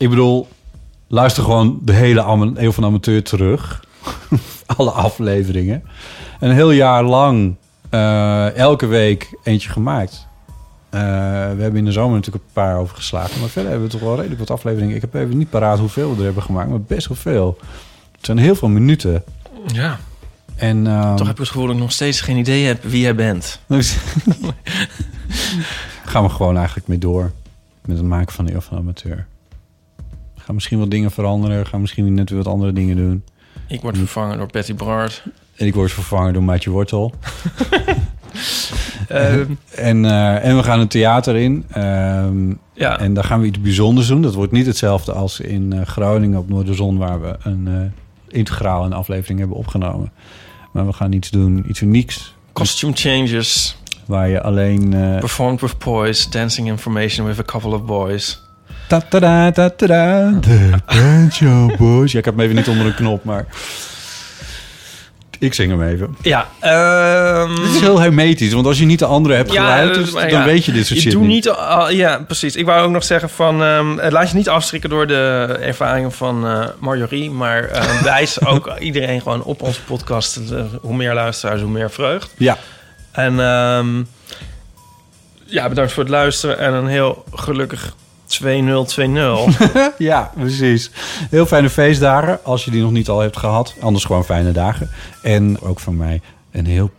[0.00, 0.48] ik bedoel,
[1.06, 3.84] luister gewoon de hele Eeuw van Amateur terug.
[4.76, 5.82] Alle afleveringen.
[6.38, 7.54] Een heel jaar lang
[7.90, 10.26] eh, elke week eentje gemaakt.
[10.90, 13.40] Eh, we hebben in de zomer natuurlijk een paar overgeslagen.
[13.40, 14.94] Maar verder hebben we toch wel redelijk wat afleveringen.
[14.94, 17.58] Ik heb even niet paraat hoeveel we er hebben gemaakt, maar best wel veel.
[18.16, 19.24] Het zijn heel veel minuten.
[19.66, 19.98] Ja.
[20.56, 23.00] En, ehm, Toch heb ik het gevoel dat ik nog steeds geen idee heb wie
[23.00, 23.60] jij bent.
[26.04, 27.32] gaan we gewoon eigenlijk mee door.
[27.84, 29.26] Met het maken van de Eeuw van Amateur.
[30.50, 31.66] Gaan misschien wat dingen veranderen.
[31.66, 33.24] Gaan misschien net weer wat andere dingen doen.
[33.68, 35.22] Ik word vervangen door Patty Brard.
[35.56, 37.12] En ik word vervangen door Maatje Wortel.
[39.08, 41.64] En, eh, en we gaan het theater in.
[41.70, 42.98] Ehm, Ja.
[42.98, 44.22] En daar gaan we iets bijzonders doen.
[44.22, 46.98] Dat wordt niet hetzelfde als in eh, Groningen op Noorderzon...
[46.98, 50.12] waar we een eh, integraal een aflevering hebben opgenomen.
[50.72, 52.34] Maar we gaan iets doen, iets unieks.
[52.52, 53.76] Costume changes.
[54.06, 54.88] Waar je alleen...
[55.20, 56.30] Performed with poise.
[56.30, 58.48] Dancing information with a couple of boys.
[58.90, 62.12] Ta-ta-da, ta-ta-da, de Banjo Boys.
[62.12, 63.46] Ja, ik heb hem even niet onder een knop, maar...
[65.38, 66.16] Ik zing hem even.
[66.22, 66.48] Ja.
[66.60, 70.06] ehm, Het is heel hermetisch, want als je niet de andere hebt geluisterd...
[70.08, 71.54] eh, maar dan ja, weet je dit soort je shit doet niet.
[71.88, 72.56] ja, precies.
[72.56, 73.62] Ik wou ook nog zeggen van...
[73.62, 77.30] ehm, eh, laat je niet afschrikken door de ervaringen van eh, Marjorie.
[77.30, 80.40] Maar eh, wijs ook iedereen gewoon op onze podcast.
[80.80, 82.34] Hoe meer luisteraars, hoe meer vreugd.
[82.36, 82.56] Ja.
[83.12, 84.02] En ehm,
[85.44, 86.58] ja, bedankt voor het luisteren.
[86.58, 87.94] En een heel gelukkig
[88.30, 89.58] 2020.
[89.98, 90.90] ja, precies.
[91.30, 93.74] Heel fijne feestdagen, als je die nog niet al hebt gehad.
[93.80, 94.90] Anders gewoon fijne dagen.
[95.22, 96.20] En ook van mij
[96.50, 96.90] een heel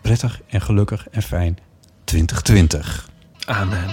[0.00, 1.58] prettig en gelukkig en fijn
[2.04, 3.08] 2020.
[3.46, 3.86] Amen.